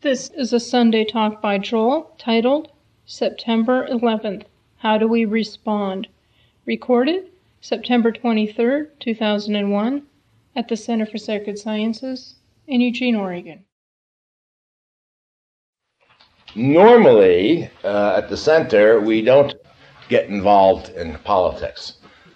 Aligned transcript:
This 0.00 0.30
is 0.30 0.52
a 0.52 0.60
Sunday 0.60 1.04
talk 1.04 1.42
by 1.42 1.58
Joel 1.58 2.14
titled 2.18 2.70
September 3.04 3.84
11th 3.88 4.44
How 4.76 4.96
Do 4.96 5.08
We 5.08 5.24
Respond? 5.24 6.06
Recorded 6.64 7.32
September 7.60 8.12
23rd, 8.12 8.90
2001, 9.00 10.06
at 10.54 10.68
the 10.68 10.76
Center 10.76 11.04
for 11.04 11.18
Sacred 11.18 11.58
Sciences 11.58 12.36
in 12.68 12.80
Eugene, 12.80 13.16
Oregon. 13.16 13.64
Normally, 16.54 17.68
uh, 17.82 18.18
at 18.18 18.28
the 18.28 18.36
center, 18.36 19.00
we 19.00 19.20
don't 19.20 19.52
get 20.08 20.28
involved 20.28 20.90
in 20.90 21.18
politics. 21.24 21.94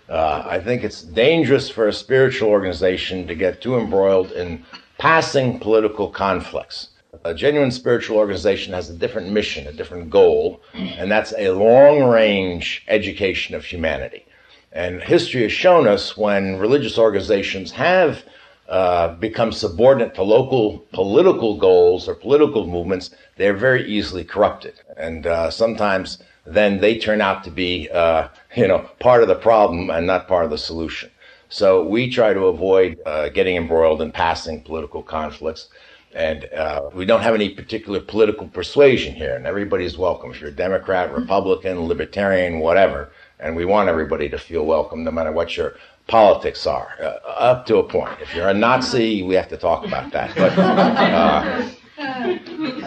Uh, 0.09 0.43
I 0.45 0.59
think 0.59 0.83
it's 0.83 1.03
dangerous 1.03 1.71
for 1.71 1.87
a 1.87 1.93
spiritual 1.93 2.49
organization 2.49 3.25
to 3.29 3.37
get 3.37 3.63
too 3.63 3.79
embroiled 3.79 4.33
in 4.33 4.65
passing 4.99 5.61
political 5.61 6.09
conflicts. 6.09 6.89
A 7.27 7.35
genuine 7.35 7.71
spiritual 7.71 8.16
organization 8.16 8.73
has 8.73 8.89
a 8.89 8.95
different 8.95 9.29
mission, 9.29 9.66
a 9.66 9.73
different 9.73 10.09
goal, 10.09 10.62
and 10.73 11.11
that's 11.11 11.34
a 11.37 11.51
long 11.51 12.05
range 12.05 12.83
education 12.89 13.55
of 13.55 13.66
humanity. 13.66 14.25
And 14.73 15.03
history 15.03 15.43
has 15.43 15.53
shown 15.53 15.87
us 15.87 16.17
when 16.17 16.59
religious 16.59 16.97
organizations 16.97 17.70
have 17.73 18.25
uh, 18.67 19.09
become 19.17 19.53
subordinate 19.53 20.15
to 20.15 20.23
local 20.23 20.79
political 20.95 21.59
goals 21.59 22.09
or 22.09 22.15
political 22.15 22.67
movements, 22.67 23.11
they're 23.37 23.53
very 23.53 23.87
easily 23.87 24.25
corrupted. 24.25 24.81
And 24.97 25.27
uh, 25.27 25.51
sometimes 25.51 26.17
then 26.47 26.81
they 26.81 26.97
turn 26.97 27.20
out 27.20 27.45
to 27.45 27.51
be, 27.51 27.91
uh, 27.91 28.29
you 28.56 28.67
know, 28.67 28.89
part 29.01 29.20
of 29.20 29.29
the 29.29 29.34
problem 29.34 29.91
and 29.91 30.06
not 30.06 30.29
part 30.29 30.47
of 30.47 30.51
the 30.51 30.56
solution. 30.56 31.11
So 31.51 31.84
we 31.84 32.09
try 32.09 32.33
to 32.33 32.47
avoid 32.47 32.98
uh, 33.05 33.29
getting 33.29 33.56
embroiled 33.56 34.01
in 34.01 34.12
passing 34.12 34.62
political 34.62 35.03
conflicts. 35.03 35.69
And 36.15 36.45
uh, 36.52 36.91
we 36.93 37.07
don't 37.07 37.23
have 37.23 37.34
any 37.34 37.48
particular 37.48 37.98
political 38.01 38.47
persuasion 38.47 39.15
here, 39.15 39.34
and 39.34 39.47
everybody's 39.47 39.97
welcome. 39.97 40.31
If 40.31 40.41
you're 40.41 40.50
a 40.50 40.55
Democrat, 40.55 41.12
Republican, 41.12 41.86
Libertarian, 41.89 42.59
whatever, 42.59 43.12
and 43.41 43.56
we 43.56 43.64
want 43.64 43.89
everybody 43.89 44.28
to 44.28 44.39
feel 44.39 44.67
welcome 44.67 45.05
no 45.05 45.11
matter 45.11 45.33
what 45.33 45.56
your 45.56 45.77
politics 46.09 46.67
are, 46.67 46.89
uh, 47.01 47.28
up 47.28 47.67
to 47.67 47.77
a 47.78 47.83
point. 47.83 48.11
If 48.20 48.34
you're 48.34 48.48
a 48.48 48.55
Nazi, 48.55 49.23
we 49.23 49.34
have 49.36 49.48
to 49.48 49.56
talk 49.56 49.86
about 49.86 50.12
that. 50.12 50.34
But, 50.36 50.59
uh, 50.59 51.69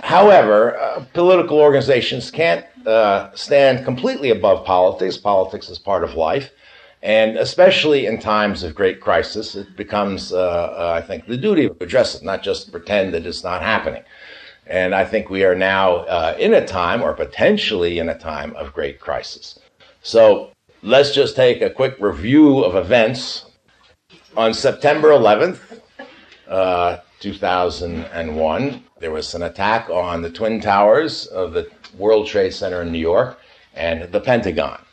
however, 0.03 0.77
uh, 0.77 1.03
political 1.14 1.59
organizations 1.59 2.30
can't 2.30 2.66
uh, 2.86 3.31
stand 3.33 3.86
completely 3.86 4.30
above 4.30 4.66
politics. 4.66 5.17
Politics 5.17 5.69
is 5.69 5.80
part 5.80 6.03
of 6.03 6.14
life. 6.14 6.52
And 7.06 7.38
especially 7.38 8.08
in 8.08 8.17
times 8.17 8.64
of 8.64 8.73
great 8.73 9.00
crisis, 9.00 9.53
it 9.53 9.78
becomes, 9.78 10.34
uh, 10.34 10.39
uh, 10.39 10.94
I 10.98 11.06
think, 11.06 11.28
the 11.28 11.38
duty 11.38 11.67
to 11.67 11.75
address 11.80 12.16
it, 12.16 12.23
not 12.23 12.42
just 12.42 12.72
pretend 12.72 13.14
that 13.14 13.28
it's 13.28 13.44
not 13.44 13.61
happening. 13.61 14.02
And 14.66 14.95
I 14.95 15.06
think 15.06 15.30
we 15.30 15.44
are 15.45 15.53
now 15.53 15.98
uh, 15.98 16.36
in 16.39 16.56
a 16.56 16.66
time, 16.66 17.03
or 17.03 17.14
potentially 17.14 18.00
in 18.00 18.09
a 18.09 18.17
time, 18.17 18.56
of 18.56 18.73
great 18.73 19.00
crisis. 19.00 19.59
So 20.02 20.50
let's 20.81 21.14
just 21.14 21.36
take 21.36 21.61
a 21.61 21.70
quick 21.70 21.95
review 22.00 22.64
of 22.64 22.76
events. 22.76 23.45
On 24.36 24.52
September 24.52 25.09
11th, 25.09 25.59
uh, 26.48 26.98
2001, 27.20 28.83
there 29.00 29.11
was 29.11 29.36
an 29.36 29.44
attack 29.44 29.92
on 29.92 30.23
the 30.23 30.31
Twin 30.31 30.59
Towers 30.59 31.28
of 31.28 31.53
the 31.53 31.70
World 32.00 32.26
Trade 32.26 32.56
Center 32.56 32.81
in 32.81 32.92
New 32.92 32.98
York 32.98 33.39
and 33.76 34.11
the 34.11 34.20
Pentagon. 34.20 34.84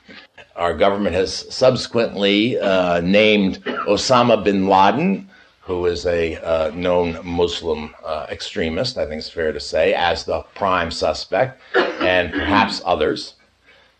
Our 0.56 0.74
government 0.74 1.14
has 1.14 1.52
subsequently 1.54 2.58
uh, 2.58 3.00
named 3.00 3.64
Osama 3.64 4.42
bin 4.42 4.68
Laden, 4.68 5.28
who 5.60 5.86
is 5.86 6.04
a 6.06 6.36
uh, 6.36 6.70
known 6.74 7.18
Muslim 7.24 7.94
uh, 8.04 8.26
extremist, 8.30 8.98
I 8.98 9.06
think 9.06 9.20
it's 9.20 9.30
fair 9.30 9.52
to 9.52 9.60
say, 9.60 9.94
as 9.94 10.24
the 10.24 10.42
prime 10.54 10.90
suspect, 10.90 11.62
and 11.74 12.32
perhaps 12.32 12.82
others. 12.84 13.34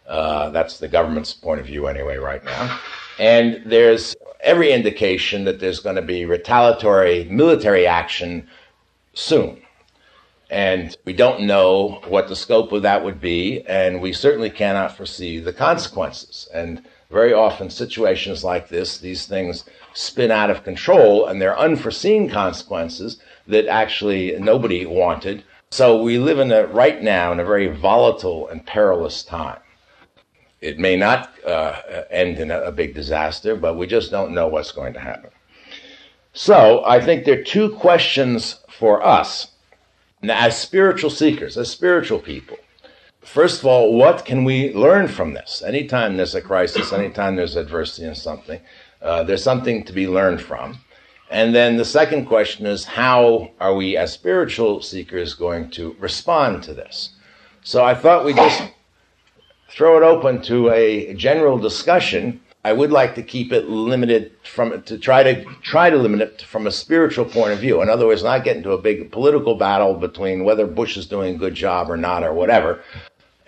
Uh, 0.06 0.50
that's 0.50 0.78
the 0.78 0.88
government's 0.88 1.32
point 1.32 1.60
of 1.60 1.66
view, 1.66 1.86
anyway, 1.86 2.16
right 2.16 2.44
now. 2.44 2.80
And 3.18 3.62
there's 3.64 4.14
every 4.40 4.72
indication 4.72 5.44
that 5.44 5.60
there's 5.60 5.80
going 5.80 5.96
to 5.96 6.02
be 6.02 6.24
retaliatory 6.24 7.24
military 7.30 7.86
action 7.86 8.46
soon. 9.14 9.61
And 10.52 10.94
we 11.06 11.14
don't 11.14 11.44
know 11.44 12.02
what 12.08 12.28
the 12.28 12.36
scope 12.36 12.72
of 12.72 12.82
that 12.82 13.02
would 13.02 13.22
be, 13.22 13.62
and 13.62 14.02
we 14.02 14.12
certainly 14.12 14.50
cannot 14.50 14.94
foresee 14.94 15.38
the 15.38 15.52
consequences. 15.52 16.46
And 16.52 16.84
very 17.10 17.32
often, 17.32 17.70
situations 17.70 18.44
like 18.44 18.68
this, 18.68 18.98
these 18.98 19.24
things 19.24 19.64
spin 19.94 20.30
out 20.30 20.50
of 20.50 20.62
control, 20.62 21.26
and 21.26 21.40
there 21.40 21.56
are 21.56 21.64
unforeseen 21.64 22.28
consequences 22.28 23.16
that 23.46 23.66
actually 23.66 24.38
nobody 24.38 24.84
wanted. 24.84 25.42
So 25.70 26.02
we 26.02 26.18
live 26.18 26.38
in 26.38 26.52
a, 26.52 26.66
right 26.66 27.02
now 27.02 27.32
in 27.32 27.40
a 27.40 27.46
very 27.46 27.68
volatile 27.68 28.46
and 28.48 28.66
perilous 28.66 29.22
time. 29.22 29.60
It 30.60 30.78
may 30.78 30.96
not 30.96 31.32
uh, 31.46 31.80
end 32.10 32.38
in 32.40 32.50
a, 32.50 32.60
a 32.64 32.72
big 32.72 32.94
disaster, 32.94 33.56
but 33.56 33.78
we 33.78 33.86
just 33.86 34.10
don't 34.10 34.34
know 34.34 34.48
what's 34.48 34.70
going 34.70 34.92
to 34.92 35.00
happen. 35.00 35.30
So 36.34 36.84
I 36.84 37.00
think 37.00 37.24
there 37.24 37.40
are 37.40 37.42
two 37.42 37.70
questions 37.70 38.60
for 38.68 39.02
us 39.02 39.51
now, 40.22 40.38
as 40.38 40.56
spiritual 40.56 41.10
seekers, 41.10 41.58
as 41.58 41.68
spiritual 41.68 42.20
people, 42.20 42.56
first 43.22 43.60
of 43.60 43.66
all, 43.66 43.92
what 43.92 44.24
can 44.24 44.44
we 44.44 44.72
learn 44.72 45.08
from 45.08 45.34
this? 45.34 45.62
Anytime 45.66 46.16
there's 46.16 46.36
a 46.36 46.40
crisis, 46.40 46.92
anytime 46.92 47.34
there's 47.34 47.56
adversity 47.56 48.06
in 48.06 48.14
something, 48.14 48.60
uh, 49.02 49.24
there's 49.24 49.42
something 49.42 49.82
to 49.84 49.92
be 49.92 50.06
learned 50.06 50.40
from. 50.40 50.78
And 51.28 51.52
then 51.52 51.76
the 51.76 51.84
second 51.84 52.26
question 52.26 52.66
is, 52.66 52.84
how 52.84 53.50
are 53.58 53.74
we 53.74 53.96
as 53.96 54.12
spiritual 54.12 54.80
seekers 54.80 55.34
going 55.34 55.70
to 55.72 55.96
respond 55.98 56.62
to 56.64 56.74
this? 56.74 57.10
So 57.64 57.84
I 57.84 57.94
thought 57.94 58.24
we'd 58.24 58.36
just 58.36 58.62
throw 59.70 59.96
it 59.96 60.04
open 60.04 60.40
to 60.42 60.70
a 60.70 61.14
general 61.14 61.58
discussion 61.58 62.40
I 62.64 62.72
would 62.72 62.92
like 62.92 63.16
to 63.16 63.22
keep 63.22 63.52
it 63.52 63.68
limited 63.68 64.32
from 64.44 64.82
to 64.82 64.96
try 64.96 65.22
to 65.24 65.44
try 65.62 65.90
to 65.90 65.96
limit 65.96 66.20
it 66.20 66.42
from 66.42 66.66
a 66.66 66.70
spiritual 66.70 67.24
point 67.24 67.52
of 67.52 67.58
view. 67.58 67.82
In 67.82 67.88
other 67.88 68.06
words, 68.06 68.22
not 68.22 68.44
get 68.44 68.56
into 68.56 68.70
a 68.70 68.78
big 68.78 69.10
political 69.10 69.56
battle 69.56 69.94
between 69.94 70.44
whether 70.44 70.66
Bush 70.66 70.96
is 70.96 71.06
doing 71.06 71.34
a 71.34 71.38
good 71.38 71.54
job 71.54 71.90
or 71.90 71.96
not 71.96 72.22
or 72.22 72.32
whatever, 72.32 72.80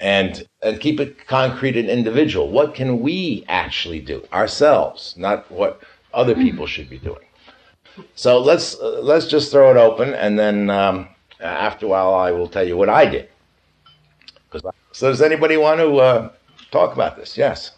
and 0.01 0.49
and 0.63 0.81
keep 0.81 0.99
it 0.99 1.29
concrete 1.29 1.77
and 1.77 1.89
individual. 1.89 2.51
What 2.51 2.75
can 2.75 3.01
we 3.01 3.45
actually 3.49 4.01
do 4.01 4.27
ourselves, 4.33 5.15
not 5.17 5.49
what 5.49 5.81
other 6.13 6.35
people 6.35 6.67
should 6.67 6.91
be 6.91 6.99
doing? 6.99 7.27
So 8.17 8.41
let's 8.41 8.75
uh, 8.81 9.01
let's 9.01 9.29
just 9.29 9.53
throw 9.53 9.71
it 9.71 9.77
open, 9.77 10.13
and 10.15 10.37
then 10.37 10.71
um, 10.71 11.09
after 11.39 11.87
a 11.87 11.89
while, 11.89 12.15
I 12.15 12.33
will 12.33 12.49
tell 12.49 12.67
you 12.67 12.77
what 12.77 12.89
I 12.89 13.07
did. 13.07 13.29
So 14.93 15.09
does 15.09 15.23
anybody 15.23 15.57
want 15.57 15.79
to 15.81 15.97
uh, 15.97 16.31
talk 16.73 16.95
about 16.95 17.17
this? 17.17 17.37
Yes. 17.37 17.73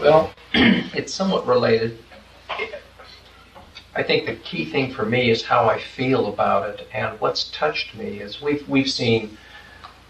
Well, 0.00 0.32
it's 0.54 1.12
somewhat 1.12 1.46
related. 1.46 1.98
I 3.94 4.02
think 4.02 4.26
the 4.26 4.36
key 4.36 4.64
thing 4.64 4.92
for 4.92 5.04
me 5.04 5.30
is 5.30 5.42
how 5.42 5.68
I 5.68 5.78
feel 5.78 6.28
about 6.28 6.68
it, 6.68 6.88
and 6.94 7.20
what's 7.20 7.50
touched 7.50 7.94
me 7.94 8.20
is 8.20 8.40
we've 8.40 8.66
we've 8.68 8.90
seen 8.90 9.36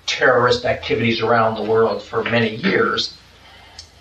terrorist 0.07 0.65
activities 0.65 1.21
around 1.21 1.57
the 1.57 1.69
world 1.71 2.03
for 2.03 2.23
many 2.25 2.57
years. 2.57 3.17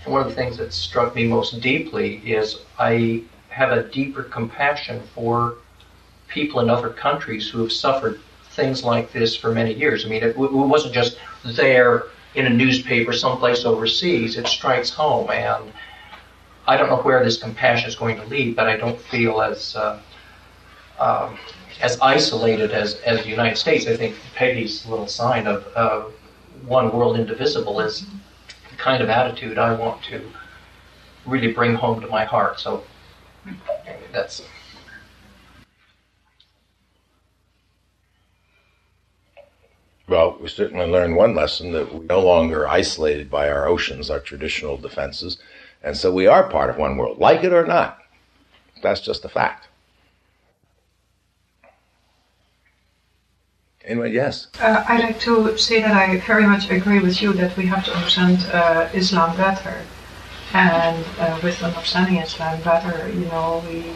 And 0.03 0.13
one 0.13 0.21
of 0.21 0.29
the 0.29 0.35
things 0.35 0.57
that 0.57 0.73
struck 0.73 1.15
me 1.15 1.27
most 1.27 1.61
deeply 1.61 2.17
is 2.17 2.59
I 2.77 3.23
have 3.49 3.71
a 3.71 3.83
deeper 3.83 4.23
compassion 4.23 5.01
for 5.15 5.55
people 6.27 6.59
in 6.59 6.69
other 6.69 6.89
countries 6.89 7.49
who 7.49 7.59
have 7.61 7.71
suffered 7.71 8.19
things 8.51 8.83
like 8.83 9.11
this 9.11 9.35
for 9.35 9.51
many 9.51 9.73
years. 9.73 10.05
I 10.05 10.09
mean, 10.09 10.23
it, 10.23 10.35
it 10.35 10.37
wasn't 10.37 10.93
just 10.93 11.17
there 11.43 12.05
in 12.35 12.45
a 12.45 12.49
newspaper 12.49 13.13
someplace 13.13 13.65
overseas, 13.65 14.37
it 14.37 14.47
strikes 14.47 14.89
home. 14.89 15.29
And 15.29 15.71
I 16.67 16.77
don't 16.77 16.89
know 16.89 17.01
where 17.01 17.23
this 17.23 17.37
compassion 17.37 17.89
is 17.89 17.95
going 17.95 18.17
to 18.17 18.25
lead, 18.25 18.55
but 18.55 18.67
I 18.67 18.77
don't 18.77 18.99
feel 18.99 19.41
as 19.41 19.75
uh, 19.75 19.99
um, 20.99 21.37
as 21.81 21.99
isolated 21.99 22.71
as, 22.71 22.95
as 23.01 23.23
the 23.23 23.29
United 23.29 23.57
States. 23.57 23.87
I 23.87 23.97
think 23.97 24.15
Peggy's 24.35 24.85
little 24.85 25.07
sign 25.07 25.47
of 25.47 25.67
uh, 25.75 26.03
one 26.65 26.91
world 26.95 27.17
indivisible 27.17 27.79
is 27.79 28.05
the 28.69 28.77
kind 28.77 29.01
of 29.01 29.09
attitude 29.09 29.57
I 29.57 29.73
want 29.73 30.03
to 30.03 30.21
really 31.25 31.51
bring 31.51 31.73
home 31.73 31.99
to 32.01 32.07
my 32.07 32.23
heart. 32.23 32.59
So 32.59 32.83
that's 34.11 34.43
Well, 40.11 40.37
we 40.41 40.49
certainly 40.49 40.87
learned 40.87 41.15
one 41.15 41.35
lesson 41.35 41.71
that 41.71 41.95
we're 41.95 42.03
no 42.03 42.19
longer 42.19 42.67
isolated 42.67 43.31
by 43.31 43.49
our 43.49 43.65
oceans, 43.65 44.09
our 44.09 44.19
traditional 44.19 44.75
defenses, 44.75 45.37
and 45.81 45.95
so 45.95 46.11
we 46.11 46.27
are 46.27 46.49
part 46.49 46.69
of 46.69 46.75
one 46.75 46.97
world, 46.97 47.19
like 47.19 47.45
it 47.45 47.53
or 47.53 47.65
not. 47.65 47.97
That's 48.83 48.99
just 48.99 49.23
a 49.23 49.29
fact. 49.29 49.69
Anyway, 53.85 54.11
yes. 54.11 54.47
Uh, 54.59 54.83
I'd 54.85 54.99
like 54.99 55.21
to 55.21 55.57
say 55.57 55.79
that 55.79 55.95
I 55.95 56.17
very 56.17 56.45
much 56.45 56.69
agree 56.69 56.99
with 56.99 57.21
you 57.21 57.31
that 57.31 57.55
we 57.55 57.67
have 57.67 57.85
to 57.85 57.95
understand 57.95 58.45
uh, 58.51 58.89
Islam 58.93 59.37
better, 59.37 59.81
and 60.53 61.05
uh, 61.19 61.39
with 61.41 61.63
understanding 61.63 62.17
Islam 62.17 62.61
better, 62.63 63.07
you 63.13 63.27
know, 63.31 63.63
we 63.65 63.95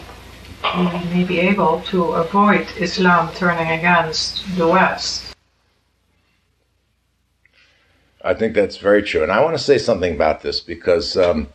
we 0.77 1.13
may 1.13 1.25
be 1.25 1.39
able 1.41 1.81
to 1.91 2.13
avoid 2.13 2.67
Islam 2.77 3.33
turning 3.35 3.69
against 3.69 4.55
the 4.55 4.65
West 4.65 5.34
I 8.25 8.33
think 8.33 8.55
that's 8.55 8.77
very 8.77 9.03
true. 9.03 9.21
And 9.21 9.31
I 9.31 9.43
want 9.43 9.55
to 9.55 9.63
say 9.63 9.77
something 9.77 10.15
about 10.15 10.41
this 10.41 10.59
because 10.59 11.15
um, 11.15 11.47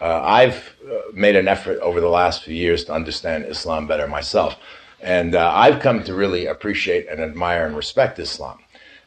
uh, 0.00 0.20
I've 0.22 0.76
uh, 0.86 0.98
made 1.14 1.34
an 1.34 1.48
effort 1.48 1.80
over 1.80 1.98
the 1.98 2.08
last 2.08 2.44
few 2.44 2.54
years 2.54 2.84
to 2.84 2.92
understand 2.92 3.46
Islam 3.46 3.86
better 3.86 4.06
myself. 4.06 4.56
And 5.00 5.34
uh, 5.34 5.50
I've 5.54 5.80
come 5.80 6.04
to 6.04 6.14
really 6.14 6.44
appreciate 6.44 7.08
and 7.08 7.20
admire 7.20 7.66
and 7.66 7.74
respect 7.74 8.18
Islam. 8.18 8.58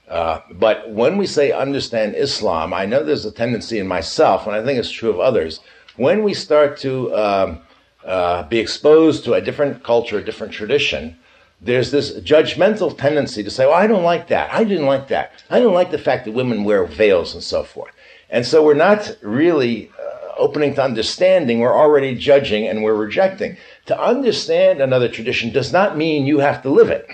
Uh, 0.08 0.40
but 0.52 0.90
when 0.90 1.18
we 1.18 1.28
say 1.28 1.52
understand 1.52 2.16
Islam, 2.16 2.74
I 2.74 2.86
know 2.86 3.04
there's 3.04 3.26
a 3.26 3.32
tendency 3.32 3.78
in 3.78 3.88
myself, 3.88 4.48
and 4.48 4.56
I 4.56 4.64
think 4.64 4.80
it's 4.80 4.90
true 4.90 5.12
of 5.12 5.20
others, 5.20 5.60
when 5.98 6.24
we 6.24 6.34
start 6.34 6.78
to 6.78 7.14
um, 7.16 7.60
uh, 8.06 8.44
be 8.44 8.58
exposed 8.58 9.24
to 9.26 9.34
a 9.34 9.42
different 9.42 9.84
culture, 9.84 10.18
a 10.18 10.24
different 10.24 10.54
tradition, 10.54 11.18
there's 11.60 11.92
this 11.92 12.14
judgmental 12.20 12.96
tendency 12.96 13.44
to 13.44 13.50
say, 13.50 13.66
well, 13.66 13.74
I 13.74 13.88
don't 13.88 14.04
like 14.04 14.28
that. 14.28 14.54
I 14.54 14.64
didn't 14.64 14.86
like 14.86 15.08
that. 15.08 15.32
I 15.50 15.60
don't 15.60 15.74
like 15.74 15.92
the 15.92 15.98
fact 15.98 16.26
that 16.26 16.34
women 16.34 16.64
wear 16.64 16.86
veils 16.86 17.34
and 17.34 17.44
so 17.44 17.64
forth. 17.64 17.94
And 18.30 18.46
so 18.46 18.64
we're 18.64 18.76
not 18.76 19.18
really 19.22 19.90
uh, 20.00 20.34
opening 20.38 20.76
to 20.76 20.84
understanding. 20.84 21.60
We're 21.60 21.76
already 21.76 22.16
judging 22.16 22.68
and 22.68 22.84
we're 22.84 22.96
rejecting. 22.96 23.58
To 23.88 24.00
understand 24.00 24.82
another 24.82 25.10
tradition 25.10 25.52
does 25.52 25.74
not 25.74 25.98
mean 25.98 26.28
you 26.28 26.40
have 26.40 26.62
to 26.62 26.70
live 26.70 26.90
it. 26.90 27.08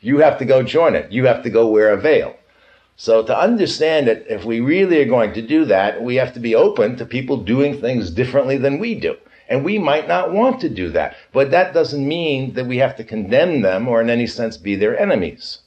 You 0.00 0.18
have 0.18 0.38
to 0.38 0.44
go 0.44 0.62
join 0.62 0.94
it. 0.94 1.12
You 1.12 1.26
have 1.26 1.42
to 1.42 1.50
go 1.50 1.68
wear 1.68 1.92
a 1.92 2.00
veil. 2.00 2.36
So 2.96 3.22
to 3.22 3.38
understand 3.38 4.08
it, 4.08 4.26
if 4.28 4.44
we 4.44 4.60
really 4.60 5.00
are 5.00 5.06
going 5.06 5.32
to 5.34 5.42
do 5.42 5.64
that, 5.66 6.02
we 6.02 6.16
have 6.16 6.32
to 6.34 6.40
be 6.40 6.54
open 6.54 6.96
to 6.96 7.06
people 7.06 7.38
doing 7.38 7.80
things 7.80 8.10
differently 8.10 8.56
than 8.56 8.78
we 8.78 8.94
do. 8.94 9.16
And 9.50 9.64
we 9.64 9.78
might 9.78 10.06
not 10.06 10.32
want 10.32 10.60
to 10.60 10.68
do 10.68 10.90
that. 10.90 11.16
But 11.32 11.50
that 11.50 11.74
doesn't 11.74 12.06
mean 12.06 12.54
that 12.54 12.66
we 12.66 12.78
have 12.78 12.96
to 12.96 13.04
condemn 13.04 13.60
them 13.62 13.88
or 13.88 14.00
in 14.00 14.08
any 14.08 14.28
sense 14.28 14.56
be 14.56 14.76
their 14.76 14.98
enemies. 14.98 15.58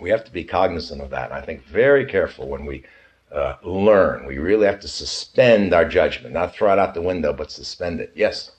We 0.00 0.10
have 0.10 0.24
to 0.24 0.32
be 0.32 0.44
cognizant 0.44 1.02
of 1.02 1.10
that. 1.10 1.30
And 1.30 1.34
I 1.34 1.40
think 1.40 1.64
very 1.64 2.06
careful 2.06 2.48
when 2.48 2.64
we 2.64 2.84
uh, 3.32 3.56
learn. 3.64 4.24
We 4.24 4.38
really 4.38 4.66
have 4.66 4.78
to 4.80 4.88
suspend 4.88 5.74
our 5.74 5.84
judgment, 5.84 6.32
not 6.32 6.54
throw 6.54 6.72
it 6.72 6.78
out 6.78 6.94
the 6.94 7.02
window, 7.02 7.32
but 7.32 7.50
suspend 7.50 8.00
it. 8.00 8.12
Yes? 8.14 8.52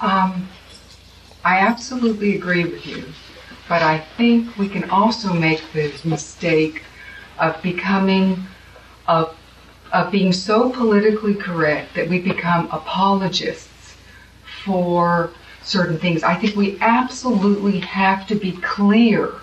Um, 0.00 0.48
I 1.44 1.58
absolutely 1.58 2.36
agree 2.36 2.64
with 2.64 2.86
you. 2.86 3.04
But 3.68 3.82
I 3.82 3.98
think 4.16 4.56
we 4.56 4.68
can 4.68 4.88
also 4.90 5.32
make 5.32 5.62
the 5.72 5.92
mistake 6.04 6.82
of 7.38 7.60
becoming 7.60 8.44
a 9.08 9.26
of 9.92 10.10
being 10.10 10.32
so 10.32 10.70
politically 10.70 11.34
correct 11.34 11.94
that 11.94 12.08
we 12.08 12.18
become 12.18 12.68
apologists 12.72 13.96
for 14.64 15.30
certain 15.62 15.98
things. 15.98 16.22
I 16.22 16.34
think 16.34 16.56
we 16.56 16.78
absolutely 16.80 17.78
have 17.80 18.26
to 18.28 18.34
be 18.34 18.52
clear 18.52 19.34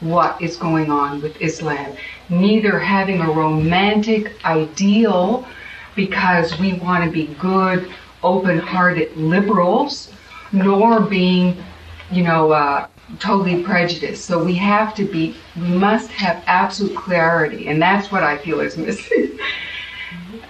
what 0.00 0.40
is 0.40 0.56
going 0.56 0.90
on 0.90 1.20
with 1.20 1.40
Islam. 1.40 1.96
Neither 2.28 2.78
having 2.78 3.20
a 3.20 3.30
romantic 3.30 4.44
ideal 4.44 5.46
because 5.94 6.58
we 6.58 6.74
want 6.74 7.04
to 7.04 7.10
be 7.10 7.26
good, 7.34 7.92
open 8.22 8.58
hearted 8.58 9.16
liberals, 9.16 10.12
nor 10.52 11.00
being, 11.00 11.62
you 12.10 12.22
know, 12.22 12.52
uh, 12.52 12.86
totally 13.18 13.62
prejudiced. 13.62 14.24
So 14.24 14.42
we 14.42 14.54
have 14.54 14.94
to 14.94 15.04
be, 15.04 15.36
we 15.56 15.68
must 15.68 16.10
have 16.12 16.42
absolute 16.46 16.96
clarity, 16.96 17.68
and 17.68 17.80
that's 17.80 18.10
what 18.10 18.22
I 18.22 18.38
feel 18.38 18.60
is 18.60 18.76
missing. 18.76 19.38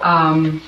Um, 0.00 0.62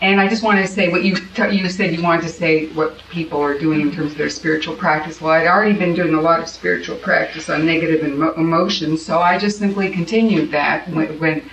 and 0.00 0.20
I 0.20 0.28
just 0.28 0.44
wanted 0.44 0.62
to 0.62 0.68
say 0.68 0.88
what 0.88 1.02
you 1.02 1.16
you 1.50 1.68
said 1.68 1.92
you 1.92 2.02
wanted 2.02 2.22
to 2.22 2.28
say 2.28 2.66
what 2.68 2.98
people 3.10 3.40
are 3.40 3.58
doing 3.58 3.80
in 3.80 3.90
terms 3.90 4.12
of 4.12 4.18
their 4.18 4.30
spiritual 4.30 4.76
practice. 4.76 5.20
Well, 5.20 5.32
I'd 5.32 5.46
already 5.46 5.76
been 5.76 5.94
doing 5.94 6.14
a 6.14 6.20
lot 6.20 6.40
of 6.40 6.48
spiritual 6.48 6.96
practice 6.96 7.48
on 7.50 7.66
negative 7.66 8.04
emo- 8.06 8.34
emotions, 8.34 9.04
so 9.04 9.20
I 9.20 9.38
just 9.38 9.58
simply 9.58 9.90
continued 9.90 10.52
that 10.52 10.88
when, 10.90 11.18
when 11.18 11.50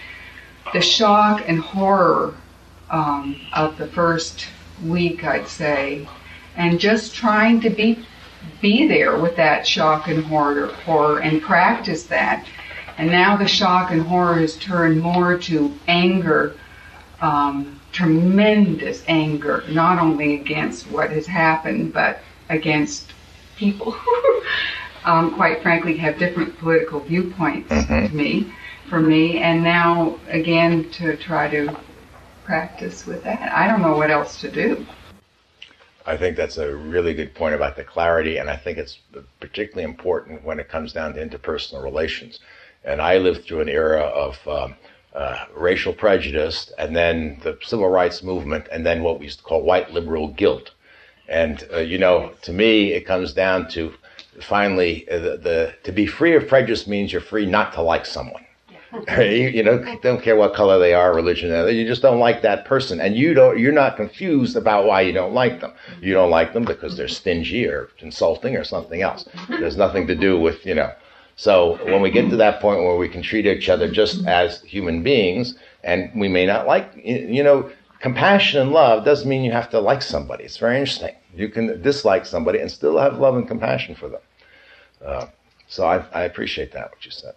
the 0.73 0.81
shock 0.81 1.43
and 1.47 1.59
horror 1.59 2.35
um, 2.91 3.35
of 3.53 3.77
the 3.77 3.87
first 3.87 4.47
week, 4.83 5.23
I'd 5.23 5.47
say, 5.47 6.07
and 6.55 6.79
just 6.79 7.15
trying 7.15 7.61
to 7.61 7.69
be 7.71 8.05
be 8.61 8.87
there 8.87 9.17
with 9.17 9.35
that 9.37 9.65
shock 9.65 10.07
and 10.07 10.23
horror, 10.23 10.67
horror 10.85 11.19
and 11.19 11.41
practice 11.41 12.03
that 12.03 12.45
and 12.97 13.09
now 13.09 13.35
the 13.35 13.47
shock 13.47 13.91
and 13.91 14.01
horror 14.01 14.35
has 14.35 14.55
turned 14.57 15.01
more 15.01 15.37
to 15.37 15.73
anger, 15.87 16.55
um, 17.21 17.79
tremendous 17.91 19.03
anger, 19.07 19.63
not 19.69 19.99
only 19.99 20.35
against 20.35 20.89
what 20.91 21.09
has 21.11 21.25
happened, 21.25 21.93
but 21.93 22.19
against 22.49 23.11
people 23.57 23.91
who, 23.91 24.41
um, 25.03 25.33
quite 25.35 25.61
frankly, 25.61 25.97
have 25.97 26.17
different 26.17 26.57
political 26.57 26.99
viewpoints 26.99 27.69
mm-hmm. 27.69 28.07
to 28.07 28.15
me, 28.15 28.53
for 28.89 28.99
me. 28.99 29.39
And 29.39 29.63
now, 29.63 30.17
again, 30.29 30.89
to 30.91 31.17
try 31.17 31.49
to 31.49 31.75
practice 32.45 33.05
with 33.05 33.23
that. 33.23 33.51
I 33.51 33.67
don't 33.67 33.81
know 33.81 33.97
what 33.97 34.11
else 34.11 34.39
to 34.41 34.51
do. 34.51 34.85
I 36.07 36.15
think 36.15 36.37
that's 36.37 36.57
a 36.57 36.75
really 36.75 37.15
good 37.15 37.33
point 37.33 37.55
about 37.55 37.75
the 37.75 37.83
clarity, 37.83 38.37
and 38.37 38.47
I 38.47 38.55
think 38.55 38.77
it's 38.77 38.99
particularly 39.39 39.83
important 39.83 40.43
when 40.43 40.59
it 40.59 40.69
comes 40.69 40.93
down 40.93 41.15
to 41.15 41.25
interpersonal 41.25 41.83
relations. 41.83 42.39
And 42.85 43.01
I 43.01 43.17
lived 43.17 43.45
through 43.45 43.61
an 43.61 43.69
era 43.69 44.01
of 44.01 44.47
um, 44.47 44.75
uh, 45.15 45.45
racial 45.55 45.93
prejudice, 45.93 46.71
and 46.77 46.95
then 46.95 47.39
the 47.43 47.57
civil 47.63 47.89
rights 47.89 48.21
movement, 48.21 48.67
and 48.71 48.85
then 48.85 49.01
what 49.01 49.19
we 49.19 49.25
used 49.25 49.39
to 49.39 49.45
call 49.45 49.63
white 49.63 49.91
liberal 49.91 50.27
guilt. 50.27 50.71
And 51.27 51.67
uh, 51.73 51.79
you 51.79 51.97
know, 51.97 52.33
to 52.43 52.53
me, 52.53 52.91
it 52.91 53.05
comes 53.05 53.33
down 53.33 53.69
to 53.69 53.93
finally 54.41 55.09
uh, 55.09 55.19
the, 55.19 55.37
the 55.37 55.73
to 55.83 55.91
be 55.91 56.05
free 56.05 56.35
of 56.35 56.47
prejudice 56.47 56.85
means 56.85 57.11
you're 57.11 57.21
free 57.21 57.45
not 57.45 57.73
to 57.73 57.81
like 57.81 58.05
someone. 58.05 58.45
you, 59.17 59.23
you, 59.55 59.63
know, 59.63 59.83
don't 60.01 60.21
care 60.21 60.35
what 60.35 60.53
color 60.53 60.77
they 60.77 60.93
are, 60.93 61.13
religion, 61.13 61.49
you 61.73 61.85
just 61.85 62.01
don't 62.01 62.19
like 62.19 62.41
that 62.41 62.65
person, 62.65 62.99
and 62.99 63.15
you 63.15 63.33
don't. 63.33 63.57
You're 63.57 63.71
not 63.71 63.95
confused 63.95 64.55
about 64.55 64.85
why 64.85 65.01
you 65.01 65.13
don't 65.13 65.33
like 65.33 65.61
them. 65.61 65.71
You 66.01 66.13
don't 66.13 66.29
like 66.29 66.53
them 66.53 66.65
because 66.65 66.95
they're 66.97 67.07
stingy 67.07 67.65
or 67.65 67.89
insulting 67.99 68.55
or 68.55 68.63
something 68.63 69.01
else. 69.01 69.27
There's 69.49 69.77
nothing 69.77 70.07
to 70.07 70.15
do 70.15 70.39
with 70.39 70.65
you 70.65 70.75
know 70.75 70.91
so 71.35 71.77
when 71.85 72.01
we 72.01 72.11
get 72.11 72.29
to 72.29 72.37
that 72.37 72.61
point 72.61 72.81
where 72.81 72.95
we 72.95 73.09
can 73.09 73.21
treat 73.21 73.45
each 73.45 73.67
other 73.67 73.91
just 73.91 74.25
as 74.25 74.61
human 74.61 75.03
beings, 75.03 75.55
and 75.83 76.09
we 76.15 76.27
may 76.27 76.45
not 76.45 76.65
like, 76.65 76.91
you 76.95 77.43
know, 77.43 77.69
compassion 77.99 78.61
and 78.61 78.71
love 78.71 79.03
doesn't 79.03 79.27
mean 79.27 79.43
you 79.43 79.51
have 79.51 79.69
to 79.71 79.79
like 79.79 80.01
somebody. 80.01 80.45
It's 80.45 80.57
very 80.57 80.79
interesting. 80.79 81.15
You 81.33 81.49
can 81.49 81.81
dislike 81.81 82.25
somebody 82.25 82.59
and 82.59 82.71
still 82.71 82.97
have 82.97 83.19
love 83.19 83.35
and 83.35 83.47
compassion 83.47 83.95
for 83.95 84.07
them. 84.07 84.21
Uh, 85.05 85.27
so 85.67 85.85
I, 85.85 86.05
I, 86.13 86.23
appreciate 86.23 86.71
that, 86.71 86.91
what 86.91 87.03
you 87.03 87.11
said. 87.11 87.33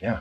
Yeah. 0.00 0.20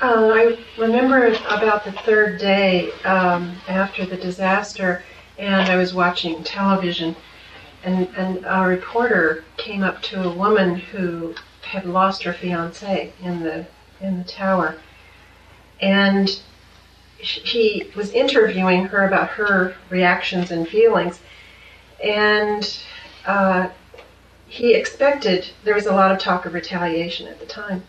Uh, 0.00 0.30
I 0.34 0.58
remember 0.78 1.26
about 1.48 1.84
the 1.84 1.92
third 1.92 2.38
day 2.38 2.92
um, 3.02 3.56
after 3.66 4.06
the 4.06 4.16
disaster, 4.16 5.02
and 5.38 5.68
I 5.68 5.76
was 5.76 5.94
watching 5.94 6.44
television, 6.44 7.16
and, 7.82 8.08
and 8.16 8.44
a 8.46 8.66
reporter 8.66 9.44
came 9.56 9.82
up 9.82 10.02
to 10.02 10.22
a 10.22 10.32
woman 10.32 10.76
who 10.76 11.34
had 11.70 11.84
lost 11.84 12.22
her 12.22 12.32
fiance 12.32 13.12
in 13.22 13.42
the 13.42 13.66
in 14.00 14.18
the 14.18 14.24
tower, 14.24 14.76
and 15.80 16.40
he 17.18 17.90
was 17.96 18.12
interviewing 18.12 18.84
her 18.84 19.06
about 19.06 19.28
her 19.30 19.74
reactions 19.90 20.50
and 20.50 20.68
feelings, 20.68 21.20
and 22.02 22.78
uh, 23.26 23.68
he 24.46 24.74
expected 24.74 25.48
there 25.64 25.74
was 25.74 25.86
a 25.86 25.92
lot 25.92 26.12
of 26.12 26.18
talk 26.18 26.46
of 26.46 26.54
retaliation 26.54 27.26
at 27.26 27.40
the 27.40 27.46
time, 27.46 27.82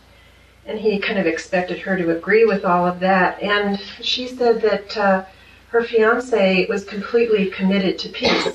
and 0.66 0.80
he 0.80 0.98
kind 0.98 1.20
of 1.20 1.28
expected 1.28 1.80
her 1.80 1.98
to 1.98 2.18
agree 2.18 2.46
with 2.46 2.66
all 2.66 2.88
of 2.88 3.00
that, 3.00 3.42
and 3.44 3.80
she 4.02 4.28
said 4.28 4.62
that 4.62 4.98
uh, 4.98 5.26
her 5.70 5.84
fiance 5.84 6.66
was 6.68 6.84
completely 6.86 7.48
committed 7.52 8.00
to 8.00 8.10
peace, 8.10 8.48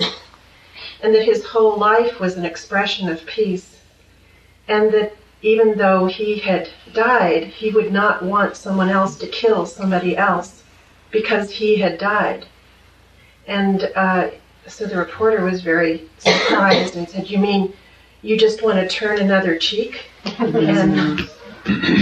and 1.03 1.15
that 1.15 1.25
his 1.25 1.45
whole 1.45 1.79
life 1.79 2.19
was 2.19 2.37
an 2.37 2.45
expression 2.45 3.09
of 3.09 3.25
peace 3.27 3.72
and 4.69 4.93
that 4.93 5.17
even 5.43 5.77
though 5.77 6.07
he 6.07 6.39
had 6.39 6.69
died, 6.93 7.45
he 7.45 7.71
would 7.71 7.93
not 7.93 8.23
want 8.23 8.57
someone 8.57 8.89
else 8.89 9.17
to 9.19 9.27
kill 9.27 9.67
somebody 9.67 10.17
else 10.17 10.63
because 11.11 11.51
he 11.51 11.77
had 11.77 11.99
died. 11.99 12.47
And 13.47 13.91
uh, 13.97 14.31
so 14.67 14.87
the 14.87 14.97
reporter 14.97 15.45
was 15.45 15.63
very 15.63 16.09
surprised 16.19 16.97
and 16.97 17.09
said, 17.09 17.29
You 17.29 17.39
mean 17.39 17.73
you 18.23 18.39
just 18.39 18.63
want 18.63 18.79
to 18.79 18.89
turn 18.89 19.21
another 19.21 19.59
cheek? 19.59 20.05
and 20.39 21.29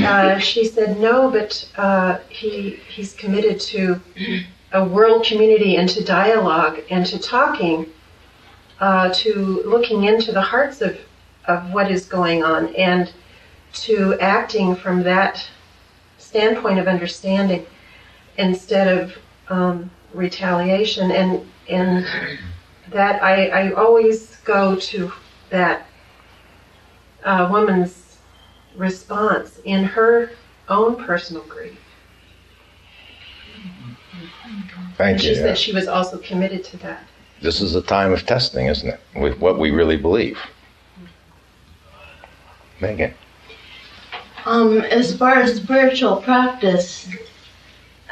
uh, 0.04 0.38
she 0.38 0.66
said, 0.66 1.00
No, 1.00 1.30
but 1.30 1.66
uh, 1.76 2.18
he, 2.28 2.78
he's 2.88 3.14
committed 3.14 3.58
to 3.60 4.00
a 4.72 4.84
world 4.84 5.24
community 5.24 5.76
and 5.76 5.88
to 5.88 6.04
dialogue 6.04 6.80
and 6.90 7.06
to 7.06 7.18
talking, 7.18 7.86
uh, 8.80 9.10
to 9.14 9.62
looking 9.64 10.04
into 10.04 10.30
the 10.30 10.42
hearts 10.42 10.82
of 10.82 10.98
of 11.46 11.72
what 11.72 11.90
is 11.90 12.06
going 12.06 12.42
on 12.42 12.74
and 12.76 13.12
to 13.72 14.18
acting 14.20 14.74
from 14.74 15.02
that 15.02 15.46
standpoint 16.18 16.78
of 16.78 16.86
understanding 16.86 17.66
instead 18.36 18.88
of 18.88 19.16
um, 19.48 19.90
retaliation 20.14 21.10
and 21.10 21.46
and 21.68 22.06
that 22.90 23.22
I, 23.22 23.46
I 23.46 23.72
always 23.72 24.36
go 24.38 24.76
to 24.76 25.12
that 25.50 25.86
uh, 27.24 27.48
woman's 27.50 28.18
response 28.76 29.60
in 29.64 29.84
her 29.84 30.30
own 30.68 30.96
personal 30.96 31.42
grief. 31.44 31.78
Thank 34.96 35.14
and 35.14 35.22
you. 35.22 35.34
she 35.34 35.40
yeah. 35.40 35.46
said 35.46 35.58
she 35.58 35.72
was 35.72 35.86
also 35.86 36.18
committed 36.18 36.64
to 36.64 36.76
that. 36.78 37.02
This 37.40 37.60
is 37.60 37.74
a 37.74 37.82
time 37.82 38.12
of 38.12 38.26
testing, 38.26 38.66
isn't 38.66 38.88
it? 38.88 39.00
With 39.16 39.38
what 39.38 39.58
we 39.58 39.70
really 39.70 39.96
believe. 39.96 40.38
Megan. 42.80 43.14
Um, 44.46 44.80
as 44.80 45.16
far 45.16 45.34
as 45.34 45.56
spiritual 45.56 46.16
practice, 46.16 47.08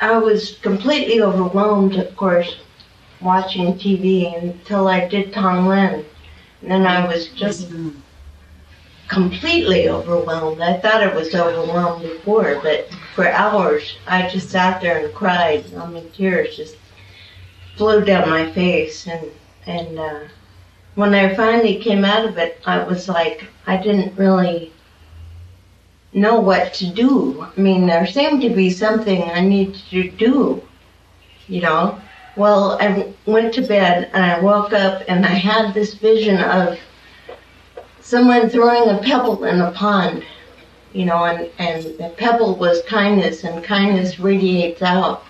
I 0.00 0.18
was 0.18 0.58
completely 0.62 1.22
overwhelmed, 1.22 1.96
of 1.96 2.14
course, 2.16 2.56
watching 3.20 3.74
TV 3.74 4.36
until 4.40 4.88
I 4.88 5.08
did 5.08 5.32
Tonglen. 5.32 6.04
And 6.62 6.70
then 6.70 6.86
I 6.86 7.06
was 7.06 7.28
just 7.28 7.68
completely 9.08 9.88
overwhelmed. 9.88 10.60
I 10.60 10.78
thought 10.78 11.02
I 11.02 11.14
was 11.14 11.34
overwhelmed 11.34 12.02
before, 12.02 12.60
but 12.62 12.90
for 13.14 13.28
hours 13.28 13.96
I 14.06 14.28
just 14.28 14.50
sat 14.50 14.80
there 14.80 15.04
and 15.04 15.14
cried. 15.14 15.64
I 15.74 15.86
mean, 15.86 16.10
tears 16.10 16.56
just 16.56 16.76
flowed 17.76 18.06
down 18.06 18.28
my 18.28 18.52
face. 18.52 19.06
And, 19.06 19.30
and 19.66 19.98
uh, 19.98 20.20
when 20.98 21.14
I 21.14 21.32
finally 21.36 21.76
came 21.76 22.04
out 22.04 22.24
of 22.24 22.38
it, 22.38 22.60
I 22.66 22.82
was 22.82 23.08
like, 23.08 23.44
I 23.68 23.76
didn't 23.76 24.18
really 24.18 24.72
know 26.12 26.40
what 26.40 26.74
to 26.74 26.88
do. 26.88 27.40
I 27.56 27.60
mean, 27.60 27.86
there 27.86 28.04
seemed 28.04 28.42
to 28.42 28.50
be 28.50 28.68
something 28.70 29.22
I 29.22 29.40
needed 29.40 29.76
to 29.90 30.10
do, 30.10 30.60
you 31.46 31.60
know. 31.60 32.00
Well, 32.34 32.78
I 32.80 33.14
went 33.26 33.54
to 33.54 33.62
bed 33.62 34.10
and 34.12 34.24
I 34.24 34.40
woke 34.40 34.72
up 34.72 35.04
and 35.06 35.24
I 35.24 35.34
had 35.50 35.72
this 35.72 35.94
vision 35.94 36.40
of 36.40 36.76
someone 38.00 38.50
throwing 38.50 38.90
a 38.90 38.98
pebble 39.00 39.44
in 39.44 39.60
a 39.60 39.70
pond, 39.70 40.24
you 40.92 41.04
know, 41.04 41.26
and, 41.26 41.48
and 41.60 41.84
the 41.98 42.12
pebble 42.16 42.56
was 42.56 42.82
kindness 42.88 43.44
and 43.44 43.62
kindness 43.62 44.18
radiates 44.18 44.82
out 44.82 45.22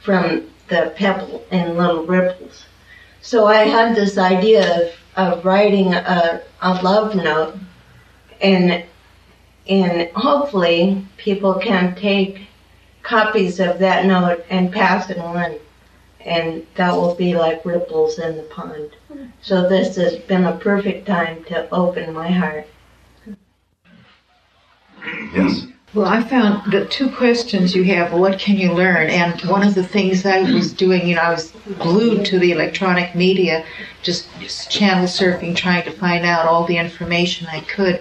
from 0.00 0.48
the 0.68 0.94
pebble 0.96 1.44
in 1.50 1.76
little 1.76 2.06
ripples. 2.06 2.64
So 3.22 3.46
I 3.46 3.64
had 3.64 3.94
this 3.94 4.18
idea 4.18 4.82
of, 4.82 4.92
of 5.16 5.44
writing 5.44 5.94
a, 5.94 6.42
a 6.62 6.82
love 6.82 7.14
note. 7.14 7.56
And 8.40 8.84
and 9.68 10.10
hopefully 10.12 11.06
people 11.16 11.54
can 11.54 11.94
take 11.94 12.48
copies 13.02 13.60
of 13.60 13.78
that 13.78 14.06
note 14.06 14.44
and 14.50 14.72
pass 14.72 15.10
it 15.10 15.18
on. 15.18 15.56
And 16.20 16.66
that 16.74 16.92
will 16.92 17.14
be 17.14 17.34
like 17.36 17.64
ripples 17.64 18.18
in 18.18 18.36
the 18.36 18.42
pond. 18.44 18.90
So 19.42 19.68
this 19.68 19.96
has 19.96 20.16
been 20.16 20.44
a 20.44 20.56
perfect 20.56 21.06
time 21.06 21.44
to 21.44 21.68
open 21.70 22.12
my 22.12 22.28
heart. 22.30 22.66
Yes. 25.34 25.66
Well, 25.92 26.06
I 26.06 26.22
found 26.22 26.70
the 26.70 26.86
two 26.86 27.10
questions 27.10 27.74
you 27.74 27.82
have, 27.84 28.12
what 28.12 28.38
can 28.38 28.56
you 28.56 28.72
learn? 28.72 29.10
And 29.10 29.40
one 29.42 29.66
of 29.66 29.74
the 29.74 29.82
things 29.82 30.24
I 30.24 30.42
was 30.42 30.72
doing, 30.72 31.04
you 31.04 31.16
know, 31.16 31.22
I 31.22 31.30
was 31.30 31.52
glued 31.80 32.24
to 32.26 32.38
the 32.38 32.52
electronic 32.52 33.16
media, 33.16 33.64
just 34.02 34.28
channel 34.70 35.06
surfing, 35.06 35.56
trying 35.56 35.82
to 35.84 35.90
find 35.90 36.24
out 36.24 36.46
all 36.46 36.64
the 36.64 36.76
information 36.76 37.48
I 37.48 37.60
could. 37.62 38.00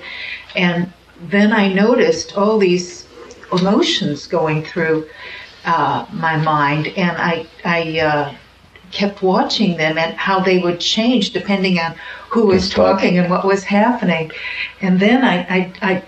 And 0.55 0.93
then 1.19 1.51
I 1.51 1.73
noticed 1.73 2.37
all 2.37 2.59
these 2.59 3.07
emotions 3.51 4.27
going 4.27 4.63
through 4.63 5.09
uh, 5.65 6.05
my 6.13 6.37
mind, 6.37 6.89
and 6.89 7.17
I, 7.17 7.47
I 7.65 7.99
uh, 7.99 8.35
kept 8.91 9.23
watching 9.23 9.77
them 9.77 9.97
and 9.97 10.13
how 10.13 10.39
they 10.39 10.59
would 10.59 10.79
change 10.79 11.31
depending 11.31 11.79
on 11.79 11.95
who 12.29 12.45
was 12.45 12.69
talking. 12.69 12.83
talking 12.83 13.17
and 13.17 13.31
what 13.31 13.45
was 13.45 13.63
happening. 13.63 14.31
And 14.79 14.99
then 14.99 15.23
I, 15.23 15.37
I, 15.39 15.73
I 15.81 16.03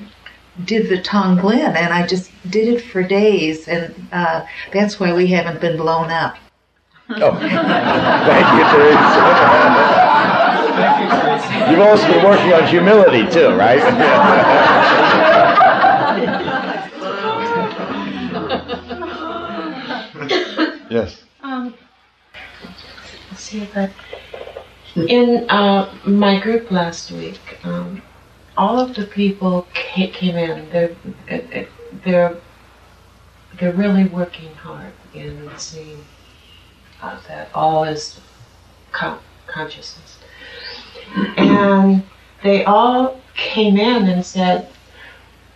did 0.66 0.90
the 0.90 0.98
Tonglen, 1.02 1.76
and 1.76 1.94
I 1.94 2.06
just 2.06 2.30
did 2.50 2.68
it 2.68 2.82
for 2.82 3.04
days, 3.04 3.68
and 3.68 3.94
uh, 4.12 4.46
that's 4.74 5.00
why 5.00 5.14
we 5.14 5.28
haven't 5.28 5.62
been 5.62 5.78
blown 5.78 6.12
up. 6.12 6.38
Oh, 7.10 7.36
thank 7.40 8.48
you, 8.56 8.64
Teresa. 8.72 9.22
You've 11.70 11.82
also 11.82 12.08
been 12.08 12.24
working 12.24 12.54
on 12.54 12.66
humility 12.68 13.28
too, 13.32 13.50
right? 13.56 13.80
yes. 20.90 21.22
Um, 21.44 21.74
let's 23.30 23.42
see, 23.42 23.68
but 23.74 23.92
in 24.96 25.50
uh, 25.50 25.94
my 26.06 26.40
group 26.40 26.72
last 26.72 27.12
week, 27.12 27.51
all 28.62 28.80
of 28.80 28.94
the 28.94 29.08
people 29.08 29.68
came 29.74 30.36
in. 30.38 30.70
They're 30.70 30.96
they're 32.06 32.38
they're 33.58 33.74
really 33.74 34.06
working 34.06 34.54
hard 34.54 34.94
in 35.16 35.50
seeing 35.58 36.06
uh, 37.02 37.18
that 37.28 37.50
all 37.56 37.84
is 37.84 38.20
con- 38.92 39.20
consciousness, 39.48 40.20
and 41.38 42.04
they 42.44 42.64
all 42.64 43.20
came 43.36 43.78
in 43.78 44.08
and 44.08 44.24
said, 44.24 44.68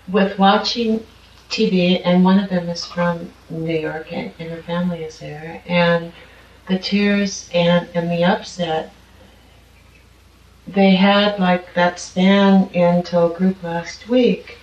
with 0.07 0.39
watching 0.39 1.05
TV, 1.49 2.01
and 2.03 2.25
one 2.25 2.39
of 2.39 2.49
them 2.49 2.67
is 2.69 2.85
from 2.85 3.31
New 3.51 3.77
York, 3.77 4.11
and, 4.11 4.33
and 4.39 4.49
her 4.49 4.63
family 4.63 5.03
is 5.03 5.19
there, 5.19 5.61
and 5.67 6.11
the 6.67 6.79
tears 6.79 7.51
and, 7.53 7.87
and 7.93 8.09
the 8.09 8.23
upset, 8.23 8.91
they 10.67 10.95
had 10.95 11.39
like 11.39 11.73
that 11.73 11.99
span 11.99 12.69
into 12.73 13.23
a 13.23 13.29
group 13.37 13.61
last 13.63 14.09
week 14.09 14.57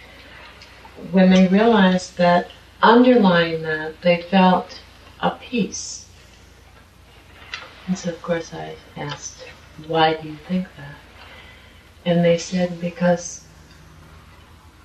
when 1.11 1.31
they 1.31 1.49
realized 1.49 2.17
that 2.19 2.51
underlying 2.83 3.63
that, 3.63 4.01
they 4.03 4.23
felt 4.23 4.81
a 5.21 5.31
peace. 5.31 6.07
And 7.87 7.97
so, 7.99 8.11
of 8.11 8.23
course, 8.23 8.53
I 8.53 8.77
asked, 8.97 9.45
why 9.87 10.15
do 10.15 10.29
you 10.29 10.37
think 10.49 10.67
that? 10.77 10.95
And 12.05 12.25
they 12.25 12.39
said, 12.39 12.81
because 12.81 13.45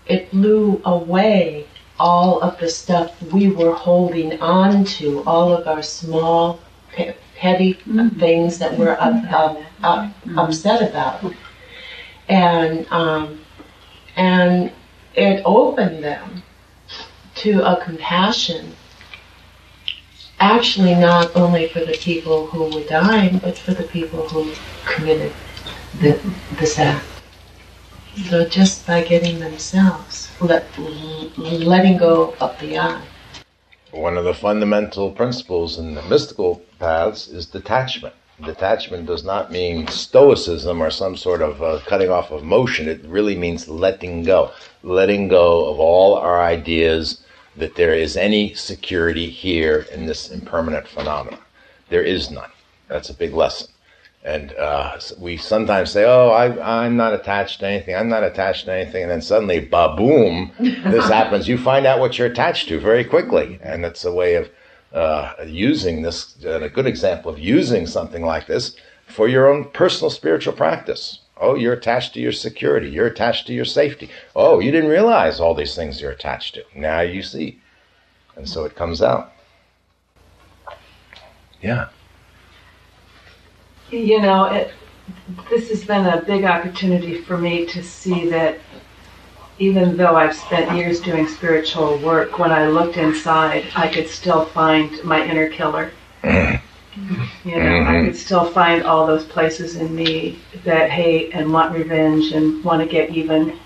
it 0.05 0.31
blew 0.31 0.81
away 0.85 1.67
all 1.99 2.39
of 2.41 2.59
the 2.59 2.69
stuff 2.69 3.19
we 3.33 3.49
were 3.49 3.73
holding 3.73 4.39
on 4.39 4.85
to, 4.85 5.23
all 5.25 5.51
of 5.53 5.67
our 5.67 5.81
small, 5.81 6.59
pe- 6.91 7.15
petty 7.35 7.73
mm-hmm. 7.73 8.19
things 8.19 8.59
that 8.59 8.77
we're 8.77 8.97
up, 8.99 9.31
up, 9.31 9.57
up, 9.83 10.11
upset 10.35 10.89
about. 10.89 11.33
And, 12.29 12.85
um, 12.91 13.39
and 14.15 14.71
it 15.15 15.41
opened 15.45 16.03
them 16.03 16.43
to 17.35 17.61
a 17.65 17.83
compassion, 17.83 18.75
actually 20.39 20.95
not 20.95 21.35
only 21.35 21.67
for 21.69 21.79
the 21.79 21.97
people 21.97 22.47
who 22.47 22.75
were 22.75 22.83
dying, 22.85 23.37
but 23.37 23.57
for 23.57 23.73
the 23.73 23.83
people 23.83 24.27
who 24.29 24.51
committed 24.85 25.33
the, 25.99 26.19
this 26.59 26.77
act. 26.79 27.05
So 28.29 28.47
just 28.47 28.87
by 28.87 29.03
getting 29.03 29.39
themselves, 29.39 30.29
let, 30.41 30.65
letting 31.37 31.97
go 31.97 32.33
of 32.41 32.59
the 32.59 32.79
I. 32.79 33.01
One 33.91 34.17
of 34.17 34.25
the 34.25 34.33
fundamental 34.33 35.11
principles 35.11 35.77
in 35.77 35.93
the 35.95 36.01
mystical 36.01 36.61
paths 36.79 37.27
is 37.27 37.45
detachment. 37.45 38.15
Detachment 38.43 39.07
does 39.07 39.23
not 39.23 39.51
mean 39.51 39.87
stoicism 39.87 40.81
or 40.81 40.91
some 40.91 41.17
sort 41.17 41.41
of 41.41 41.63
uh, 41.63 41.79
cutting 41.85 42.09
off 42.09 42.31
of 42.31 42.43
motion. 42.43 42.87
It 42.87 43.03
really 43.05 43.35
means 43.35 43.67
letting 43.67 44.23
go. 44.23 44.51
Letting 44.83 45.27
go 45.27 45.67
of 45.69 45.79
all 45.79 46.15
our 46.15 46.39
ideas 46.41 47.21
that 47.55 47.75
there 47.75 47.93
is 47.93 48.15
any 48.15 48.53
security 48.53 49.29
here 49.29 49.87
in 49.91 50.05
this 50.05 50.29
impermanent 50.29 50.87
phenomenon. 50.87 51.39
There 51.89 52.03
is 52.03 52.29
none. 52.29 52.51
That's 52.87 53.09
a 53.09 53.13
big 53.15 53.33
lesson. 53.33 53.69
And 54.23 54.53
uh, 54.53 54.99
we 55.17 55.37
sometimes 55.37 55.91
say, 55.91 56.03
"Oh, 56.03 56.29
I, 56.29 56.85
I'm 56.85 56.97
not 56.97 57.13
attached 57.13 57.61
to 57.61 57.67
anything. 57.67 57.95
I'm 57.95 58.09
not 58.09 58.23
attached 58.23 58.65
to 58.65 58.73
anything," 58.73 59.03
and 59.03 59.11
then 59.11 59.21
suddenly, 59.21 59.59
ba 59.59 59.95
boom, 59.95 60.51
this 60.59 61.07
happens. 61.09 61.47
You 61.47 61.57
find 61.57 61.85
out 61.85 61.99
what 61.99 62.17
you're 62.17 62.27
attached 62.27 62.67
to 62.67 62.79
very 62.79 63.05
quickly, 63.05 63.57
and 63.63 63.85
it's 63.85 64.03
a 64.03 64.11
way 64.11 64.35
of 64.35 64.49
uh, 64.93 65.33
using 65.45 66.01
this. 66.01 66.35
Uh, 66.43 66.61
a 66.61 66.69
good 66.69 66.87
example 66.87 67.31
of 67.31 67.39
using 67.39 67.87
something 67.87 68.25
like 68.25 68.47
this 68.47 68.75
for 69.07 69.27
your 69.27 69.51
own 69.51 69.65
personal 69.71 70.09
spiritual 70.09 70.53
practice. 70.53 71.19
Oh, 71.39 71.55
you're 71.55 71.73
attached 71.73 72.13
to 72.15 72.19
your 72.19 72.31
security. 72.31 72.89
You're 72.89 73.07
attached 73.07 73.47
to 73.47 73.53
your 73.53 73.65
safety. 73.65 74.09
Oh, 74.35 74.59
you 74.59 74.71
didn't 74.71 74.89
realize 74.89 75.39
all 75.39 75.53
these 75.53 75.75
things 75.75 76.01
you're 76.01 76.11
attached 76.11 76.55
to. 76.55 76.63
Now 76.75 77.01
you 77.01 77.21
see, 77.21 77.59
and 78.35 78.49
so 78.49 78.65
it 78.65 78.75
comes 78.75 79.01
out. 79.01 79.33
Yeah. 81.61 81.89
You 83.89 84.21
know, 84.21 84.45
it, 84.45 84.73
this 85.49 85.69
has 85.69 85.85
been 85.85 86.05
a 86.05 86.21
big 86.21 86.43
opportunity 86.43 87.21
for 87.21 87.37
me 87.37 87.65
to 87.67 87.83
see 87.83 88.29
that 88.29 88.59
even 89.59 89.97
though 89.97 90.15
I've 90.15 90.35
spent 90.35 90.75
years 90.77 90.99
doing 91.01 91.27
spiritual 91.27 91.97
work, 91.99 92.39
when 92.39 92.51
I 92.51 92.67
looked 92.67 92.97
inside, 92.97 93.65
I 93.75 93.87
could 93.87 94.07
still 94.09 94.45
find 94.45 95.03
my 95.03 95.23
inner 95.25 95.49
killer. 95.49 95.91
You 97.43 97.59
know, 97.59 97.83
I 97.83 98.03
could 98.05 98.15
still 98.15 98.45
find 98.45 98.83
all 98.83 99.05
those 99.07 99.25
places 99.25 99.75
in 99.75 99.95
me 99.95 100.39
that 100.65 100.89
hate 100.89 101.31
and 101.33 101.53
want 101.53 101.73
revenge 101.75 102.31
and 102.33 102.63
want 102.63 102.81
to 102.81 102.87
get 102.87 103.11
even. 103.11 103.59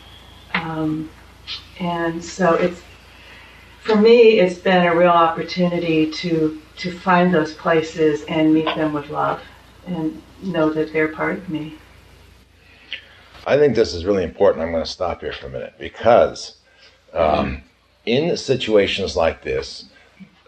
Um, 0.54 1.10
And 1.80 2.24
so 2.24 2.54
it's 2.56 2.82
for 3.82 3.96
me, 3.96 4.40
it's 4.40 4.60
been 4.60 4.86
a 4.86 4.96
real 4.96 5.10
opportunity 5.10 6.12
to 6.12 6.62
to 6.78 6.92
find 6.92 7.34
those 7.34 7.54
places 7.54 8.24
and 8.28 8.54
meet 8.54 8.66
them 8.76 8.94
with 8.94 9.10
love 9.10 9.42
and 9.88 10.22
know 10.42 10.70
that 10.72 10.94
they're 10.94 11.10
part 11.10 11.38
of 11.38 11.50
me. 11.50 11.78
I 13.46 13.58
think 13.58 13.76
this 13.76 13.94
is 13.94 14.06
really 14.06 14.24
important. 14.24 14.64
I'm 14.64 14.72
going 14.72 14.84
to 14.84 14.90
stop 14.90 15.22
here 15.22 15.34
for 15.34 15.48
a 15.48 15.50
minute 15.50 15.74
because 15.80 16.58
um, 17.14 17.64
in 18.06 18.38
situations 18.38 19.16
like 19.16 19.42
this, 19.44 19.86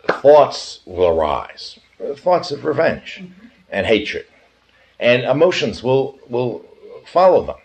thoughts 0.08 0.80
will 0.86 1.08
arise, 1.08 1.80
thoughts 2.18 2.52
of 2.52 2.66
revenge 2.66 3.24
and 3.72 3.86
hatred, 3.86 4.26
and 5.00 5.24
emotions 5.24 5.82
will 5.82 6.20
will 6.30 6.66
follow 7.06 7.46
them. 7.46 7.56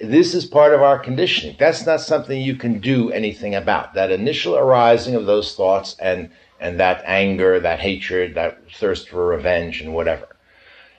This 0.00 0.34
is 0.34 0.46
part 0.46 0.72
of 0.72 0.80
our 0.80 0.98
conditioning. 0.98 1.56
That's 1.58 1.84
not 1.84 2.00
something 2.00 2.40
you 2.40 2.54
can 2.54 2.78
do 2.78 3.10
anything 3.10 3.54
about. 3.54 3.94
That 3.94 4.12
initial 4.12 4.56
arising 4.56 5.14
of 5.14 5.26
those 5.26 5.54
thoughts 5.54 5.96
and 6.00 6.30
and 6.60 6.80
that 6.80 7.02
anger, 7.04 7.60
that 7.60 7.80
hatred, 7.80 8.34
that 8.34 8.58
thirst 8.72 9.08
for 9.10 9.26
revenge, 9.26 9.80
and 9.80 9.94
whatever. 9.94 10.28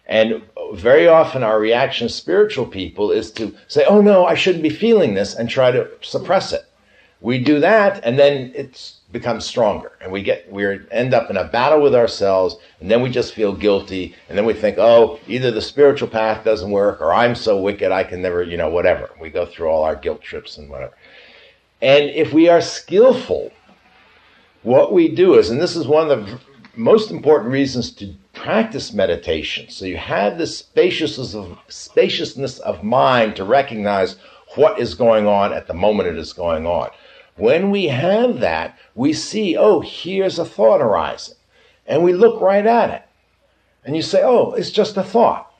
And 0.09 0.41
very 0.73 1.07
often 1.07 1.43
our 1.43 1.59
reaction 1.59 2.05
as 2.05 2.15
spiritual 2.15 2.65
people 2.65 3.11
is 3.11 3.31
to 3.33 3.55
say, 3.67 3.85
oh 3.87 4.01
no, 4.01 4.25
I 4.25 4.33
shouldn't 4.33 4.63
be 4.63 4.69
feeling 4.71 5.13
this, 5.13 5.35
and 5.35 5.47
try 5.47 5.69
to 5.69 5.87
suppress 6.01 6.51
it. 6.51 6.65
We 7.21 7.37
do 7.37 7.59
that, 7.59 8.03
and 8.03 8.17
then 8.17 8.51
it 8.55 8.93
becomes 9.11 9.45
stronger, 9.45 9.91
and 10.01 10.11
we 10.11 10.23
get 10.23 10.51
we 10.51 10.65
end 10.89 11.13
up 11.13 11.29
in 11.29 11.37
a 11.37 11.43
battle 11.43 11.81
with 11.81 11.93
ourselves, 11.93 12.55
and 12.79 12.89
then 12.89 13.01
we 13.01 13.09
just 13.09 13.35
feel 13.35 13.53
guilty, 13.53 14.15
and 14.29 14.37
then 14.37 14.45
we 14.45 14.53
think, 14.53 14.79
oh, 14.79 15.19
either 15.27 15.51
the 15.51 15.61
spiritual 15.61 16.07
path 16.07 16.43
doesn't 16.43 16.71
work, 16.71 17.01
or 17.01 17.13
I'm 17.13 17.35
so 17.35 17.61
wicked 17.61 17.91
I 17.91 18.03
can 18.03 18.21
never, 18.21 18.41
you 18.41 18.57
know, 18.57 18.69
whatever. 18.69 19.11
We 19.21 19.29
go 19.29 19.45
through 19.45 19.67
all 19.67 19.83
our 19.83 19.95
guilt 19.95 20.21
trips 20.21 20.57
and 20.57 20.69
whatever. 20.69 20.93
And 21.81 22.09
if 22.09 22.33
we 22.33 22.49
are 22.49 22.61
skillful, 22.61 23.51
what 24.63 24.91
we 24.91 25.13
do 25.13 25.35
is, 25.35 25.51
and 25.51 25.61
this 25.61 25.75
is 25.75 25.87
one 25.87 26.09
of 26.09 26.25
the 26.25 26.39
most 26.79 27.11
important 27.11 27.51
reasons 27.51 27.91
to 27.91 28.13
practice 28.33 28.93
meditation. 28.93 29.69
So 29.69 29.85
you 29.85 29.97
have 29.97 30.37
this 30.37 30.57
spaciousness 30.57 31.35
of 31.35 31.57
spaciousness 31.67 32.57
of 32.59 32.83
mind 32.83 33.35
to 33.35 33.43
recognize 33.43 34.15
what 34.55 34.79
is 34.79 34.95
going 34.95 35.27
on 35.27 35.51
at 35.51 35.67
the 35.67 35.73
moment 35.73 36.07
it 36.07 36.17
is 36.17 36.31
going 36.31 36.65
on. 36.65 36.89
When 37.35 37.69
we 37.69 37.87
have 37.87 38.39
that, 38.39 38.79
we 38.95 39.11
see, 39.11 39.57
oh, 39.57 39.81
here's 39.81 40.39
a 40.39 40.45
thought 40.45 40.81
arising. 40.81 41.35
And 41.85 42.01
we 42.01 42.13
look 42.13 42.41
right 42.41 42.65
at 42.65 42.89
it. 42.89 43.03
And 43.83 43.95
you 43.95 44.01
say, 44.01 44.21
oh, 44.23 44.53
it's 44.53 44.71
just 44.71 44.95
a 44.95 45.03
thought. 45.03 45.51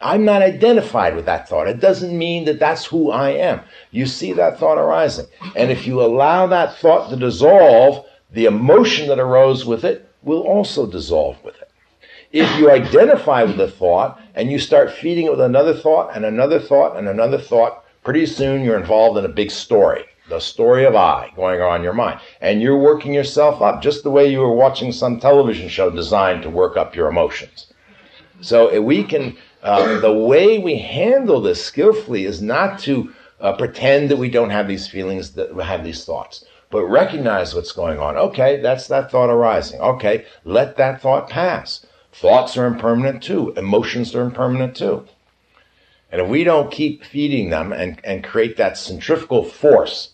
I'm 0.00 0.24
not 0.24 0.42
identified 0.42 1.16
with 1.16 1.26
that 1.26 1.48
thought. 1.48 1.68
It 1.68 1.80
doesn't 1.80 2.16
mean 2.16 2.44
that 2.44 2.60
that's 2.60 2.86
who 2.86 3.10
I 3.10 3.30
am. 3.30 3.62
You 3.90 4.06
see 4.06 4.32
that 4.34 4.58
thought 4.58 4.78
arising. 4.78 5.26
And 5.56 5.70
if 5.70 5.86
you 5.86 6.00
allow 6.00 6.46
that 6.46 6.78
thought 6.78 7.10
to 7.10 7.16
dissolve, 7.16 8.06
the 8.32 8.46
emotion 8.46 9.08
that 9.08 9.18
arose 9.18 9.66
with 9.66 9.84
it 9.84 10.09
will 10.22 10.40
also 10.40 10.86
dissolve 10.86 11.42
with 11.44 11.56
it. 11.60 11.70
If 12.32 12.58
you 12.58 12.70
identify 12.70 13.42
with 13.42 13.56
the 13.56 13.70
thought 13.70 14.20
and 14.34 14.50
you 14.50 14.58
start 14.58 14.92
feeding 14.92 15.26
it 15.26 15.30
with 15.30 15.40
another 15.40 15.74
thought 15.74 16.14
and 16.14 16.24
another 16.24 16.60
thought 16.60 16.96
and 16.96 17.08
another 17.08 17.38
thought, 17.38 17.84
pretty 18.04 18.26
soon 18.26 18.62
you're 18.62 18.78
involved 18.78 19.18
in 19.18 19.24
a 19.24 19.28
big 19.28 19.50
story, 19.50 20.04
the 20.28 20.38
story 20.38 20.84
of 20.84 20.94
I 20.94 21.32
going 21.34 21.60
on 21.60 21.76
in 21.76 21.82
your 21.82 21.92
mind. 21.92 22.20
And 22.40 22.62
you're 22.62 22.78
working 22.78 23.12
yourself 23.12 23.60
up 23.60 23.82
just 23.82 24.04
the 24.04 24.10
way 24.10 24.30
you 24.30 24.38
were 24.38 24.54
watching 24.54 24.92
some 24.92 25.18
television 25.18 25.68
show 25.68 25.90
designed 25.90 26.42
to 26.42 26.50
work 26.50 26.76
up 26.76 26.94
your 26.94 27.08
emotions. 27.08 27.72
So 28.40 28.80
we 28.80 29.02
can, 29.02 29.36
uh, 29.62 29.98
the 30.00 30.12
way 30.12 30.58
we 30.58 30.78
handle 30.78 31.40
this 31.40 31.64
skillfully 31.64 32.26
is 32.26 32.40
not 32.40 32.78
to 32.80 33.12
uh, 33.40 33.54
pretend 33.54 34.08
that 34.10 34.18
we 34.18 34.30
don't 34.30 34.50
have 34.50 34.68
these 34.68 34.86
feelings, 34.86 35.32
that 35.32 35.54
we 35.54 35.64
have 35.64 35.82
these 35.82 36.04
thoughts 36.04 36.44
but 36.70 36.84
recognize 36.84 37.54
what's 37.54 37.72
going 37.72 37.98
on. 37.98 38.16
Okay, 38.16 38.60
that's 38.60 38.86
that 38.86 39.10
thought 39.10 39.30
arising. 39.30 39.80
Okay, 39.80 40.24
let 40.44 40.76
that 40.76 41.02
thought 41.02 41.28
pass. 41.28 41.84
Thoughts 42.12 42.56
are 42.56 42.66
impermanent 42.66 43.22
too. 43.22 43.52
Emotions 43.56 44.14
are 44.14 44.22
impermanent 44.22 44.76
too. 44.76 45.06
And 46.12 46.20
if 46.20 46.28
we 46.28 46.42
don't 46.44 46.72
keep 46.72 47.04
feeding 47.04 47.50
them 47.50 47.72
and, 47.72 48.00
and 48.04 48.24
create 48.24 48.56
that 48.56 48.76
centrifugal 48.76 49.44
force 49.44 50.10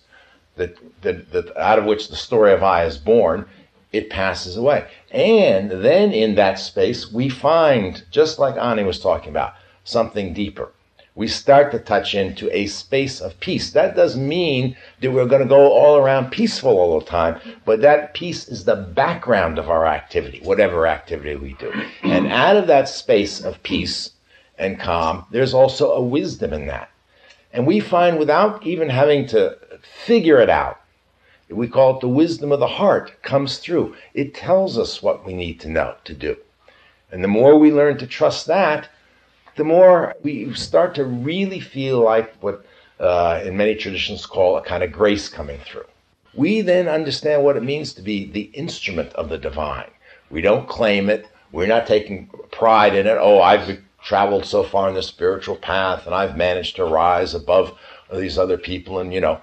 that, 0.56 0.76
that, 1.02 1.32
that 1.32 1.56
out 1.56 1.78
of 1.78 1.84
which 1.84 2.08
the 2.08 2.16
story 2.16 2.52
of 2.52 2.62
I 2.62 2.84
is 2.84 2.98
born, 2.98 3.46
it 3.92 4.10
passes 4.10 4.56
away. 4.56 4.86
And 5.10 5.70
then 5.70 6.12
in 6.12 6.34
that 6.34 6.58
space, 6.58 7.10
we 7.10 7.28
find, 7.28 8.04
just 8.10 8.38
like 8.38 8.56
Ani 8.56 8.82
was 8.82 8.98
talking 8.98 9.30
about, 9.30 9.54
something 9.84 10.34
deeper 10.34 10.70
we 11.16 11.26
start 11.26 11.72
to 11.72 11.78
touch 11.78 12.14
into 12.14 12.54
a 12.54 12.66
space 12.66 13.20
of 13.22 13.40
peace. 13.40 13.70
That 13.70 13.96
doesn't 13.96 14.28
mean 14.28 14.76
that 15.00 15.10
we're 15.10 15.24
going 15.24 15.42
to 15.42 15.48
go 15.48 15.72
all 15.72 15.96
around 15.96 16.30
peaceful 16.30 16.78
all 16.78 17.00
the 17.00 17.06
time, 17.06 17.40
but 17.64 17.80
that 17.80 18.12
peace 18.12 18.46
is 18.48 18.64
the 18.64 18.76
background 18.76 19.58
of 19.58 19.70
our 19.70 19.86
activity, 19.86 20.40
whatever 20.44 20.86
activity 20.86 21.34
we 21.34 21.54
do. 21.54 21.72
And 22.02 22.26
out 22.28 22.58
of 22.58 22.66
that 22.66 22.90
space 22.90 23.42
of 23.42 23.62
peace 23.62 24.10
and 24.58 24.78
calm, 24.78 25.24
there's 25.30 25.54
also 25.54 25.90
a 25.92 26.02
wisdom 26.02 26.52
in 26.52 26.66
that. 26.66 26.90
And 27.50 27.66
we 27.66 27.80
find 27.80 28.18
without 28.18 28.66
even 28.66 28.90
having 28.90 29.26
to 29.28 29.56
figure 30.04 30.38
it 30.38 30.50
out, 30.50 30.78
we 31.48 31.66
call 31.66 31.94
it 31.96 32.00
the 32.00 32.08
wisdom 32.08 32.52
of 32.52 32.60
the 32.60 32.66
heart, 32.66 33.22
comes 33.22 33.56
through. 33.56 33.96
It 34.12 34.34
tells 34.34 34.76
us 34.76 35.02
what 35.02 35.24
we 35.24 35.32
need 35.32 35.60
to 35.60 35.70
know 35.70 35.94
to 36.04 36.12
do. 36.12 36.36
And 37.10 37.24
the 37.24 37.28
more 37.28 37.56
we 37.56 37.72
learn 37.72 37.96
to 37.98 38.06
trust 38.06 38.46
that, 38.48 38.90
the 39.56 39.64
more 39.64 40.14
we 40.22 40.52
start 40.54 40.94
to 40.94 41.04
really 41.04 41.60
feel 41.60 42.00
like 42.00 42.34
what 42.40 42.64
uh, 43.00 43.42
in 43.44 43.56
many 43.56 43.74
traditions 43.74 44.24
call 44.24 44.56
a 44.56 44.62
kind 44.62 44.82
of 44.82 44.92
grace 44.92 45.28
coming 45.28 45.58
through. 45.60 45.84
We 46.34 46.60
then 46.60 46.88
understand 46.88 47.42
what 47.42 47.56
it 47.56 47.62
means 47.62 47.92
to 47.94 48.02
be 48.02 48.30
the 48.30 48.50
instrument 48.54 49.12
of 49.14 49.28
the 49.28 49.38
divine. 49.38 49.90
We 50.30 50.40
don't 50.40 50.68
claim 50.68 51.08
it. 51.08 51.26
We're 51.52 51.66
not 51.66 51.86
taking 51.86 52.28
pride 52.50 52.94
in 52.94 53.06
it. 53.06 53.16
Oh, 53.18 53.40
I've 53.40 53.78
traveled 54.06 54.44
so 54.44 54.62
far 54.62 54.88
in 54.88 54.94
the 54.94 55.02
spiritual 55.02 55.56
path 55.56 56.06
and 56.06 56.14
I've 56.14 56.36
managed 56.36 56.76
to 56.76 56.84
rise 56.84 57.34
above 57.34 57.76
these 58.12 58.38
other 58.38 58.56
people 58.56 59.00
and 59.00 59.12
you 59.12 59.20
know 59.20 59.40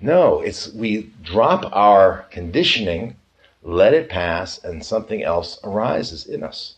no 0.00 0.40
it's 0.40 0.72
we 0.72 1.10
drop 1.24 1.68
our 1.74 2.24
conditioning 2.30 3.16
let 3.64 3.92
it 3.92 4.08
pass 4.08 4.62
and 4.62 4.84
something 4.84 5.24
else 5.24 5.58
arises 5.64 6.26
in 6.26 6.44
us 6.44 6.73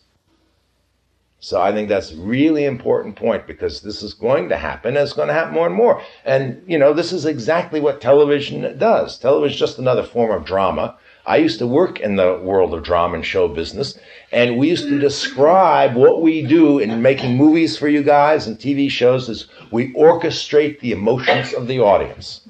so 1.46 1.62
I 1.62 1.70
think 1.70 1.88
that's 1.88 2.10
a 2.10 2.16
really 2.16 2.64
important 2.64 3.14
point 3.14 3.46
because 3.46 3.80
this 3.80 4.02
is 4.02 4.14
going 4.14 4.48
to 4.48 4.56
happen. 4.56 4.96
And 4.96 5.04
it's 5.04 5.12
going 5.12 5.28
to 5.28 5.34
happen 5.34 5.54
more 5.54 5.68
and 5.68 5.76
more. 5.76 6.02
And 6.24 6.60
you 6.66 6.76
know, 6.76 6.92
this 6.92 7.12
is 7.12 7.24
exactly 7.24 7.78
what 7.78 8.00
television 8.00 8.76
does. 8.78 9.16
Television 9.16 9.54
is 9.54 9.60
just 9.60 9.78
another 9.78 10.02
form 10.02 10.32
of 10.32 10.44
drama. 10.44 10.96
I 11.24 11.36
used 11.36 11.60
to 11.60 11.66
work 11.68 12.00
in 12.00 12.16
the 12.16 12.40
world 12.42 12.74
of 12.74 12.82
drama 12.82 13.14
and 13.14 13.24
show 13.24 13.46
business, 13.46 13.96
and 14.32 14.58
we 14.58 14.68
used 14.68 14.88
to 14.88 14.98
describe 14.98 15.94
what 15.94 16.20
we 16.20 16.42
do 16.42 16.80
in 16.80 17.00
making 17.00 17.36
movies 17.36 17.78
for 17.78 17.86
you 17.86 18.02
guys 18.02 18.48
and 18.48 18.58
TV 18.58 18.90
shows 18.90 19.28
as 19.28 19.46
we 19.70 19.92
orchestrate 19.92 20.80
the 20.80 20.90
emotions 20.90 21.52
of 21.52 21.68
the 21.68 21.78
audience. 21.78 22.40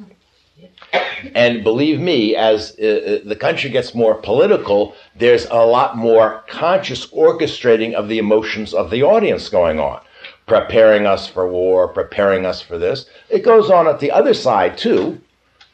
And 1.35 1.65
believe 1.65 2.01
me, 2.01 2.37
as 2.37 2.77
uh, 2.81 2.85
uh, 2.85 3.29
the 3.29 3.37
country 3.37 3.71
gets 3.71 3.95
more 3.95 4.15
political, 4.15 4.95
there's 5.17 5.47
a 5.47 5.65
lot 5.67 5.97
more 5.97 6.45
conscious 6.49 7.07
orchestrating 7.09 7.95
of 7.95 8.09
the 8.09 8.19
emotions 8.19 8.75
of 8.75 8.91
the 8.91 9.03
audience 9.03 9.49
going 9.49 9.81
on, 9.81 10.01
preparing 10.47 11.07
us 11.07 11.27
for 11.27 11.49
war, 11.49 11.89
preparing 11.89 12.47
us 12.47 12.61
for 12.61 12.79
this. 12.79 13.07
It 13.29 13.45
goes 13.45 13.71
on 13.71 13.89
at 13.89 14.01
the 14.01 14.11
other 14.11 14.35
side 14.35 14.79
too. 14.79 15.21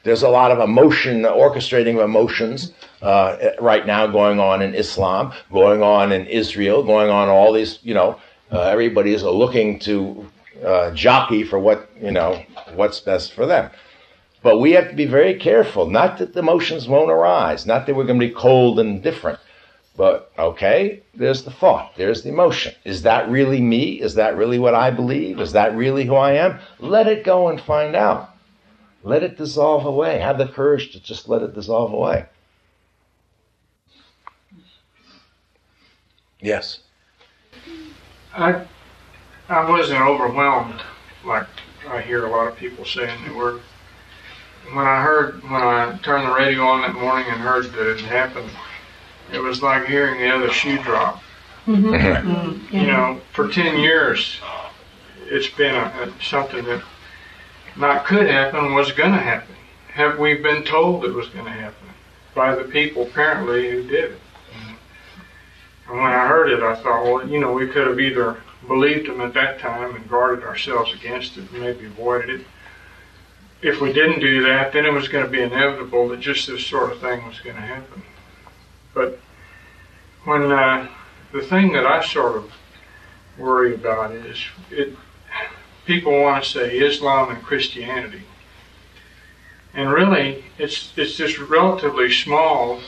There's 0.05 0.23
a 0.23 0.29
lot 0.29 0.51
of 0.51 0.59
emotion, 0.59 1.23
orchestrating 1.23 1.95
of 1.95 2.05
emotions 2.05 2.73
uh, 3.03 3.37
right 3.61 3.87
now 3.87 4.07
going 4.07 4.41
on 4.41 4.63
in 4.63 4.75
Islam, 4.75 5.33
going 5.53 5.83
on 5.83 6.13
in 6.13 6.27
Israel, 6.27 6.83
going 6.83 7.11
on 7.11 7.29
all 7.29 7.53
these, 7.53 7.79
you 7.83 7.95
know, 7.95 8.19
uh, 8.51 8.63
everybody 8.63 9.15
is 9.15 9.23
looking 9.23 9.79
to 9.81 10.29
uh, 10.65 10.91
jockey 10.93 11.43
for 11.45 11.59
what, 11.59 11.89
you 12.01 12.11
know, 12.11 12.45
what's 12.75 13.01
best 13.01 13.33
for 13.33 13.47
them. 13.47 13.71
But 14.43 14.59
we 14.59 14.73
have 14.73 14.91
to 14.91 14.97
be 14.97 15.07
very 15.07 15.35
careful. 15.35 15.89
Not 15.89 16.19
that 16.19 16.33
the 16.33 16.41
emotions 16.41 16.89
won't 16.89 17.11
arise, 17.11 17.65
not 17.65 17.87
that 17.87 17.95
we're 17.95 18.05
going 18.05 18.21
to 18.21 18.27
be 18.27 18.35
cold 18.35 18.81
and 18.81 19.03
different. 19.03 19.39
But 19.97 20.33
okay, 20.39 21.03
there's 21.15 21.45
the 21.45 21.51
thought, 21.51 21.93
there's 21.97 22.23
the 22.23 22.31
emotion. 22.31 22.75
Is 22.85 23.03
that 23.03 23.29
really 23.29 23.61
me? 23.61 24.01
Is 24.01 24.15
that 24.15 24.37
really 24.37 24.59
what 24.59 24.75
I 24.75 24.91
believe? 24.91 25.39
Is 25.39 25.53
that 25.53 25.77
really 25.77 26.07
who 26.07 26.15
I 26.15 26.33
am? 26.33 26.59
Let 26.79 27.07
it 27.07 27.25
go 27.25 27.49
and 27.49 27.61
find 27.61 27.95
out. 27.95 28.31
Let 29.05 29.23
it 29.23 29.37
dissolve 29.37 29.85
away. 29.85 30.19
Have 30.19 30.39
the 30.39 30.49
courage 30.49 30.93
to 30.93 31.01
just 31.01 31.29
let 31.29 31.43
it 31.43 31.55
dissolve 31.55 31.93
away. 31.93 32.27
Yes. 36.41 36.81
I 38.35 38.65
I 39.49 39.69
wasn't 39.69 40.01
overwhelmed 40.01 40.81
like 41.25 41.47
I 41.87 42.01
hear 42.01 42.25
a 42.25 42.31
lot 42.31 42.49
of 42.49 42.57
people 42.57 42.85
saying 42.85 43.25
they 43.25 43.35
were 43.35 43.61
when 44.73 44.87
I 44.87 45.03
heard 45.03 45.43
when 45.43 45.63
I 45.63 45.99
turned 46.03 46.29
the 46.29 46.35
radio 46.35 46.63
on 46.63 46.83
that 46.83 46.95
morning 46.95 47.27
and 47.29 47.41
heard 47.41 47.67
that 47.73 47.91
it 47.91 48.01
happened, 48.01 48.51
it 49.33 49.39
was 49.39 49.63
like 49.63 49.87
hearing 49.87 50.21
the 50.21 50.35
other 50.35 50.51
shoe 50.51 50.83
drop. 50.83 51.23
Mm-hmm. 51.67 51.93
mm-hmm. 51.95 52.77
You 52.77 52.87
know, 52.87 53.21
for 53.33 53.49
ten 53.49 53.79
years, 53.79 54.39
it's 55.27 55.49
been 55.49 55.75
a, 55.75 55.87
a, 56.03 56.23
something 56.23 56.65
that 56.65 56.83
not 57.77 58.05
could 58.05 58.27
happen 58.27 58.75
was 58.75 58.93
going 58.93 59.13
to 59.13 59.19
happen, 59.19 59.55
have 59.93 60.19
we 60.19 60.35
been 60.35 60.65
told 60.65 61.05
it 61.05 61.13
was 61.13 61.29
going 61.29 61.45
to 61.45 61.51
happen 61.51 61.89
by 62.35 62.55
the 62.55 62.65
people 62.65 63.03
apparently 63.03 63.71
who 63.71 63.83
did 63.83 64.13
it? 64.13 64.21
And 65.89 65.97
when 65.99 66.11
I 66.11 66.27
heard 66.27 66.51
it, 66.51 66.63
I 66.63 66.75
thought, 66.77 67.05
well, 67.05 67.29
you 67.29 67.39
know, 67.39 67.53
we 67.53 67.67
could 67.67 67.87
have 67.87 68.01
either 68.01 68.39
believed 68.67 69.09
them 69.09 69.21
at 69.21 69.35
that 69.35 69.59
time 69.59 69.95
and 69.95 70.09
guarded 70.09 70.45
ourselves 70.45 70.93
against 70.95 71.37
it 71.37 71.51
and 71.51 71.61
maybe 71.61 71.87
avoided 71.87 72.41
it. 72.41 72.47
If 73.63 73.81
we 73.81 73.93
didn't 73.93 74.21
do 74.21 74.43
that, 74.43 74.73
then 74.73 74.85
it 74.85 74.93
was 74.93 75.09
going 75.09 75.25
to 75.25 75.31
be 75.31 75.41
inevitable 75.41 76.09
that 76.09 76.21
just 76.21 76.49
this 76.49 76.67
sort 76.67 76.93
of 76.93 77.01
thing 77.01 77.25
was 77.27 77.39
going 77.41 77.57
to 77.57 77.63
happen. 77.63 78.03
But 78.93 79.21
when 80.25 80.51
uh, 80.51 80.89
the 81.33 81.43
thing 81.43 81.73
that 81.73 81.87
I 81.87 82.05
sort 82.05 82.37
of 82.37 82.53
worry 83.39 83.75
about 83.75 84.13
is 84.13 84.45
it 84.71 84.97
people 85.85 86.13
want 86.21 86.45
to 86.45 86.51
say 86.51 86.79
Islam 86.79 87.31
and 87.31 87.43
Christianity. 87.43 88.23
And 89.75 89.91
really, 89.91 90.45
it's, 90.59 90.93
it's 90.97 91.17
this 91.17 91.39
relatively 91.39 92.13
small 92.13 92.81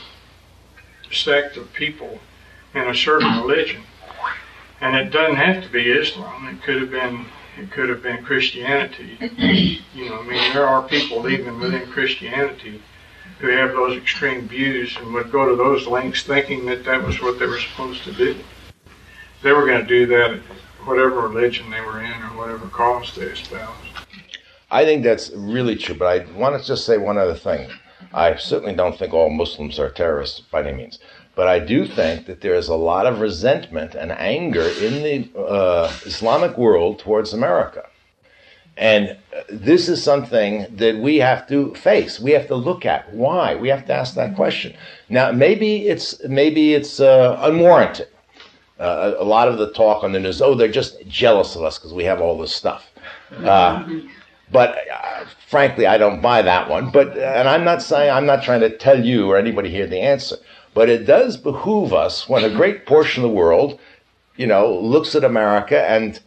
sect 1.11 1.57
of 1.57 1.73
people 1.73 2.19
in 2.73 2.87
a 2.87 2.95
certain 2.95 3.41
religion. 3.41 3.83
And 4.81 4.95
it 4.95 5.09
doesn't 5.09 5.37
have 5.37 5.63
to 5.63 5.69
be 5.69 5.89
Islam. 5.89 6.47
It 6.47 6.61
could 6.61 6.81
have 6.81 6.91
been 6.91 7.25
it 7.57 7.71
could 7.71 7.89
have 7.89 8.03
been 8.03 8.23
Christianity. 8.23 9.17
You 9.93 10.09
know, 10.09 10.19
I 10.19 10.23
mean, 10.23 10.53
there 10.53 10.67
are 10.67 10.87
people 10.87 11.29
even 11.29 11.59
within 11.59 11.87
Christianity 11.87 12.81
who 13.39 13.47
have 13.47 13.71
those 13.71 13.97
extreme 13.97 14.47
views 14.47 14.95
and 14.97 15.13
would 15.13 15.31
go 15.31 15.47
to 15.49 15.55
those 15.55 15.87
lengths 15.87 16.23
thinking 16.23 16.65
that 16.65 16.83
that 16.85 17.03
was 17.03 17.21
what 17.21 17.39
they 17.39 17.45
were 17.45 17.59
supposed 17.59 18.03
to 18.03 18.13
do. 18.13 18.35
They 19.43 19.51
were 19.51 19.65
going 19.65 19.81
to 19.81 19.87
do 19.87 20.05
that 20.07 20.39
whatever 20.85 21.21
religion 21.21 21.69
they 21.69 21.81
were 21.81 22.01
in 22.01 22.11
or 22.11 22.37
whatever 22.37 22.67
cause 22.67 23.13
they 23.15 23.23
espoused. 23.23 23.89
I 24.71 24.85
think 24.85 25.03
that's 25.03 25.31
really 25.31 25.75
true, 25.75 25.95
but 25.95 26.07
I 26.07 26.31
want 26.33 26.59
to 26.59 26.65
just 26.65 26.85
say 26.85 26.97
one 26.97 27.17
other 27.17 27.35
thing. 27.35 27.69
I 28.13 28.35
certainly 28.35 28.73
don't 28.73 28.97
think 28.97 29.13
all 29.13 29.29
Muslims 29.29 29.79
are 29.79 29.89
terrorists 29.89 30.39
by 30.39 30.63
any 30.63 30.75
means, 30.75 30.99
but 31.35 31.47
I 31.47 31.59
do 31.59 31.85
think 31.85 32.25
that 32.27 32.41
there 32.41 32.55
is 32.55 32.67
a 32.67 32.75
lot 32.75 33.05
of 33.05 33.19
resentment 33.19 33.93
and 33.95 34.11
anger 34.11 34.67
in 34.81 35.03
the 35.03 35.39
uh, 35.39 35.93
Islamic 36.05 36.57
world 36.57 36.99
towards 36.99 37.33
America. 37.33 37.87
And 38.77 39.17
this 39.49 39.87
is 39.87 40.03
something 40.03 40.65
that 40.75 40.97
we 40.97 41.17
have 41.17 41.47
to 41.47 41.73
face. 41.75 42.19
We 42.19 42.31
have 42.31 42.47
to 42.47 42.55
look 42.55 42.85
at 42.85 43.13
why. 43.13 43.55
We 43.55 43.69
have 43.69 43.85
to 43.85 43.93
ask 43.93 44.15
that 44.15 44.35
question. 44.35 44.75
Now, 45.07 45.31
maybe 45.31 45.87
it's 45.87 46.21
maybe 46.27 46.73
it's 46.73 46.99
uh, 46.99 47.37
unwarranted. 47.41 48.09
Uh, 48.77 49.13
a 49.17 49.23
lot 49.23 49.47
of 49.47 49.57
the 49.57 49.71
talk 49.71 50.03
on 50.03 50.11
the 50.11 50.19
news, 50.19 50.41
oh, 50.41 50.53
they're 50.53 50.67
just 50.67 51.07
jealous 51.07 51.55
of 51.55 51.63
us 51.63 51.77
because 51.77 51.93
we 51.93 52.03
have 52.03 52.19
all 52.19 52.37
this 52.37 52.53
stuff. 52.53 52.91
Uh, 53.37 53.87
but 54.51 54.75
uh, 54.91 55.25
frankly, 55.47 55.85
I 55.87 55.97
don't 55.97 56.21
buy 56.21 56.41
that 56.41 56.69
one. 56.69 56.91
But 56.91 57.17
and 57.17 57.47
I'm 57.47 57.63
not 57.63 57.81
saying 57.81 58.11
I'm 58.11 58.25
not 58.25 58.43
trying 58.43 58.59
to 58.61 58.77
tell 58.77 59.03
you 59.03 59.29
or 59.29 59.37
anybody 59.37 59.69
here 59.69 59.87
the 59.87 60.01
answer. 60.01 60.35
But 60.75 60.89
it 60.89 61.05
does 61.05 61.37
behoove 61.37 61.93
us 61.93 62.27
when 62.27 62.43
a 62.43 62.49
great 62.53 62.85
portion 62.85 63.23
of 63.23 63.29
the 63.29 63.35
world, 63.35 63.79
you 64.35 64.45
know, 64.45 64.77
looks 64.77 65.15
at 65.15 65.23
America 65.23 65.89
and 65.89 66.19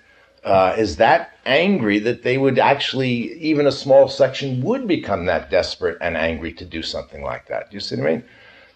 uh, 0.43 0.75
is 0.79 0.97
that 0.97 1.33
angry 1.45 1.99
that 1.99 2.23
they 2.23 2.39
would 2.39 2.59
actually, 2.59 3.35
even 3.35 3.67
a 3.67 3.73
small 3.73 4.09
section 4.09 4.63
would 4.63 4.89
become 4.89 5.27
that 5.27 5.51
desperate 5.51 5.99
and 6.01 6.17
angry 6.17 6.53
to 6.55 6.65
do 6.65 6.83
something 6.83 7.23
like 7.23 7.47
that. 7.49 7.71
Do 7.71 7.77
you 7.77 7.81
see 7.81 7.97
what 7.97 8.07
I 8.07 8.11
mean? 8.11 8.25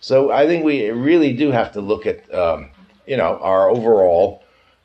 So 0.00 0.30
I 0.30 0.46
think 0.46 0.62
we 0.62 0.90
really 0.90 1.32
do 1.32 1.50
have 1.50 1.72
to 1.72 1.80
look 1.80 2.04
at, 2.04 2.32
um, 2.34 2.68
you 3.06 3.16
know, 3.16 3.38
our 3.38 3.70
overall, 3.70 4.42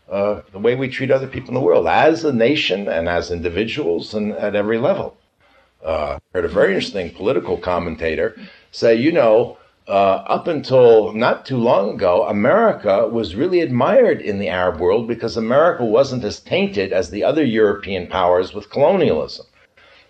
uh, 0.10 0.42
the 0.54 0.60
way 0.60 0.76
we 0.76 0.88
treat 0.88 1.12
other 1.12 1.28
people 1.28 1.50
in 1.50 1.56
the 1.56 1.60
world 1.60 1.86
as 1.88 2.24
a 2.24 2.32
nation 2.32 2.88
and 2.88 3.10
as 3.10 3.30
individuals 3.30 4.14
and 4.14 4.32
at 4.32 4.56
every 4.56 4.78
level. 4.78 5.18
Uh, 5.84 6.18
I 6.18 6.38
heard 6.38 6.46
a 6.46 6.48
very 6.48 6.74
interesting 6.74 7.10
political 7.10 7.58
commentator 7.58 8.40
say, 8.72 8.96
you 8.96 9.12
know, 9.12 9.58
uh, 9.88 10.24
up 10.28 10.48
until 10.48 11.14
not 11.14 11.46
too 11.46 11.58
long 11.58 11.96
ago, 11.96 12.28
America 12.28 13.08
was 13.08 13.36
really 13.36 13.62
admired 13.62 14.22
in 14.22 14.38
the 14.38 14.50
Arab 14.50 14.80
world 14.80 15.08
because 15.08 15.38
America 15.38 15.86
wasn't 15.86 16.24
as 16.26 16.42
tainted 16.42 16.92
as 16.92 17.10
the 17.10 17.24
other 17.24 17.44
European 17.44 18.08
powers 18.08 18.54
with 18.54 18.70
colonialism. 18.70 19.46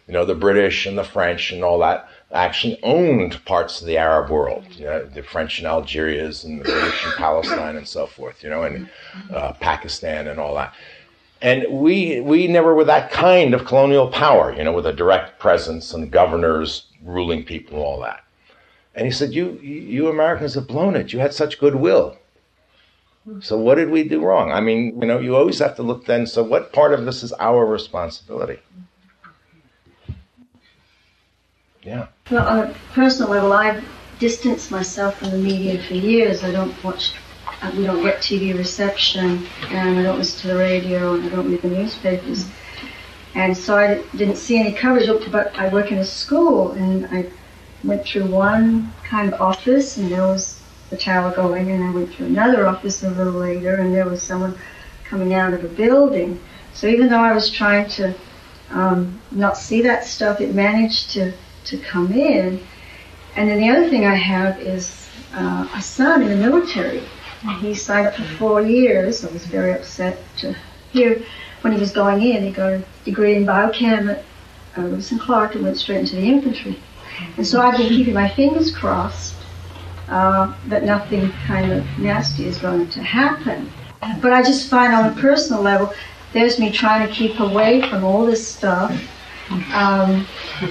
You 0.07 0.13
know, 0.13 0.25
the 0.25 0.35
British 0.35 0.85
and 0.85 0.97
the 0.97 1.03
French 1.03 1.51
and 1.51 1.63
all 1.63 1.79
that 1.79 2.09
actually 2.31 2.79
owned 2.81 3.43
parts 3.45 3.79
of 3.81 3.87
the 3.87 3.97
Arab 3.97 4.31
world. 4.31 4.65
You 4.71 4.85
know, 4.85 5.05
the 5.05 5.21
French 5.21 5.59
in 5.59 5.65
Algeria's 5.65 6.43
and 6.43 6.59
the 6.59 6.63
British 6.63 7.05
in 7.05 7.11
Palestine 7.11 7.75
and 7.75 7.87
so 7.87 8.07
forth. 8.07 8.43
You 8.43 8.49
know, 8.49 8.63
and 8.63 8.89
uh, 9.31 9.53
Pakistan 9.53 10.27
and 10.27 10.39
all 10.39 10.55
that. 10.55 10.73
And 11.41 11.65
we 11.69 12.21
we 12.21 12.47
never 12.47 12.73
were 12.73 12.85
that 12.85 13.11
kind 13.11 13.53
of 13.53 13.65
colonial 13.65 14.07
power. 14.07 14.55
You 14.55 14.63
know, 14.63 14.73
with 14.73 14.87
a 14.87 14.93
direct 14.93 15.39
presence 15.39 15.93
and 15.93 16.09
governors 16.09 16.85
ruling 17.03 17.43
people 17.43 17.75
and 17.75 17.85
all 17.85 17.99
that. 18.01 18.23
And 18.97 19.05
he 19.05 19.11
said, 19.11 19.31
you, 19.31 19.51
you 19.61 20.09
Americans 20.09 20.55
have 20.55 20.67
blown 20.67 20.95
it. 20.95 21.13
You 21.13 21.19
had 21.19 21.31
such 21.31 21.59
goodwill. 21.59 22.17
So 23.41 23.55
what 23.55 23.75
did 23.75 23.91
we 23.91 24.03
do 24.03 24.25
wrong? 24.25 24.51
I 24.51 24.59
mean, 24.59 24.99
you 24.99 25.05
know, 25.05 25.19
you 25.19 25.35
always 25.35 25.59
have 25.59 25.75
to 25.75 25.83
look 25.83 26.05
then, 26.05 26.25
so 26.25 26.41
what 26.41 26.73
part 26.73 26.93
of 26.93 27.05
this 27.05 27.21
is 27.21 27.31
our 27.33 27.63
responsibility? 27.63 28.59
Yeah. 31.83 32.07
Well, 32.31 32.47
on 32.47 32.69
a 32.69 32.73
personal 32.93 33.29
level, 33.29 33.53
I've 33.53 33.83
distanced 34.17 34.71
myself 34.71 35.19
from 35.19 35.29
the 35.29 35.37
media 35.37 35.79
for 35.83 35.93
years. 35.93 36.43
I 36.43 36.51
don't 36.51 36.73
watch, 36.83 37.13
uh, 37.61 37.71
we 37.77 37.83
don't 37.83 38.01
get 38.01 38.17
TV 38.17 38.57
reception, 38.57 39.45
and 39.69 39.99
I 39.99 40.03
don't 40.03 40.17
listen 40.17 40.41
to 40.41 40.47
the 40.47 40.57
radio, 40.57 41.13
and 41.13 41.25
I 41.25 41.29
don't 41.29 41.51
read 41.51 41.61
the 41.61 41.69
newspapers. 41.69 42.49
And 43.35 43.55
so 43.55 43.77
I 43.77 44.01
didn't 44.17 44.37
see 44.37 44.57
any 44.57 44.71
coverage, 44.71 45.07
but 45.31 45.55
I 45.55 45.67
work 45.67 45.91
in 45.91 45.99
a 45.99 46.05
school, 46.05 46.71
and 46.71 47.05
I 47.11 47.29
went 47.83 48.05
through 48.05 48.25
one 48.25 48.93
kind 49.03 49.33
of 49.33 49.39
office 49.41 49.97
and 49.97 50.11
there 50.11 50.23
was 50.23 50.61
a 50.91 50.97
tower 50.97 51.31
going 51.35 51.71
and 51.71 51.83
I 51.83 51.91
went 51.91 52.13
through 52.13 52.27
another 52.27 52.67
office 52.67 53.03
a 53.03 53.09
little 53.09 53.33
later 53.33 53.75
and 53.75 53.93
there 53.93 54.05
was 54.05 54.21
someone 54.21 54.57
coming 55.03 55.33
out 55.33 55.53
of 55.53 55.63
a 55.63 55.67
building. 55.67 56.39
So 56.73 56.87
even 56.87 57.09
though 57.09 57.19
I 57.19 57.33
was 57.33 57.49
trying 57.49 57.89
to 57.91 58.13
um, 58.69 59.21
not 59.31 59.57
see 59.57 59.81
that 59.81 60.05
stuff, 60.05 60.41
it 60.41 60.53
managed 60.53 61.11
to, 61.11 61.33
to 61.65 61.77
come 61.77 62.11
in. 62.11 62.59
And 63.35 63.49
then 63.49 63.59
the 63.59 63.69
other 63.69 63.89
thing 63.89 64.05
I 64.05 64.15
have 64.15 64.59
is 64.59 65.09
uh, 65.33 65.67
a 65.75 65.81
son 65.81 66.21
in 66.21 66.29
the 66.29 66.35
military. 66.35 67.03
He 67.59 67.75
signed 67.75 68.07
up 68.07 68.15
for 68.15 68.23
four 68.23 68.61
years. 68.61 69.23
I 69.23 69.31
was 69.31 69.45
very 69.45 69.73
upset 69.73 70.17
to 70.37 70.55
hear 70.91 71.21
when 71.61 71.73
he 71.73 71.79
was 71.79 71.91
going 71.91 72.21
in. 72.21 72.43
He 72.43 72.51
got 72.51 72.73
a 72.73 72.83
degree 73.05 73.35
in 73.35 73.45
biochem 73.45 74.09
at 74.09 74.23
uh, 74.77 74.81
Lewis 74.81 75.11
and 75.11 75.21
Clark 75.21 75.55
and 75.55 75.63
went 75.63 75.77
straight 75.77 75.99
into 75.99 76.15
the 76.15 76.23
infantry. 76.23 76.79
And 77.37 77.45
so 77.45 77.61
I've 77.61 77.77
been 77.77 77.89
keeping 77.89 78.13
my 78.13 78.29
fingers 78.29 78.75
crossed 78.75 79.35
uh, 80.09 80.53
that 80.67 80.83
nothing 80.83 81.31
kind 81.45 81.71
of 81.71 81.85
nasty 81.99 82.45
is 82.45 82.57
going 82.57 82.89
to 82.89 83.01
happen. 83.01 83.71
But 84.21 84.33
I 84.33 84.41
just 84.43 84.69
find 84.69 84.93
on 84.93 85.11
a 85.11 85.15
personal 85.21 85.61
level, 85.61 85.93
there's 86.33 86.59
me 86.59 86.71
trying 86.71 87.07
to 87.07 87.13
keep 87.13 87.39
away 87.39 87.81
from 87.89 88.03
all 88.03 88.25
this 88.25 88.47
stuff. 88.47 88.91
Um, 89.49 90.27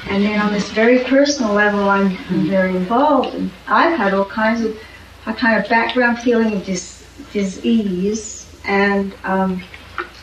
and 0.09 0.23
then 0.23 0.39
on 0.39 0.53
this 0.53 0.71
very 0.71 0.99
personal 1.05 1.53
level, 1.53 1.89
I'm, 1.89 2.17
I'm, 2.29 2.47
very 2.47 2.77
involved. 2.77 3.35
And 3.35 3.51
I've 3.67 3.97
had 3.97 4.13
all 4.13 4.27
kinds 4.27 4.63
of, 4.63 4.79
a 5.25 5.33
kind 5.33 5.63
of 5.63 5.69
background 5.69 6.19
feeling 6.19 6.53
of 6.53 6.65
dis, 6.65 7.07
disease, 7.33 8.55
and 8.65 9.15
um, 9.25 9.63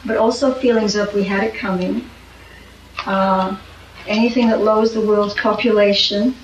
but 0.05 0.17
also 0.17 0.53
feelings 0.53 0.95
of 0.95 1.13
we 1.13 1.23
had 1.23 1.43
it 1.43 1.55
coming. 1.55 2.09
Uh, 3.05 3.57
anything 4.07 4.49
that 4.49 4.61
lowers 4.61 4.93
the 4.93 5.01
world's 5.01 5.33
population. 5.35 6.35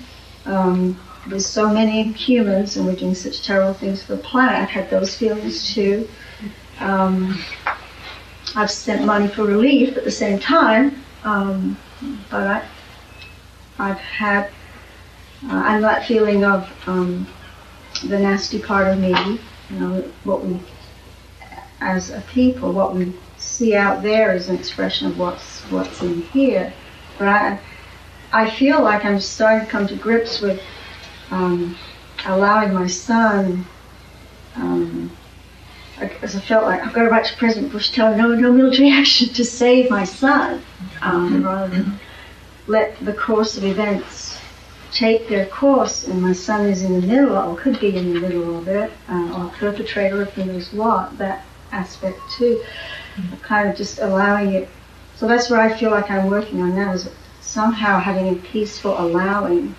Um, 0.46 0.98
there's 1.26 1.46
so 1.46 1.68
many 1.68 2.12
humans, 2.12 2.76
and 2.76 2.86
we're 2.86 2.96
doing 2.96 3.14
such 3.14 3.42
terrible 3.44 3.74
things 3.74 4.02
for 4.02 4.16
the 4.16 4.22
planet. 4.22 4.56
I've 4.56 4.70
had 4.70 4.90
those 4.90 5.14
feelings 5.14 5.74
too. 5.74 6.08
Um, 6.80 7.38
I've 8.56 8.70
spent 8.70 9.04
money 9.04 9.28
for 9.28 9.44
relief 9.44 9.96
at 9.96 10.04
the 10.04 10.10
same 10.10 10.38
time, 10.38 11.04
um, 11.24 11.76
but 12.30 12.46
I, 12.46 12.68
I've 13.78 13.98
had 13.98 14.50
uh, 15.48 15.64
and 15.66 15.84
that 15.84 16.04
feeling 16.06 16.44
of 16.44 16.70
um, 16.86 17.26
the 18.04 18.18
nasty 18.18 18.58
part 18.58 18.88
of 18.88 18.98
me. 18.98 19.14
You 19.70 19.78
know, 19.78 20.12
what 20.24 20.44
we, 20.44 20.60
as 21.80 22.10
a 22.10 22.20
people, 22.22 22.72
what 22.72 22.94
we 22.94 23.14
see 23.38 23.74
out 23.74 24.02
there 24.02 24.34
is 24.34 24.48
an 24.48 24.56
expression 24.56 25.06
of 25.06 25.18
what's 25.18 25.60
what's 25.70 26.02
in 26.02 26.22
here. 26.22 26.72
But 27.20 27.28
I, 27.28 27.60
I 28.32 28.48
feel 28.48 28.82
like 28.82 29.04
I'm 29.04 29.20
starting 29.20 29.66
to 29.66 29.70
come 29.70 29.86
to 29.88 29.94
grips 29.94 30.40
with 30.40 30.58
um, 31.30 31.76
allowing 32.24 32.72
my 32.72 32.86
son. 32.86 33.66
Um, 34.56 35.14
as 36.22 36.34
I 36.34 36.40
felt 36.40 36.64
like 36.64 36.80
I've 36.80 36.94
got 36.94 37.02
to 37.02 37.10
write 37.10 37.26
to 37.26 37.36
President 37.36 37.72
Bush, 37.72 37.90
tell 37.90 38.10
him 38.10 38.18
no, 38.18 38.34
no 38.34 38.50
military 38.50 38.90
action 39.02 39.28
to 39.34 39.44
save 39.44 39.90
my 39.90 40.04
son, 40.04 40.62
um, 41.02 41.44
rather 41.44 41.68
than 41.68 42.00
let 42.66 42.98
the 43.04 43.12
course 43.12 43.58
of 43.58 43.64
events 43.64 44.40
take 44.90 45.28
their 45.28 45.44
course. 45.44 46.08
And 46.08 46.22
my 46.22 46.32
son 46.32 46.70
is 46.70 46.82
in 46.82 47.02
the 47.02 47.06
middle, 47.06 47.36
or 47.36 47.54
could 47.54 47.78
be 47.80 47.94
in 47.94 48.14
the 48.14 48.20
middle 48.20 48.56
of 48.56 48.66
it, 48.66 48.90
uh, 49.10 49.34
or 49.36 49.44
a 49.48 49.50
perpetrator, 49.58 50.22
if 50.22 50.34
he 50.36 50.44
knows 50.44 50.72
what. 50.72 51.18
That 51.18 51.44
aspect 51.70 52.18
too, 52.38 52.64
kind 53.42 53.68
of 53.68 53.76
just 53.76 53.98
allowing 53.98 54.54
it 54.54 54.70
so 55.20 55.26
that's 55.26 55.50
what 55.50 55.60
I 55.60 55.76
feel 55.76 55.90
like 55.90 56.10
I'm 56.10 56.30
working 56.30 56.62
on 56.62 56.74
now 56.74 56.92
is 56.92 57.06
somehow 57.42 58.00
having 58.00 58.28
a 58.30 58.36
peaceful 58.36 58.98
allowing 58.98 59.76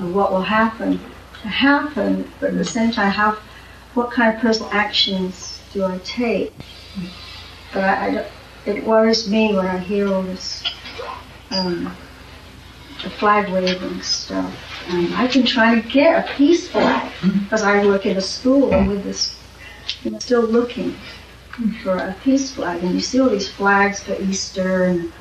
of 0.00 0.14
what 0.14 0.32
will 0.32 0.40
happen 0.40 0.98
to 1.42 1.48
happen, 1.48 2.32
but 2.40 2.48
at 2.48 2.56
the 2.56 2.64
same 2.64 2.92
time, 2.92 3.10
how, 3.10 3.36
what 3.92 4.10
kind 4.10 4.34
of 4.34 4.40
personal 4.40 4.70
actions 4.72 5.60
do 5.74 5.84
I 5.84 5.98
take? 5.98 6.54
But 7.74 7.84
I, 7.84 8.20
I 8.20 8.26
it 8.64 8.84
worries 8.84 9.28
me 9.28 9.54
when 9.54 9.66
I 9.66 9.76
hear 9.76 10.10
all 10.10 10.22
this, 10.22 10.64
um, 11.50 11.94
the 13.02 13.10
flag 13.10 13.50
waving 13.50 14.00
stuff. 14.00 14.50
And 14.88 15.14
I've 15.14 15.34
been 15.34 15.44
trying 15.44 15.82
to 15.82 15.88
get 15.90 16.24
a 16.24 16.32
peace 16.32 16.70
flag 16.70 17.12
because 17.20 17.62
I 17.62 17.84
work 17.84 18.06
in 18.06 18.16
a 18.16 18.22
school 18.22 18.72
and 18.72 18.88
with 18.88 19.04
this, 19.04 19.38
know, 20.10 20.18
still 20.20 20.40
looking 20.40 20.96
for 21.82 21.96
a 21.96 22.14
peace 22.22 22.52
flag. 22.52 22.82
And 22.82 22.94
you 22.94 23.00
see 23.00 23.20
all 23.20 23.28
these 23.28 23.50
flags 23.50 24.02
for 24.02 24.20
Easter, 24.20 24.84
and 24.84 25.12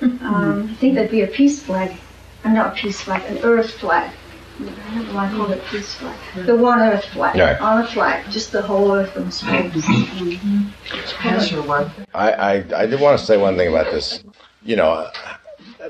um, 0.22 0.68
I 0.70 0.74
think 0.74 0.94
there'd 0.94 1.10
be 1.10 1.22
a 1.22 1.26
peace 1.26 1.62
flag, 1.62 1.96
uh, 2.44 2.50
not 2.50 2.72
a 2.72 2.80
peace 2.80 3.00
flag, 3.00 3.24
an 3.24 3.38
earth 3.44 3.74
flag. 3.74 4.12
I 4.60 4.64
don't 4.64 5.08
know 5.08 5.14
why 5.14 5.28
I 5.28 5.30
call 5.30 5.50
it 5.50 5.64
peace 5.66 5.94
flag. 5.94 6.16
The 6.46 6.54
one 6.54 6.80
earth 6.80 7.04
flag, 7.06 7.36
Right. 7.36 7.60
on 7.60 7.82
a 7.82 7.86
flag, 7.86 8.30
just 8.30 8.52
the 8.52 8.62
whole 8.62 8.94
earth 8.94 9.16
in 9.16 9.30
space. 9.30 9.86
I, 12.14 12.32
I, 12.32 12.52
I 12.76 12.86
did 12.86 13.00
want 13.00 13.18
to 13.18 13.24
say 13.24 13.36
one 13.36 13.56
thing 13.56 13.68
about 13.68 13.90
this. 13.90 14.22
You 14.64 14.76
know, 14.76 15.08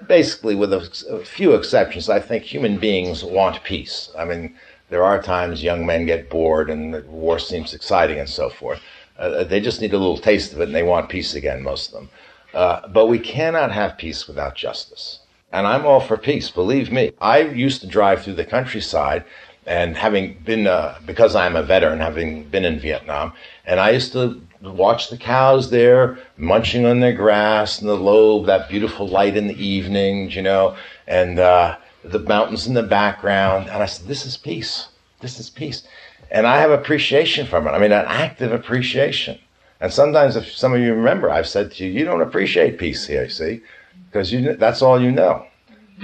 basically, 0.07 0.55
with 0.55 0.73
a, 0.73 0.89
a 1.11 1.25
few 1.25 1.55
exceptions, 1.55 2.09
I 2.09 2.21
think 2.21 2.45
human 2.45 2.79
beings 2.79 3.25
want 3.25 3.63
peace. 3.65 4.11
I 4.17 4.25
mean, 4.25 4.55
there 4.89 5.05
are 5.05 5.21
times 5.21 5.63
young 5.63 5.85
men 5.85 6.07
get 6.07 6.31
bored 6.31 6.71
and 6.71 6.95
the 6.95 7.03
war 7.03 7.39
seems 7.39 7.75
exciting 7.75 8.19
and 8.19 8.29
so 8.29 8.49
forth. 8.49 8.81
Uh, 9.23 9.45
they 9.45 9.61
just 9.61 9.81
need 9.81 9.95
a 9.95 9.99
little 9.99 10.19
taste 10.19 10.53
of 10.53 10.61
it 10.61 10.65
and 10.65 10.75
they 10.75 10.83
want 10.83 11.09
peace 11.09 11.35
again, 11.35 11.63
most 11.63 11.89
of 11.89 11.95
them. 11.95 12.11
Uh, 12.53 12.89
but 12.89 13.07
we 13.07 13.19
cannot 13.19 13.71
have 13.71 13.97
peace 13.97 14.27
without 14.27 14.57
justice. 14.57 15.21
And 15.53 15.67
I'm 15.67 15.87
all 15.87 16.01
for 16.01 16.17
peace, 16.17 16.51
believe 16.51 16.91
me. 16.91 17.13
I 17.21 17.41
used 17.43 17.81
to 17.83 17.87
drive 17.87 18.23
through 18.23 18.35
the 18.35 18.45
countryside 18.45 19.25
and 19.65 19.97
having 19.97 20.35
been, 20.45 20.67
uh, 20.67 20.99
because 21.07 21.37
I'm 21.37 21.55
a 21.55 21.63
veteran, 21.63 22.01
having 22.01 22.45
been 22.45 22.65
in 22.65 22.81
Vietnam, 22.81 23.33
and 23.65 23.79
I 23.79 23.91
used 23.91 24.13
to 24.13 24.41
watch 24.61 25.09
the 25.09 25.17
cows 25.17 25.71
there 25.71 26.19
munching 26.37 26.85
on 26.85 26.99
their 27.01 27.13
grass 27.13 27.79
and 27.79 27.89
the 27.89 27.97
lobe, 27.97 28.47
that 28.47 28.69
beautiful 28.69 29.07
light 29.07 29.37
in 29.37 29.47
the 29.47 29.65
evenings, 29.65 30.35
you 30.35 30.43
know, 30.43 30.77
and 31.07 31.39
uh, 31.39 31.77
the 32.03 32.19
mountains 32.19 32.67
in 32.67 32.75
the 32.75 32.83
background. 32.83 33.69
And 33.69 33.83
I 33.83 33.87
said, 33.87 34.09
this 34.09 34.27
is 34.27 34.37
peace. 34.37 34.89
This 35.21 35.39
is 35.39 35.49
peace. 35.49 35.85
And 36.33 36.47
I 36.47 36.59
have 36.61 36.71
appreciation 36.71 37.47
from 37.47 37.67
it. 37.69 37.73
I 37.73 37.79
mean, 37.79 37.93
an 37.93 38.07
active 38.07 38.53
appreciation. 38.53 39.39
And 39.81 39.93
sometimes, 39.93 40.35
if 40.35 40.51
some 40.51 40.73
of 40.73 40.81
you 40.81 40.95
remember, 40.95 41.29
I've 41.31 41.47
said 41.47 41.73
to 41.73 41.85
you, 41.85 41.91
you 41.91 42.05
don't 42.07 42.23
appreciate 42.23 42.79
peace 42.79 43.07
here, 43.07 43.29
see, 43.29 43.61
because 44.07 44.33
that's 44.59 44.81
all 44.81 45.01
you 45.01 45.11
know. 45.11 45.47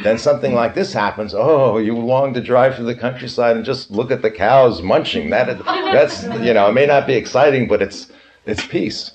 Then 0.03 0.19
something 0.19 0.55
like 0.55 0.75
this 0.75 0.93
happens. 0.93 1.35
Oh, 1.35 1.79
you 1.79 1.97
long 1.97 2.35
to 2.35 2.43
drive 2.43 2.77
through 2.77 2.85
the 2.85 2.95
countryside 2.95 3.57
and 3.57 3.65
just 3.65 3.91
look 3.91 4.11
at 4.11 4.21
the 4.21 4.31
cows 4.31 4.83
munching. 4.83 5.31
That 5.31 5.59
that's 5.65 6.25
you 6.25 6.53
know, 6.53 6.69
it 6.69 6.73
may 6.73 6.87
not 6.87 7.07
be 7.07 7.15
exciting, 7.15 7.67
but 7.67 7.81
it's 7.81 8.09
it's 8.45 8.65
peace. 8.67 9.13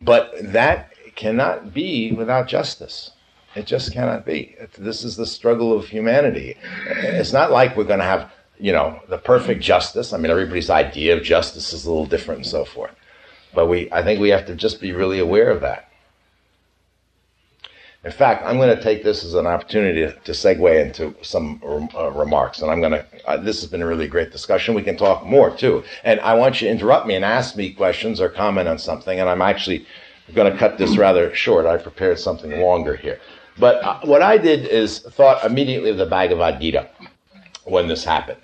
But 0.00 0.32
that 0.52 0.92
cannot 1.16 1.74
be 1.74 2.12
without 2.12 2.46
justice. 2.46 3.10
It 3.56 3.66
just 3.66 3.92
cannot 3.92 4.24
be. 4.24 4.54
This 4.78 5.02
is 5.02 5.16
the 5.16 5.26
struggle 5.26 5.72
of 5.72 5.88
humanity. 5.88 6.56
It's 6.86 7.32
not 7.32 7.50
like 7.50 7.76
we're 7.76 7.84
going 7.84 8.00
to 8.00 8.04
have 8.04 8.30
you 8.58 8.72
know 8.72 9.00
the 9.08 9.18
perfect 9.18 9.62
justice. 9.62 10.12
I 10.12 10.18
mean, 10.18 10.30
everybody's 10.30 10.70
idea 10.70 11.16
of 11.16 11.22
justice 11.22 11.72
is 11.72 11.84
a 11.84 11.90
little 11.90 12.06
different 12.06 12.38
and 12.38 12.46
so 12.46 12.64
forth. 12.64 12.94
But 13.54 13.66
we, 13.66 13.90
I 13.90 14.02
think 14.02 14.20
we 14.20 14.28
have 14.30 14.46
to 14.46 14.54
just 14.54 14.80
be 14.80 14.92
really 14.92 15.18
aware 15.18 15.50
of 15.50 15.60
that. 15.62 15.88
In 18.04 18.12
fact, 18.12 18.44
I'm 18.44 18.56
going 18.56 18.74
to 18.74 18.80
take 18.80 19.02
this 19.02 19.24
as 19.24 19.34
an 19.34 19.48
opportunity 19.48 20.02
to, 20.02 20.32
segue 20.32 20.80
into 20.80 21.12
some 21.22 21.60
uh, 21.92 22.12
remarks, 22.12 22.62
and 22.62 22.70
I'm 22.70 22.80
going 22.80 22.92
to. 22.92 23.04
Uh, 23.26 23.36
this 23.38 23.60
has 23.60 23.68
been 23.68 23.82
a 23.82 23.86
really 23.86 24.06
great 24.06 24.30
discussion. 24.30 24.74
We 24.74 24.82
can 24.82 24.96
talk 24.96 25.26
more 25.26 25.50
too, 25.50 25.82
and 26.04 26.20
I 26.20 26.34
want 26.34 26.60
you 26.60 26.68
to 26.68 26.72
interrupt 26.72 27.08
me 27.08 27.16
and 27.16 27.24
ask 27.24 27.56
me 27.56 27.72
questions 27.72 28.20
or 28.20 28.28
comment 28.28 28.68
on 28.68 28.78
something. 28.78 29.18
And 29.18 29.28
I'm 29.28 29.42
actually 29.42 29.86
going 30.34 30.52
to 30.52 30.56
cut 30.56 30.78
this 30.78 30.96
rather 30.96 31.34
short. 31.34 31.66
I 31.66 31.78
prepared 31.78 32.20
something 32.20 32.60
longer 32.60 32.94
here, 32.94 33.18
but 33.58 33.82
uh, 33.82 33.98
what 34.04 34.22
I 34.22 34.38
did 34.38 34.66
is 34.66 35.00
thought 35.00 35.44
immediately 35.44 35.90
of 35.90 35.96
the 35.96 36.06
Bhagavad 36.06 36.60
Gita 36.60 36.88
when 37.66 37.88
this 37.88 38.04
happened. 38.04 38.40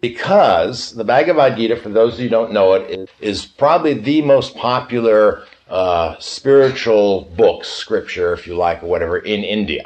Because 0.00 0.94
the 0.94 1.04
Bhagavad 1.04 1.56
Gita, 1.56 1.76
for 1.76 1.90
those 1.90 2.18
who 2.18 2.28
don't 2.28 2.52
know 2.52 2.72
it, 2.72 2.90
is, 2.90 3.08
is 3.20 3.46
probably 3.46 3.94
the 3.94 4.22
most 4.22 4.56
popular 4.56 5.44
uh, 5.68 6.16
spiritual 6.18 7.22
book, 7.36 7.64
scripture, 7.64 8.32
if 8.32 8.46
you 8.46 8.56
like, 8.56 8.82
or 8.82 8.86
whatever, 8.86 9.18
in 9.18 9.44
India. 9.44 9.84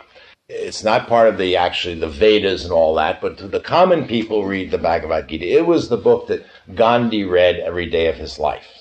It's 0.48 0.84
not 0.84 1.08
part 1.08 1.28
of 1.28 1.38
the 1.38 1.56
actually 1.56 1.96
the 1.96 2.08
Vedas 2.08 2.64
and 2.64 2.72
all 2.72 2.94
that, 2.96 3.20
but 3.20 3.50
the 3.50 3.60
common 3.60 4.06
people 4.06 4.44
read 4.44 4.70
the 4.70 4.78
Bhagavad 4.78 5.28
Gita. 5.28 5.46
It 5.46 5.66
was 5.66 5.88
the 5.88 5.96
book 5.96 6.28
that 6.28 6.46
Gandhi 6.74 7.24
read 7.24 7.56
every 7.56 7.88
day 7.88 8.06
of 8.06 8.16
his 8.16 8.38
life, 8.38 8.73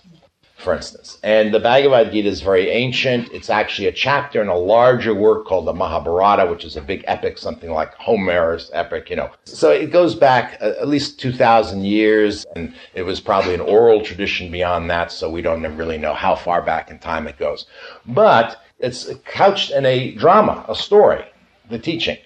for 0.63 0.73
instance. 0.73 1.17
And 1.23 1.53
the 1.53 1.59
Bhagavad 1.59 2.11
Gita 2.11 2.27
is 2.27 2.41
very 2.41 2.69
ancient. 2.69 3.29
It's 3.31 3.49
actually 3.49 3.87
a 3.87 3.91
chapter 3.91 4.41
in 4.41 4.47
a 4.47 4.57
larger 4.57 5.13
work 5.13 5.45
called 5.45 5.67
the 5.67 5.73
Mahabharata, 5.73 6.49
which 6.49 6.63
is 6.63 6.77
a 6.77 6.81
big 6.81 7.03
epic, 7.07 7.37
something 7.37 7.69
like 7.69 7.93
Homer's 7.95 8.71
epic, 8.73 9.09
you 9.09 9.17
know. 9.17 9.29
So 9.43 9.69
it 9.69 9.91
goes 9.91 10.15
back 10.15 10.57
uh, 10.61 10.73
at 10.79 10.87
least 10.87 11.19
2,000 11.19 11.83
years, 11.83 12.45
and 12.55 12.73
it 12.93 13.03
was 13.03 13.19
probably 13.19 13.53
an 13.53 13.61
oral 13.61 14.01
tradition 14.01 14.51
beyond 14.51 14.89
that, 14.89 15.11
so 15.11 15.29
we 15.29 15.41
don't 15.41 15.63
really 15.75 15.97
know 15.97 16.13
how 16.13 16.35
far 16.35 16.61
back 16.61 16.89
in 16.89 16.99
time 16.99 17.27
it 17.27 17.37
goes. 17.37 17.65
But 18.05 18.61
it's 18.79 19.09
couched 19.25 19.71
in 19.71 19.85
a 19.85 20.11
drama, 20.15 20.65
a 20.67 20.75
story, 20.75 21.25
the 21.69 21.79
teaching. 21.79 22.17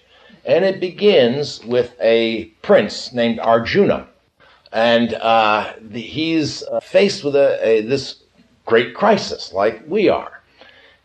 And 0.44 0.64
it 0.64 0.80
begins 0.80 1.62
with 1.64 1.94
a 2.00 2.46
prince 2.62 3.12
named 3.12 3.38
Arjuna. 3.40 4.08
And 4.72 5.14
uh, 5.14 5.72
the, 5.80 6.00
he's 6.00 6.62
uh, 6.62 6.80
faced 6.80 7.24
with 7.24 7.36
a, 7.36 7.58
a, 7.66 7.80
this 7.82 8.22
great 8.68 8.94
crisis, 8.94 9.52
like 9.52 9.82
we 9.88 10.10
are. 10.10 10.42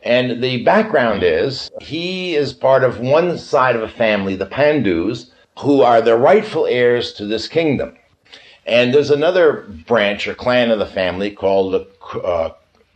And 0.03 0.43
the 0.43 0.63
background 0.63 1.23
is 1.23 1.71
he 1.79 2.35
is 2.35 2.51
part 2.51 2.83
of 2.83 2.99
one 2.99 3.37
side 3.37 3.77
of 3.77 3.81
a 3.81 3.87
family, 3.87 4.35
the 4.35 4.45
Pandus, 4.45 5.31
who 5.59 5.81
are 5.81 6.01
the 6.01 6.17
rightful 6.17 6.65
heirs 6.65 7.13
to 7.13 7.25
this 7.25 7.47
kingdom. 7.47 7.95
And 8.65 8.93
there's 8.93 9.11
another 9.11 9.65
branch 9.87 10.27
or 10.27 10.35
clan 10.35 10.71
of 10.71 10.79
the 10.79 10.85
family 10.85 11.31
called 11.31 11.73
the 11.73 12.19
uh, 12.19 12.49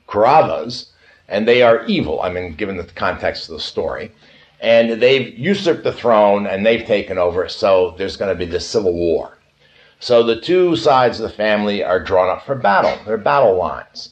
Kauravas, 0.09 0.87
and 1.29 1.47
they 1.47 1.61
are 1.61 1.85
evil. 1.85 2.21
I 2.21 2.29
mean, 2.29 2.55
given 2.55 2.75
the 2.75 2.83
context 2.83 3.47
of 3.47 3.55
the 3.55 3.61
story. 3.61 4.11
And 4.59 5.01
they've 5.01 5.37
usurped 5.37 5.83
the 5.85 5.93
throne 5.93 6.45
and 6.45 6.65
they've 6.65 6.85
taken 6.85 7.17
over, 7.17 7.47
so 7.47 7.95
there's 7.97 8.17
going 8.17 8.35
to 8.35 8.45
be 8.45 8.51
this 8.51 8.67
civil 8.67 8.93
war. 8.93 9.37
So 9.99 10.23
the 10.23 10.41
two 10.41 10.75
sides 10.75 11.19
of 11.19 11.29
the 11.29 11.35
family 11.37 11.83
are 11.83 12.03
drawn 12.03 12.29
up 12.29 12.45
for 12.45 12.55
battle. 12.55 12.97
They're 13.05 13.17
battle 13.17 13.55
lines. 13.55 14.09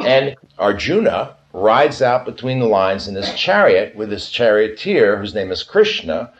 And 0.00 0.36
Arjuna 0.58 1.36
rides 1.52 2.02
out 2.02 2.24
between 2.24 2.60
the 2.60 2.66
lines 2.66 3.08
in 3.08 3.14
his 3.14 3.32
chariot 3.34 3.96
with 3.96 4.10
his 4.10 4.28
charioteer, 4.30 5.18
whose 5.18 5.34
name 5.34 5.50
is 5.50 5.62
Krishna. 5.62 6.32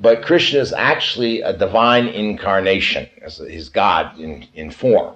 But 0.00 0.22
Krishna 0.22 0.60
is 0.60 0.72
actually 0.72 1.42
a 1.42 1.52
divine 1.52 2.06
incarnation. 2.08 3.08
He's 3.48 3.68
God 3.68 4.18
in, 4.18 4.46
in 4.54 4.70
form. 4.70 5.14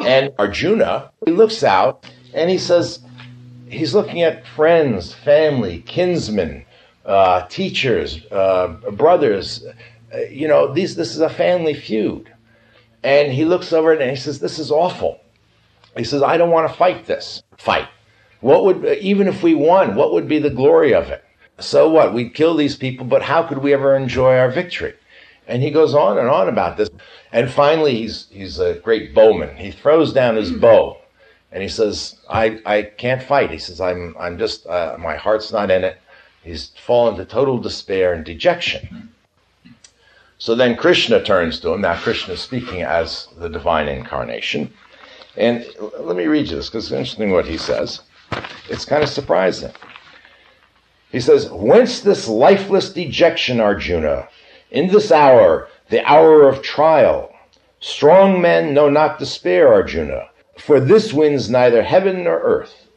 And 0.00 0.32
Arjuna, 0.38 1.10
he 1.24 1.32
looks 1.32 1.64
out 1.64 2.06
and 2.32 2.48
he 2.48 2.58
says, 2.58 3.00
he's 3.68 3.94
looking 3.94 4.22
at 4.22 4.46
friends, 4.46 5.12
family, 5.12 5.82
kinsmen, 5.86 6.64
uh, 7.04 7.46
teachers, 7.48 8.24
uh, 8.30 8.68
brothers. 8.92 9.64
Uh, 10.14 10.18
you 10.30 10.46
know, 10.48 10.72
these, 10.72 10.96
this 10.96 11.10
is 11.14 11.20
a 11.20 11.28
family 11.28 11.74
feud. 11.74 12.32
And 13.02 13.32
he 13.32 13.44
looks 13.44 13.72
over 13.72 13.92
and 13.92 14.10
he 14.10 14.16
says, 14.16 14.40
This 14.40 14.58
is 14.58 14.70
awful. 14.70 15.20
He 15.96 16.04
says, 16.04 16.22
I 16.22 16.36
don't 16.36 16.50
want 16.50 16.70
to 16.70 16.76
fight 16.76 17.06
this 17.06 17.42
fight. 17.58 17.88
What 18.40 18.64
would, 18.64 18.84
even 18.98 19.28
if 19.28 19.42
we 19.42 19.54
won, 19.54 19.94
what 19.94 20.12
would 20.12 20.28
be 20.28 20.38
the 20.38 20.50
glory 20.50 20.94
of 20.94 21.08
it? 21.08 21.24
So 21.58 21.88
what? 21.88 22.12
We'd 22.12 22.34
kill 22.34 22.54
these 22.54 22.76
people, 22.76 23.06
but 23.06 23.22
how 23.22 23.42
could 23.42 23.58
we 23.58 23.72
ever 23.72 23.96
enjoy 23.96 24.36
our 24.36 24.50
victory? 24.50 24.94
And 25.48 25.62
he 25.62 25.70
goes 25.70 25.94
on 25.94 26.18
and 26.18 26.28
on 26.28 26.48
about 26.48 26.76
this. 26.76 26.90
And 27.32 27.50
finally, 27.50 27.96
he's, 27.96 28.26
he's 28.30 28.58
a 28.58 28.74
great 28.74 29.14
bowman. 29.14 29.56
He 29.56 29.70
throws 29.70 30.12
down 30.12 30.36
his 30.36 30.52
bow 30.52 30.98
and 31.52 31.62
he 31.62 31.68
says, 31.68 32.16
I, 32.28 32.60
I 32.66 32.82
can't 32.82 33.22
fight. 33.22 33.50
He 33.50 33.58
says, 33.58 33.80
I'm, 33.80 34.14
I'm 34.18 34.38
just, 34.38 34.66
uh, 34.66 34.96
my 34.98 35.16
heart's 35.16 35.52
not 35.52 35.70
in 35.70 35.84
it. 35.84 35.98
He's 36.42 36.72
fallen 36.84 37.16
to 37.16 37.24
total 37.24 37.58
despair 37.58 38.12
and 38.12 38.24
dejection. 38.24 39.10
So 40.38 40.54
then 40.54 40.76
Krishna 40.76 41.22
turns 41.22 41.58
to 41.60 41.72
him. 41.72 41.80
Now, 41.80 41.96
Krishna 41.96 42.34
is 42.34 42.40
speaking 42.40 42.82
as 42.82 43.28
the 43.38 43.48
divine 43.48 43.88
incarnation. 43.88 44.72
And 45.36 45.66
let 46.00 46.16
me 46.16 46.26
read 46.26 46.48
you 46.48 46.56
this 46.56 46.68
because 46.68 46.86
it's 46.86 46.92
interesting 46.92 47.30
what 47.30 47.46
he 47.46 47.58
says. 47.58 48.00
It's 48.68 48.84
kind 48.84 49.02
of 49.02 49.08
surprising. 49.08 49.72
He 51.10 51.20
says, 51.20 51.50
Whence 51.50 52.00
this 52.00 52.26
lifeless 52.26 52.92
dejection, 52.92 53.60
Arjuna? 53.60 54.28
In 54.70 54.88
this 54.88 55.12
hour, 55.12 55.68
the 55.88 56.04
hour 56.04 56.48
of 56.48 56.62
trial. 56.62 57.32
Strong 57.80 58.40
men 58.40 58.74
know 58.74 58.88
not 58.88 59.18
despair, 59.18 59.72
Arjuna, 59.72 60.28
for 60.58 60.80
this 60.80 61.12
wins 61.12 61.50
neither 61.50 61.82
heaven 61.82 62.24
nor 62.24 62.40
earth. 62.40 62.88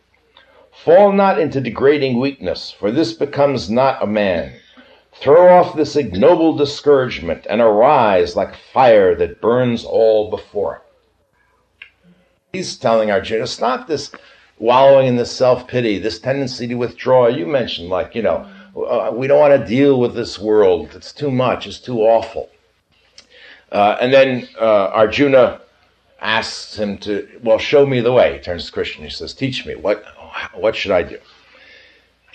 Fall 0.72 1.12
not 1.12 1.40
into 1.40 1.60
degrading 1.60 2.20
weakness, 2.20 2.72
for 2.72 2.90
this 2.90 3.14
becomes 3.14 3.70
not 3.70 4.02
a 4.02 4.08
man. 4.08 4.54
Throw 5.14 5.54
off 5.54 5.76
this 5.76 5.98
ignoble 5.98 6.56
discouragement 6.56 7.46
and 7.50 7.62
arise 7.62 8.36
like 8.36 8.56
fire 8.56 9.14
that 9.16 9.42
burns 9.42 9.84
all 9.84 10.30
before 10.30 10.78
it. 10.78 10.82
He's 12.54 12.78
telling 12.78 13.12
Arjuna, 13.12 13.46
stop 13.46 13.88
this 13.88 14.12
wallowing 14.58 15.08
in 15.08 15.16
this 15.16 15.32
self 15.32 15.68
pity, 15.68 16.00
this 16.00 16.20
tendency 16.20 16.68
to 16.68 16.76
withdraw. 16.76 17.28
You 17.28 17.46
mentioned, 17.46 17.90
like, 17.90 18.16
you 18.16 18.22
know, 18.22 18.48
uh, 18.76 19.12
we 19.14 19.28
don't 19.28 19.40
want 19.40 19.60
to 19.60 19.68
deal 19.68 20.00
with 20.00 20.16
this 20.16 20.40
world. 20.40 20.92
It's 20.96 21.14
too 21.14 21.32
much, 21.32 21.68
it's 21.68 21.80
too 21.80 22.00
awful. 22.00 22.50
Uh, 23.72 23.98
and 24.02 24.12
then 24.12 24.48
uh, 24.60 24.88
Arjuna 24.88 25.62
asks 26.22 26.76
him 26.76 26.98
to, 27.00 27.28
well, 27.44 27.60
show 27.60 27.86
me 27.86 28.02
the 28.02 28.12
way. 28.12 28.34
He 28.34 28.40
turns 28.40 28.66
to 28.66 28.72
Krishna. 28.72 29.06
He 29.06 29.12
says, 29.12 29.34
teach 29.34 29.66
me. 29.66 29.76
What, 29.76 30.04
what 30.56 30.76
should 30.76 30.92
I 30.92 31.04
do? 31.04 31.20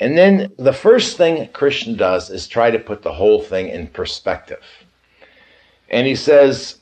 And 0.01 0.17
then 0.17 0.53
the 0.59 0.73
first 0.73 1.17
thing 1.17 1.49
Krishna 1.49 1.95
does 1.95 2.31
is 2.31 2.47
try 2.47 2.71
to 2.71 2.79
put 2.79 3.03
the 3.03 3.13
whole 3.13 3.43
thing 3.43 3.69
in 3.69 3.89
perspective. 3.89 4.63
And 5.91 6.07
he 6.07 6.15
says, 6.15 6.81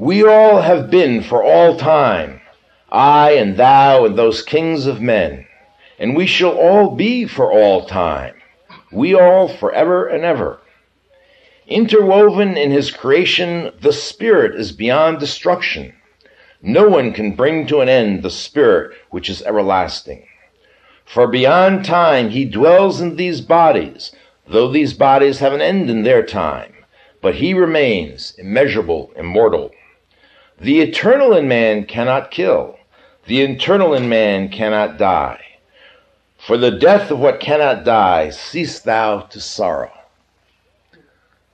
We 0.00 0.24
all 0.24 0.62
have 0.62 0.90
been 0.90 1.22
for 1.22 1.44
all 1.44 1.76
time, 1.76 2.40
I 2.90 3.32
and 3.32 3.58
thou 3.58 4.06
and 4.06 4.16
those 4.16 4.40
kings 4.40 4.86
of 4.86 5.02
men, 5.02 5.44
and 5.98 6.16
we 6.16 6.26
shall 6.26 6.56
all 6.56 6.96
be 6.96 7.26
for 7.26 7.52
all 7.52 7.84
time, 7.84 8.32
we 8.90 9.14
all 9.14 9.46
forever 9.46 10.06
and 10.06 10.24
ever. 10.24 10.58
Interwoven 11.66 12.56
in 12.56 12.70
his 12.70 12.90
creation, 12.90 13.72
the 13.78 13.92
Spirit 13.92 14.58
is 14.58 14.72
beyond 14.72 15.18
destruction. 15.18 15.92
No 16.62 16.88
one 16.88 17.12
can 17.12 17.32
bring 17.32 17.66
to 17.66 17.82
an 17.82 17.90
end 17.90 18.22
the 18.22 18.30
Spirit 18.30 18.96
which 19.10 19.28
is 19.28 19.42
everlasting. 19.42 20.26
For 21.04 21.26
beyond 21.26 21.84
time 21.84 22.30
he 22.30 22.46
dwells 22.46 23.02
in 23.02 23.16
these 23.16 23.42
bodies, 23.42 24.12
though 24.48 24.72
these 24.72 24.94
bodies 24.94 25.40
have 25.40 25.52
an 25.52 25.60
end 25.60 25.90
in 25.90 26.04
their 26.04 26.24
time, 26.24 26.72
but 27.20 27.34
he 27.34 27.52
remains 27.52 28.32
immeasurable, 28.38 29.12
immortal. 29.14 29.70
The 30.60 30.80
eternal 30.82 31.34
in 31.34 31.48
man 31.48 31.86
cannot 31.86 32.30
kill, 32.30 32.78
the 33.26 33.40
internal 33.42 33.94
in 33.94 34.10
man 34.10 34.50
cannot 34.50 34.98
die. 34.98 35.42
For 36.36 36.58
the 36.58 36.70
death 36.70 37.10
of 37.10 37.18
what 37.18 37.40
cannot 37.40 37.82
die, 37.82 38.28
cease 38.28 38.78
thou 38.80 39.20
to 39.20 39.40
sorrow. 39.40 39.90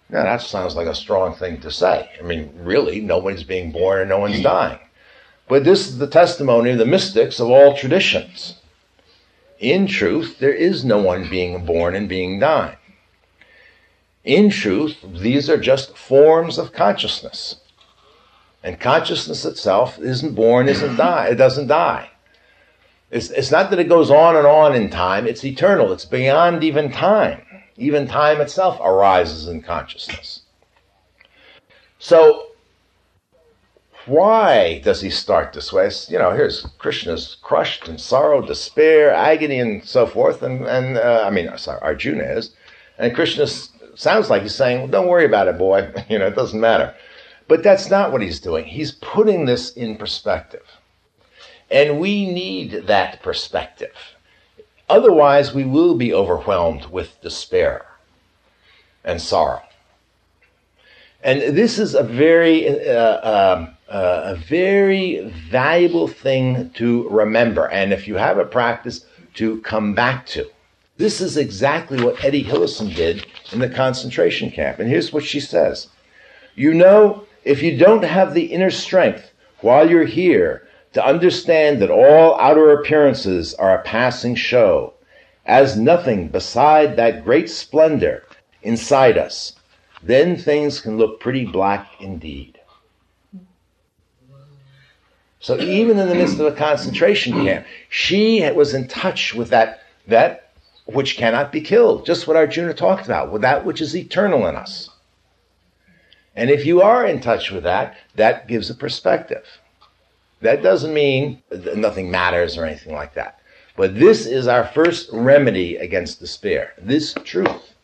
Now 0.08 0.24
that 0.24 0.42
sounds 0.42 0.74
like 0.74 0.88
a 0.88 0.94
strong 0.94 1.36
thing 1.36 1.60
to 1.60 1.70
say. 1.70 2.10
I 2.18 2.22
mean, 2.22 2.52
really, 2.56 3.00
nobody's 3.00 3.44
being 3.44 3.70
born 3.70 4.00
and 4.00 4.08
no 4.08 4.18
one's 4.18 4.42
dying. 4.42 4.80
But 5.48 5.62
this 5.62 5.86
is 5.86 5.98
the 5.98 6.08
testimony 6.08 6.70
of 6.70 6.78
the 6.78 6.84
mystics 6.84 7.38
of 7.38 7.48
all 7.48 7.76
traditions. 7.76 8.56
In 9.60 9.86
truth, 9.86 10.40
there 10.40 10.52
is 10.52 10.84
no 10.84 10.98
one 10.98 11.30
being 11.30 11.64
born 11.64 11.94
and 11.94 12.08
being 12.08 12.40
dying. 12.40 12.76
In 14.24 14.50
truth, 14.50 14.96
these 15.04 15.48
are 15.48 15.58
just 15.58 15.96
forms 15.96 16.58
of 16.58 16.72
consciousness. 16.72 17.56
And 18.66 18.80
consciousness 18.80 19.44
itself 19.44 19.96
isn't 20.00 20.34
born, 20.34 20.68
isn't 20.68 20.96
die, 21.08 21.28
it 21.28 21.36
doesn't 21.36 21.68
die. 21.68 22.10
It's, 23.12 23.30
it's 23.30 23.52
not 23.52 23.70
that 23.70 23.78
it 23.78 23.88
goes 23.88 24.10
on 24.10 24.34
and 24.34 24.44
on 24.44 24.74
in 24.74 24.90
time, 24.90 25.28
it's 25.28 25.44
eternal, 25.44 25.92
it's 25.92 26.04
beyond 26.04 26.64
even 26.64 26.90
time. 26.90 27.42
Even 27.76 28.08
time 28.08 28.40
itself 28.40 28.80
arises 28.80 29.46
in 29.46 29.62
consciousness. 29.62 30.42
So 32.00 32.48
why 34.06 34.80
does 34.80 35.00
he 35.00 35.10
start 35.10 35.52
this 35.52 35.72
way? 35.72 35.88
You 36.08 36.18
know, 36.18 36.32
here's 36.32 36.66
Krishna's 36.78 37.36
crushed 37.42 37.86
in 37.86 37.98
sorrow, 37.98 38.44
despair, 38.44 39.12
agony, 39.12 39.60
and 39.60 39.84
so 39.84 40.08
forth. 40.08 40.42
And, 40.42 40.66
and 40.66 40.98
uh, 40.98 41.22
I 41.24 41.30
mean, 41.30 41.56
sorry, 41.56 41.80
Arjuna 41.82 42.24
is. 42.24 42.50
And 42.98 43.14
Krishna 43.14 43.46
sounds 43.94 44.28
like 44.28 44.42
he's 44.42 44.56
saying, 44.56 44.78
well, 44.78 44.88
don't 44.88 45.06
worry 45.06 45.24
about 45.24 45.46
it, 45.46 45.56
boy. 45.56 45.92
you 46.08 46.18
know, 46.18 46.26
it 46.26 46.34
doesn't 46.34 46.58
matter. 46.58 46.92
But 47.48 47.62
that's 47.62 47.90
not 47.90 48.12
what 48.12 48.22
he's 48.22 48.40
doing. 48.40 48.64
He's 48.64 48.92
putting 48.92 49.46
this 49.46 49.72
in 49.72 49.96
perspective. 49.96 50.64
And 51.70 52.00
we 52.00 52.30
need 52.30 52.86
that 52.86 53.22
perspective. 53.22 53.94
Otherwise, 54.88 55.52
we 55.52 55.64
will 55.64 55.96
be 55.96 56.14
overwhelmed 56.14 56.86
with 56.86 57.20
despair 57.20 57.86
and 59.04 59.20
sorrow. 59.20 59.62
And 61.22 61.56
this 61.56 61.78
is 61.78 61.94
a 61.94 62.04
very 62.04 62.68
uh, 62.88 63.56
um, 63.56 63.76
uh, 63.88 64.22
a 64.24 64.36
very 64.36 65.28
valuable 65.50 66.06
thing 66.08 66.70
to 66.70 67.08
remember, 67.08 67.66
and 67.68 67.92
if 67.92 68.06
you 68.06 68.16
have 68.16 68.38
a 68.38 68.44
practice, 68.44 69.06
to 69.34 69.60
come 69.62 69.94
back 69.94 70.26
to. 70.26 70.48
This 70.98 71.20
is 71.20 71.36
exactly 71.36 72.02
what 72.02 72.24
Etty 72.24 72.44
Hillesum 72.44 72.94
did 72.94 73.26
in 73.52 73.58
the 73.58 73.68
concentration 73.68 74.50
camp. 74.50 74.78
And 74.78 74.88
here's 74.88 75.12
what 75.12 75.24
she 75.24 75.40
says 75.40 75.88
You 76.54 76.74
know, 76.74 77.25
if 77.46 77.62
you 77.62 77.78
don't 77.78 78.02
have 78.02 78.34
the 78.34 78.46
inner 78.46 78.70
strength 78.70 79.30
while 79.60 79.88
you're 79.88 80.04
here 80.04 80.66
to 80.92 81.06
understand 81.06 81.80
that 81.80 81.90
all 81.90 82.38
outer 82.40 82.72
appearances 82.72 83.54
are 83.54 83.78
a 83.78 83.82
passing 83.82 84.34
show, 84.34 84.92
as 85.46 85.76
nothing 85.76 86.26
beside 86.26 86.96
that 86.96 87.24
great 87.24 87.48
splendor 87.48 88.24
inside 88.62 89.16
us, 89.16 89.54
then 90.02 90.36
things 90.36 90.80
can 90.80 90.98
look 90.98 91.20
pretty 91.20 91.44
black 91.44 91.88
indeed. 92.00 92.58
So 95.38 95.56
even 95.60 96.00
in 96.00 96.08
the 96.08 96.16
midst 96.16 96.40
of 96.40 96.46
a 96.46 96.52
concentration 96.52 97.44
camp, 97.44 97.64
she 97.88 98.42
was 98.50 98.74
in 98.74 98.88
touch 98.88 99.34
with 99.34 99.50
that, 99.50 99.82
that 100.08 100.50
which 100.86 101.16
cannot 101.16 101.52
be 101.52 101.60
killed, 101.60 102.04
just 102.04 102.26
what 102.26 102.36
Arjuna 102.36 102.74
talked 102.74 103.04
about, 103.04 103.30
with 103.30 103.42
that 103.42 103.64
which 103.64 103.80
is 103.80 103.94
eternal 103.94 104.48
in 104.48 104.56
us. 104.56 104.90
And 106.36 106.50
if 106.50 106.66
you 106.66 106.82
are 106.82 107.04
in 107.04 107.20
touch 107.20 107.50
with 107.50 107.64
that, 107.64 107.96
that 108.14 108.46
gives 108.46 108.70
a 108.70 108.74
perspective. 108.74 109.44
That 110.42 110.62
doesn't 110.62 110.92
mean 110.92 111.42
that 111.48 111.76
nothing 111.76 112.10
matters 112.10 112.56
or 112.58 112.64
anything 112.64 112.92
like 112.94 113.14
that. 113.14 113.40
But 113.76 113.98
this 113.98 114.26
is 114.26 114.46
our 114.46 114.66
first 114.68 115.08
remedy 115.12 115.76
against 115.76 116.20
despair, 116.20 116.74
this 116.78 117.14
truth. 117.24 117.74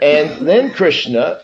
And 0.00 0.46
then 0.46 0.72
Krishna 0.72 1.42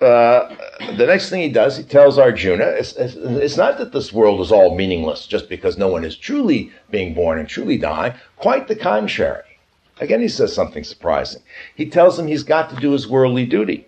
uh, 0.00 0.54
the 0.96 1.06
next 1.06 1.28
thing 1.28 1.42
he 1.42 1.48
does, 1.48 1.76
he 1.76 1.82
tells 1.82 2.18
Arjuna, 2.18 2.64
it's, 2.64 2.92
it's, 2.92 3.56
not 3.56 3.78
that 3.78 3.92
this 3.92 4.12
world 4.12 4.40
is 4.40 4.52
all 4.52 4.76
meaningless 4.76 5.26
just 5.26 5.48
because 5.48 5.76
no 5.76 5.88
one 5.88 6.04
is 6.04 6.16
truly 6.16 6.70
being 6.90 7.14
born 7.14 7.38
and 7.38 7.48
truly 7.48 7.76
dying. 7.76 8.14
Quite 8.36 8.68
the 8.68 8.76
contrary. 8.76 9.42
Again, 10.00 10.20
he 10.20 10.28
says 10.28 10.54
something 10.54 10.84
surprising. 10.84 11.42
He 11.74 11.90
tells 11.90 12.16
him 12.16 12.28
he's 12.28 12.44
got 12.44 12.70
to 12.70 12.76
do 12.76 12.92
his 12.92 13.08
worldly 13.08 13.44
duty. 13.44 13.87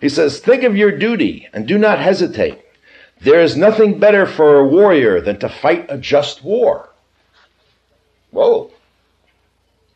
He 0.00 0.08
says, 0.08 0.40
Think 0.40 0.64
of 0.64 0.76
your 0.76 0.90
duty 0.90 1.48
and 1.52 1.66
do 1.66 1.78
not 1.78 1.98
hesitate. 1.98 2.58
There 3.20 3.40
is 3.40 3.56
nothing 3.56 3.98
better 3.98 4.26
for 4.26 4.58
a 4.58 4.66
warrior 4.66 5.20
than 5.20 5.38
to 5.40 5.48
fight 5.48 5.86
a 5.88 5.98
just 5.98 6.42
war. 6.42 6.88
Whoa. 8.30 8.70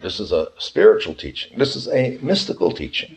This 0.01 0.21
is 0.21 0.33
a 0.33 0.49
spiritual 0.59 1.15
teaching. 1.15 1.59
This 1.59 1.75
is 1.77 1.89
a 1.89 2.19
mystical 2.21 2.71
teaching. 2.71 3.17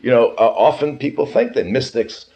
You 0.00 0.10
know, 0.10 0.28
uh, 0.38 0.54
often 0.56 0.98
people 0.98 1.26
think 1.26 1.52
that 1.54 1.66
mystics 1.66 2.26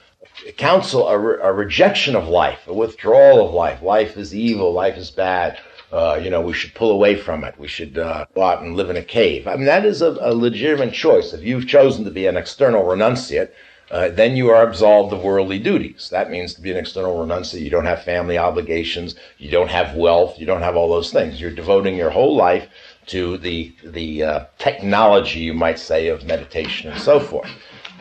counsel 0.57 1.09
a, 1.09 1.19
re- 1.19 1.39
a, 1.41 1.53
rejection 1.53 2.17
of 2.17 2.29
life, 2.29 2.67
a 2.67 2.75
withdrawal 2.75 3.47
of 3.47 3.55
life. 3.55 3.81
Life 3.83 4.17
is 4.17 4.35
evil, 4.35 4.73
life 4.73 4.97
is 4.97 5.11
bad. 5.11 5.59
Uh, 5.93 6.19
you 6.23 6.31
know, 6.31 6.41
we 6.41 6.55
should 6.55 6.75
pull 6.75 6.91
away 6.91 7.15
from 7.15 7.45
it. 7.45 7.55
We 7.59 7.69
should 7.69 7.99
uh, 7.99 8.25
go 8.35 8.43
out 8.43 8.63
and 8.63 8.77
live 8.77 8.89
in 8.89 8.97
a 8.97 9.03
cave. 9.03 9.47
I 9.47 9.57
mean, 9.57 9.67
that 9.67 9.85
is 9.85 10.01
a, 10.01 10.17
a 10.21 10.35
legitimate 10.35 10.95
choice. 10.95 11.35
If 11.35 11.43
you've 11.43 11.69
chosen 11.69 12.05
to 12.07 12.11
be 12.11 12.27
an 12.27 12.37
external 12.39 12.85
renunciate, 12.85 13.51
uh, 13.91 14.09
then 14.09 14.35
you 14.35 14.49
are 14.49 14.67
absolved 14.67 15.13
of 15.13 15.23
worldly 15.23 15.59
duties. 15.59 16.09
That 16.11 16.31
means 16.31 16.55
to 16.55 16.63
be 16.63 16.71
an 16.71 16.79
external 16.79 17.15
renunciate, 17.15 17.61
you 17.61 17.69
don't 17.69 17.85
have 17.85 18.03
family 18.03 18.39
obligations, 18.39 19.17
you 19.37 19.51
don't 19.51 19.69
have 19.69 19.95
wealth, 19.95 20.39
you 20.39 20.47
don't 20.47 20.63
have 20.63 20.77
all 20.77 20.89
those 20.89 21.13
things. 21.13 21.39
You're 21.39 21.51
devoting 21.51 21.95
your 21.95 22.09
whole 22.09 22.35
life 22.35 22.69
to 23.09 23.37
the 23.37 23.75
the 23.85 24.23
uh, 24.23 24.45
technology, 24.59 25.41
you 25.41 25.53
might 25.53 25.79
say, 25.79 26.09
of 26.09 26.25
meditation 26.25 26.91
and 26.91 27.01
so 27.01 27.21
forth. 27.21 27.51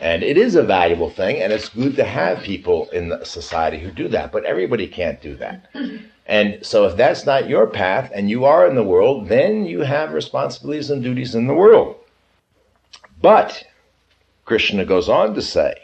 And 0.00 0.22
it 0.22 0.38
is 0.38 0.54
a 0.54 0.62
valuable 0.62 1.10
thing, 1.10 1.42
and 1.42 1.52
it's 1.52 1.68
good 1.68 1.94
to 1.96 2.04
have 2.04 2.42
people 2.42 2.88
in 2.90 3.12
society 3.22 3.78
who 3.78 3.90
do 3.90 4.08
that. 4.08 4.32
But 4.32 4.46
everybody 4.46 4.88
can't 4.88 5.20
do 5.20 5.36
that. 5.36 5.68
And 6.26 6.64
so, 6.64 6.86
if 6.86 6.96
that's 6.96 7.26
not 7.26 7.48
your 7.48 7.66
path, 7.66 8.10
and 8.14 8.30
you 8.30 8.44
are 8.44 8.66
in 8.66 8.74
the 8.74 8.84
world, 8.84 9.28
then 9.28 9.66
you 9.66 9.80
have 9.80 10.12
responsibilities 10.12 10.90
and 10.90 11.02
duties 11.02 11.34
in 11.34 11.46
the 11.46 11.54
world. 11.54 11.96
But 13.20 13.64
Krishna 14.44 14.84
goes 14.84 15.08
on 15.08 15.34
to 15.34 15.42
say, 15.42 15.74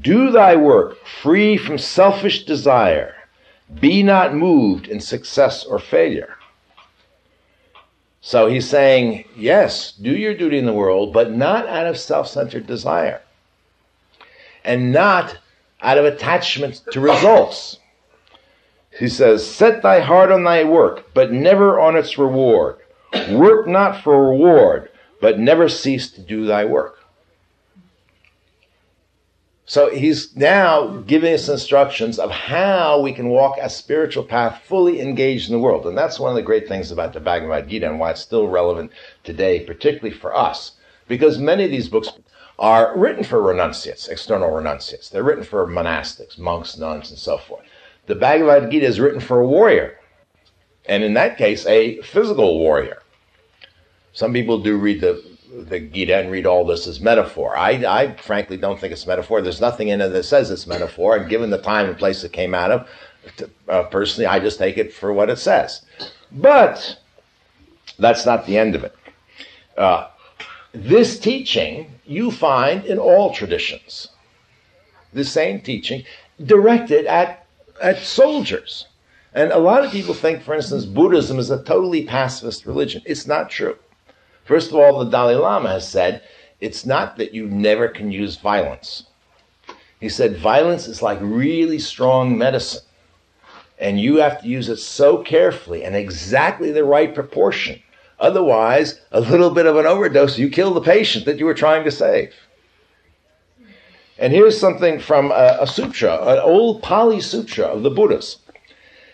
"Do 0.00 0.30
thy 0.30 0.56
work 0.56 1.04
free 1.04 1.56
from 1.56 1.78
selfish 1.78 2.44
desire. 2.44 3.14
Be 3.80 4.02
not 4.02 4.34
moved 4.34 4.86
in 4.86 5.00
success 5.00 5.64
or 5.64 5.78
failure." 5.78 6.36
So 8.20 8.46
he's 8.46 8.68
saying, 8.68 9.24
yes, 9.34 9.92
do 9.92 10.10
your 10.10 10.34
duty 10.34 10.58
in 10.58 10.66
the 10.66 10.74
world, 10.74 11.12
but 11.12 11.32
not 11.32 11.66
out 11.66 11.86
of 11.86 11.98
self 11.98 12.28
centered 12.28 12.66
desire 12.66 13.22
and 14.62 14.92
not 14.92 15.38
out 15.80 15.96
of 15.96 16.04
attachment 16.04 16.82
to 16.92 17.00
results. 17.00 17.78
He 18.98 19.08
says, 19.08 19.48
Set 19.48 19.82
thy 19.82 20.00
heart 20.00 20.32
on 20.32 20.44
thy 20.44 20.64
work, 20.64 21.14
but 21.14 21.32
never 21.32 21.78
on 21.78 21.96
its 21.96 22.18
reward. 22.18 22.78
Work 23.30 23.66
not 23.66 24.02
for 24.02 24.30
reward, 24.30 24.90
but 25.20 25.38
never 25.38 25.68
cease 25.68 26.10
to 26.12 26.20
do 26.20 26.44
thy 26.44 26.64
work. 26.64 26.98
So 29.70 29.88
he's 29.88 30.34
now 30.34 30.96
giving 31.06 31.32
us 31.32 31.48
instructions 31.48 32.18
of 32.18 32.32
how 32.32 33.00
we 33.00 33.12
can 33.12 33.28
walk 33.28 33.56
a 33.60 33.70
spiritual 33.70 34.24
path 34.24 34.62
fully 34.64 35.00
engaged 35.00 35.48
in 35.48 35.54
the 35.54 35.62
world. 35.62 35.86
And 35.86 35.96
that's 35.96 36.18
one 36.18 36.30
of 36.30 36.34
the 36.34 36.42
great 36.42 36.66
things 36.66 36.90
about 36.90 37.12
the 37.12 37.20
Bhagavad 37.20 37.68
Gita 37.68 37.86
and 37.88 38.00
why 38.00 38.10
it's 38.10 38.20
still 38.20 38.48
relevant 38.48 38.90
today, 39.22 39.60
particularly 39.60 40.10
for 40.10 40.36
us. 40.36 40.72
Because 41.06 41.38
many 41.38 41.62
of 41.62 41.70
these 41.70 41.88
books 41.88 42.10
are 42.58 42.98
written 42.98 43.22
for 43.22 43.40
renunciates, 43.40 44.08
external 44.08 44.50
renunciates. 44.50 45.08
They're 45.08 45.22
written 45.22 45.44
for 45.44 45.64
monastics, 45.68 46.36
monks, 46.36 46.76
nuns, 46.76 47.10
and 47.10 47.18
so 47.18 47.38
forth. 47.38 47.62
The 48.10 48.16
Bhagavad 48.16 48.72
Gita 48.72 48.84
is 48.84 48.98
written 48.98 49.20
for 49.20 49.38
a 49.38 49.46
warrior. 49.46 49.96
And 50.86 51.04
in 51.04 51.14
that 51.14 51.38
case, 51.38 51.64
a 51.66 52.02
physical 52.02 52.58
warrior. 52.58 53.04
Some 54.12 54.32
people 54.32 54.60
do 54.60 54.76
read 54.76 55.00
the 55.00 55.22
the 55.68 55.78
Gita 55.78 56.16
and 56.16 56.28
read 56.28 56.44
all 56.44 56.64
this 56.64 56.88
as 56.88 57.00
metaphor. 57.00 57.56
I, 57.56 57.70
I 57.86 58.16
frankly 58.16 58.56
don't 58.56 58.80
think 58.80 58.92
it's 58.92 59.06
metaphor. 59.06 59.40
There's 59.40 59.60
nothing 59.60 59.88
in 59.88 60.00
it 60.00 60.08
that 60.08 60.24
says 60.24 60.50
it's 60.50 60.66
metaphor. 60.66 61.16
And 61.16 61.30
given 61.30 61.50
the 61.50 61.62
time 61.62 61.86
and 61.86 61.96
place 61.96 62.24
it 62.24 62.32
came 62.32 62.52
out 62.52 62.72
of, 62.72 62.88
uh, 63.68 63.84
personally, 63.84 64.26
I 64.26 64.40
just 64.40 64.58
take 64.58 64.76
it 64.76 64.92
for 64.92 65.12
what 65.12 65.30
it 65.30 65.38
says. 65.38 65.82
But 66.32 66.98
that's 67.96 68.26
not 68.26 68.44
the 68.44 68.58
end 68.58 68.74
of 68.74 68.82
it. 68.82 68.96
Uh, 69.76 70.08
this 70.72 71.16
teaching 71.18 71.92
you 72.06 72.32
find 72.32 72.84
in 72.84 72.98
all 72.98 73.32
traditions. 73.32 74.08
The 75.12 75.24
same 75.24 75.60
teaching 75.60 76.04
directed 76.44 77.06
at, 77.06 77.39
at 77.80 77.98
soldiers. 77.98 78.86
And 79.32 79.52
a 79.52 79.58
lot 79.58 79.84
of 79.84 79.92
people 79.92 80.14
think, 80.14 80.42
for 80.42 80.54
instance, 80.54 80.84
Buddhism 80.84 81.38
is 81.38 81.50
a 81.50 81.62
totally 81.62 82.04
pacifist 82.04 82.66
religion. 82.66 83.02
It's 83.06 83.26
not 83.26 83.50
true. 83.50 83.76
First 84.44 84.70
of 84.70 84.76
all, 84.76 84.98
the 84.98 85.10
Dalai 85.10 85.36
Lama 85.36 85.68
has 85.68 85.88
said 85.88 86.22
it's 86.60 86.84
not 86.84 87.16
that 87.16 87.32
you 87.32 87.46
never 87.46 87.88
can 87.88 88.10
use 88.10 88.36
violence. 88.36 89.04
He 90.00 90.08
said 90.08 90.38
violence 90.38 90.88
is 90.88 91.02
like 91.02 91.18
really 91.20 91.78
strong 91.78 92.36
medicine, 92.36 92.82
and 93.78 94.00
you 94.00 94.16
have 94.16 94.40
to 94.42 94.48
use 94.48 94.68
it 94.68 94.78
so 94.78 95.18
carefully 95.18 95.84
and 95.84 95.94
exactly 95.94 96.72
the 96.72 96.84
right 96.84 97.14
proportion. 97.14 97.80
Otherwise, 98.18 99.00
a 99.12 99.20
little 99.20 99.50
bit 99.50 99.66
of 99.66 99.76
an 99.76 99.86
overdose, 99.86 100.38
you 100.38 100.50
kill 100.50 100.74
the 100.74 100.80
patient 100.80 101.24
that 101.26 101.38
you 101.38 101.46
were 101.46 101.54
trying 101.54 101.84
to 101.84 101.90
save. 101.90 102.34
And 104.20 104.34
here's 104.34 104.60
something 104.60 105.00
from 105.00 105.32
a, 105.32 105.56
a 105.60 105.66
sutra, 105.66 106.14
an 106.14 106.38
old 106.40 106.82
Pali 106.82 107.20
sutra 107.20 107.64
of 107.64 107.82
the 107.82 107.90
Buddhas. 107.90 108.36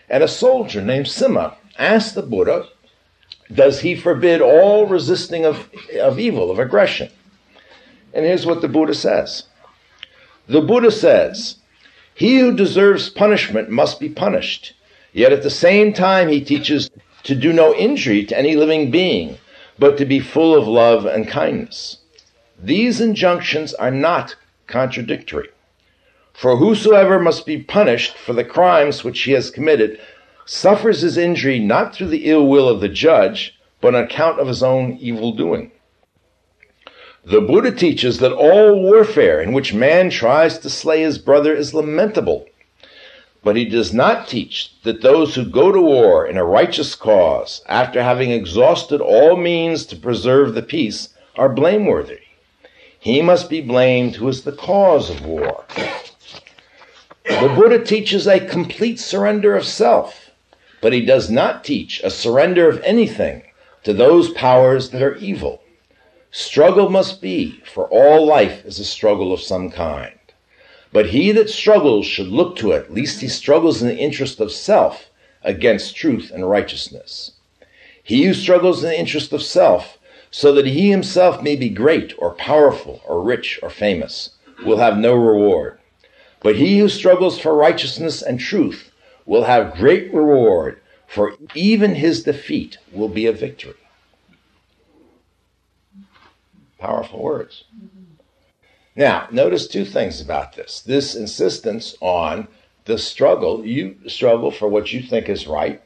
And 0.09 0.21
a 0.21 0.27
soldier 0.27 0.81
named 0.81 1.05
Sima 1.05 1.55
asked 1.79 2.13
the 2.13 2.21
Buddha 2.21 2.67
does 3.53 3.79
he 3.79 3.95
forbid 3.95 4.41
all 4.41 4.85
resisting 4.85 5.45
of, 5.45 5.69
of 6.01 6.19
evil, 6.19 6.51
of 6.51 6.59
aggression? 6.59 7.09
And 8.13 8.25
here's 8.25 8.45
what 8.45 8.61
the 8.61 8.67
Buddha 8.67 8.93
says 8.93 9.45
The 10.47 10.59
Buddha 10.61 10.91
says, 10.91 11.55
He 12.13 12.39
who 12.39 12.53
deserves 12.53 13.09
punishment 13.09 13.69
must 13.69 14.01
be 14.01 14.09
punished, 14.09 14.73
yet 15.13 15.31
at 15.31 15.43
the 15.43 15.49
same 15.49 15.93
time 15.93 16.27
he 16.27 16.41
teaches 16.41 16.89
to 17.23 17.35
do 17.35 17.53
no 17.53 17.73
injury 17.73 18.25
to 18.25 18.37
any 18.37 18.57
living 18.57 18.91
being, 18.91 19.37
but 19.79 19.97
to 19.97 20.05
be 20.05 20.19
full 20.19 20.53
of 20.53 20.67
love 20.67 21.05
and 21.05 21.29
kindness. 21.29 21.99
These 22.61 22.99
injunctions 22.99 23.73
are 23.75 23.91
not 23.91 24.35
contradictory. 24.67 25.49
For 26.33 26.57
whosoever 26.57 27.19
must 27.19 27.45
be 27.45 27.57
punished 27.57 28.15
for 28.17 28.33
the 28.33 28.43
crimes 28.43 29.03
which 29.03 29.21
he 29.21 29.31
has 29.31 29.49
committed 29.49 29.99
suffers 30.45 31.01
his 31.01 31.17
injury 31.17 31.59
not 31.59 31.95
through 31.95 32.07
the 32.07 32.25
ill 32.25 32.47
will 32.47 32.69
of 32.69 32.79
the 32.79 32.89
judge, 32.89 33.57
but 33.81 33.95
on 33.95 34.03
account 34.03 34.39
of 34.39 34.47
his 34.47 34.61
own 34.61 34.97
evil 34.99 35.31
doing. 35.31 35.71
The 37.25 37.41
Buddha 37.41 37.71
teaches 37.71 38.19
that 38.19 38.31
all 38.31 38.81
warfare 38.81 39.41
in 39.41 39.51
which 39.51 39.73
man 39.73 40.09
tries 40.09 40.57
to 40.59 40.69
slay 40.69 41.01
his 41.01 41.17
brother 41.17 41.53
is 41.53 41.73
lamentable, 41.73 42.45
but 43.43 43.55
he 43.57 43.65
does 43.65 43.93
not 43.93 44.27
teach 44.27 44.71
that 44.83 45.01
those 45.01 45.35
who 45.35 45.43
go 45.43 45.71
to 45.71 45.81
war 45.81 46.25
in 46.25 46.37
a 46.37 46.45
righteous 46.45 46.95
cause, 46.95 47.61
after 47.67 48.01
having 48.01 48.31
exhausted 48.31 49.01
all 49.01 49.35
means 49.35 49.85
to 49.87 49.95
preserve 49.95 50.53
the 50.53 50.61
peace, 50.61 51.09
are 51.35 51.49
blameworthy. 51.49 52.19
He 52.99 53.21
must 53.21 53.49
be 53.49 53.61
blamed 53.61 54.15
who 54.15 54.27
is 54.27 54.43
the 54.43 54.51
cause 54.51 55.09
of 55.09 55.25
war. 55.25 55.65
The 57.25 57.53
Buddha 57.55 57.83
teaches 57.83 58.27
a 58.27 58.39
complete 58.39 58.99
surrender 58.99 59.55
of 59.55 59.65
self 59.65 60.27
but 60.81 60.93
he 60.93 61.01
does 61.05 61.29
not 61.29 61.63
teach 61.63 62.01
a 62.03 62.09
surrender 62.09 62.69
of 62.69 62.81
anything 62.83 63.43
to 63.83 63.93
those 63.93 64.29
powers 64.31 64.91
that 64.91 65.01
are 65.01 65.15
evil. 65.15 65.61
Struggle 66.31 66.89
must 66.89 67.21
be, 67.21 67.61
for 67.65 67.87
all 67.87 68.25
life 68.25 68.63
is 68.65 68.79
a 68.79 68.85
struggle 68.85 69.33
of 69.33 69.41
some 69.41 69.71
kind. 69.71 70.13
But 70.93 71.07
he 71.07 71.31
that 71.31 71.49
struggles 71.49 72.05
should 72.05 72.27
look 72.27 72.55
to 72.57 72.71
it, 72.71 72.93
lest 72.93 73.21
he 73.21 73.27
struggles 73.27 73.81
in 73.81 73.87
the 73.87 73.97
interest 73.97 74.39
of 74.39 74.51
self 74.51 75.09
against 75.43 75.95
truth 75.95 76.31
and 76.33 76.49
righteousness. 76.49 77.31
He 78.03 78.25
who 78.25 78.33
struggles 78.33 78.83
in 78.83 78.89
the 78.89 78.99
interest 78.99 79.33
of 79.33 79.41
self, 79.41 79.96
so 80.31 80.51
that 80.53 80.65
he 80.67 80.91
himself 80.91 81.41
may 81.41 81.55
be 81.55 81.69
great 81.69 82.13
or 82.17 82.31
powerful 82.33 83.01
or 83.05 83.23
rich 83.23 83.59
or 83.63 83.69
famous, 83.69 84.31
will 84.65 84.77
have 84.77 84.97
no 84.97 85.15
reward. 85.15 85.79
But 86.41 86.55
he 86.55 86.79
who 86.79 86.89
struggles 86.89 87.39
for 87.39 87.55
righteousness 87.55 88.21
and 88.21 88.39
truth, 88.39 88.91
will 89.27 89.43
have 89.43 89.75
great 89.75 90.11
reward, 90.13 90.81
for 91.05 91.35
even 91.53 91.93
his 91.95 92.23
defeat 92.23 92.77
will 92.91 93.09
be 93.09 93.27
a 93.27 93.31
victory. 93.31 93.75
Powerful 96.79 97.21
words. 97.21 97.65
Now, 98.95 99.27
notice 99.29 99.67
two 99.67 99.85
things 99.85 100.21
about 100.21 100.55
this. 100.55 100.81
This 100.81 101.13
insistence 101.13 101.95
on 101.99 102.47
the 102.85 102.97
struggle, 102.97 103.65
you 103.65 103.97
struggle 104.07 104.49
for 104.49 104.67
what 104.67 104.93
you 104.93 105.01
think 105.01 105.27
is 105.29 105.45
right, 105.45 105.81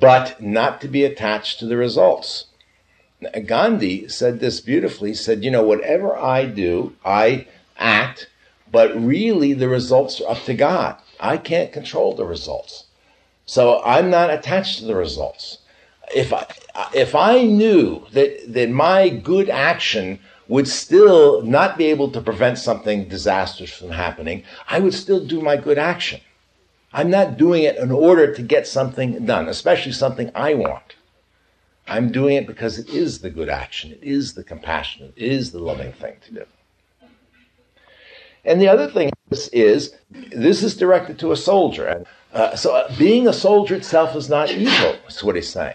but 0.00 0.42
not 0.42 0.80
to 0.80 0.88
be 0.88 1.04
attached 1.04 1.60
to 1.60 1.66
the 1.66 1.76
results. 1.76 2.46
Gandhi 3.46 4.08
said 4.08 4.40
this 4.40 4.60
beautifully. 4.60 5.10
He 5.10 5.14
said, 5.14 5.44
You 5.44 5.50
know, 5.50 5.62
whatever 5.62 6.16
I 6.16 6.46
do, 6.46 6.96
I 7.04 7.46
act, 7.76 8.28
but 8.70 8.94
really 8.98 9.52
the 9.52 9.68
results 9.68 10.20
are 10.20 10.30
up 10.30 10.44
to 10.44 10.54
God. 10.54 10.96
I 11.18 11.36
can't 11.36 11.72
control 11.72 12.14
the 12.14 12.24
results. 12.24 12.84
So 13.46 13.82
I'm 13.84 14.10
not 14.10 14.30
attached 14.30 14.78
to 14.78 14.84
the 14.84 14.94
results. 14.94 15.58
If 16.14 16.32
I, 16.32 16.46
if 16.94 17.14
I 17.14 17.42
knew 17.44 18.06
that, 18.12 18.52
that 18.52 18.70
my 18.70 19.08
good 19.08 19.50
action 19.50 20.18
would 20.48 20.66
still 20.66 21.42
not 21.42 21.78
be 21.78 21.86
able 21.86 22.10
to 22.10 22.20
prevent 22.20 22.58
something 22.58 23.08
disastrous 23.08 23.70
from 23.72 23.90
happening, 23.90 24.44
I 24.68 24.80
would 24.80 24.94
still 24.94 25.24
do 25.24 25.40
my 25.40 25.56
good 25.56 25.78
action. 25.78 26.20
I'm 26.92 27.10
not 27.10 27.36
doing 27.36 27.62
it 27.62 27.76
in 27.76 27.92
order 27.92 28.34
to 28.34 28.42
get 28.42 28.66
something 28.66 29.24
done, 29.24 29.48
especially 29.48 29.92
something 29.92 30.32
I 30.34 30.54
want. 30.54 30.96
I'm 31.90 32.12
doing 32.12 32.36
it 32.36 32.46
because 32.46 32.78
it 32.78 32.88
is 32.88 33.18
the 33.18 33.30
good 33.30 33.48
action. 33.48 33.90
It 33.90 34.02
is 34.02 34.34
the 34.34 34.44
compassionate. 34.44 35.12
It 35.16 35.32
is 35.32 35.50
the 35.50 35.58
loving 35.58 35.92
thing 35.92 36.14
to 36.26 36.34
do. 36.34 36.44
And 38.44 38.60
the 38.60 38.68
other 38.68 38.88
thing 38.88 39.10
is, 39.30 39.48
is 39.48 39.96
this 40.30 40.62
is 40.62 40.76
directed 40.76 41.18
to 41.18 41.32
a 41.32 41.36
soldier. 41.36 41.86
And 41.86 42.06
uh, 42.32 42.54
so 42.54 42.76
uh, 42.76 42.96
being 42.96 43.26
a 43.26 43.32
soldier 43.32 43.74
itself 43.74 44.14
is 44.14 44.28
not 44.28 44.52
evil, 44.52 44.96
is 45.08 45.24
what 45.24 45.34
he's 45.34 45.50
saying. 45.50 45.74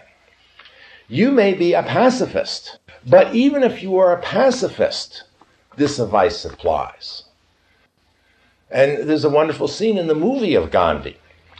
You 1.06 1.30
may 1.30 1.52
be 1.52 1.74
a 1.74 1.82
pacifist, 1.82 2.78
but 3.06 3.34
even 3.34 3.62
if 3.62 3.82
you 3.82 3.98
are 3.98 4.14
a 4.14 4.22
pacifist, 4.22 5.24
this 5.76 5.98
advice 5.98 6.46
applies. 6.46 7.24
And 8.70 9.08
there's 9.08 9.24
a 9.24 9.30
wonderful 9.30 9.68
scene 9.68 9.98
in 9.98 10.06
the 10.06 10.14
movie 10.14 10.54
of 10.54 10.70
Gandhi. 10.70 11.18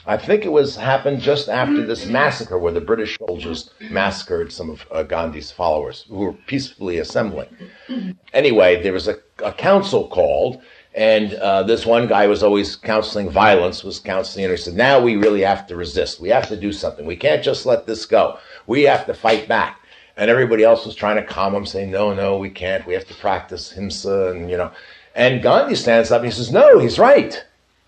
I 0.09 0.17
think 0.17 0.45
it 0.45 0.53
was 0.53 0.77
happened 0.77 1.21
just 1.21 1.49
after 1.49 1.85
this 1.85 2.07
massacre 2.07 2.59
where 2.59 2.73
the 2.73 2.81
British 2.81 3.19
soldiers 3.19 3.71
massacred 3.91 4.53
some 4.53 4.71
of 4.71 4.87
uh, 4.93 5.03
Gandhi's 5.03 5.51
followers 5.51 6.07
who 6.09 6.19
were 6.19 6.33
peacefully 6.33 6.99
assembling. 6.99 7.49
Anyway, 8.33 8.83
there 8.83 8.93
was 8.93 9.09
a, 9.09 9.17
a 9.45 9.53
council 9.53 10.07
called, 10.07 10.63
and 10.95 11.35
uh, 11.35 11.65
this 11.65 11.85
one 11.85 12.07
guy 12.07 12.29
was 12.29 12.45
always 12.45 12.77
counseling 12.77 13.29
violence, 13.29 13.83
was 13.83 13.99
counseling, 13.99 14.45
and 14.45 14.53
he 14.53 14.57
said, 14.57 14.75
now 14.75 15.01
we 15.01 15.17
really 15.17 15.43
have 15.43 15.67
to 15.67 15.77
resist. 15.77 16.21
We 16.21 16.29
have 16.29 16.49
to 16.49 16.57
do 16.57 16.73
something. 16.73 17.05
We 17.05 17.17
can't 17.17 17.43
just 17.43 17.67
let 17.67 17.87
this 17.87 18.07
go. 18.07 18.39
We 18.69 18.85
have 18.85 19.07
to 19.07 19.15
fight 19.15 19.49
back. 19.49 19.81
And 20.17 20.31
everybody 20.31 20.63
else 20.63 20.87
was 20.87 20.95
trying 20.95 21.17
to 21.17 21.25
calm 21.25 21.55
him, 21.55 21.67
saying, 21.67 21.91
no, 21.91 22.15
no, 22.15 22.39
we 22.39 22.49
can't. 22.49 22.87
We 22.87 22.95
have 22.95 23.07
to 23.09 23.15
practice 23.15 23.75
himsa, 23.77 24.31
and, 24.31 24.49
you 24.49 24.57
know. 24.57 24.71
And 25.17 25.43
Gandhi 25.43 25.75
stands 25.75 26.11
up 26.11 26.23
and 26.23 26.31
he 26.31 26.37
says, 26.37 26.53
no, 26.53 26.79
he's 26.79 26.99
right. 26.99 27.43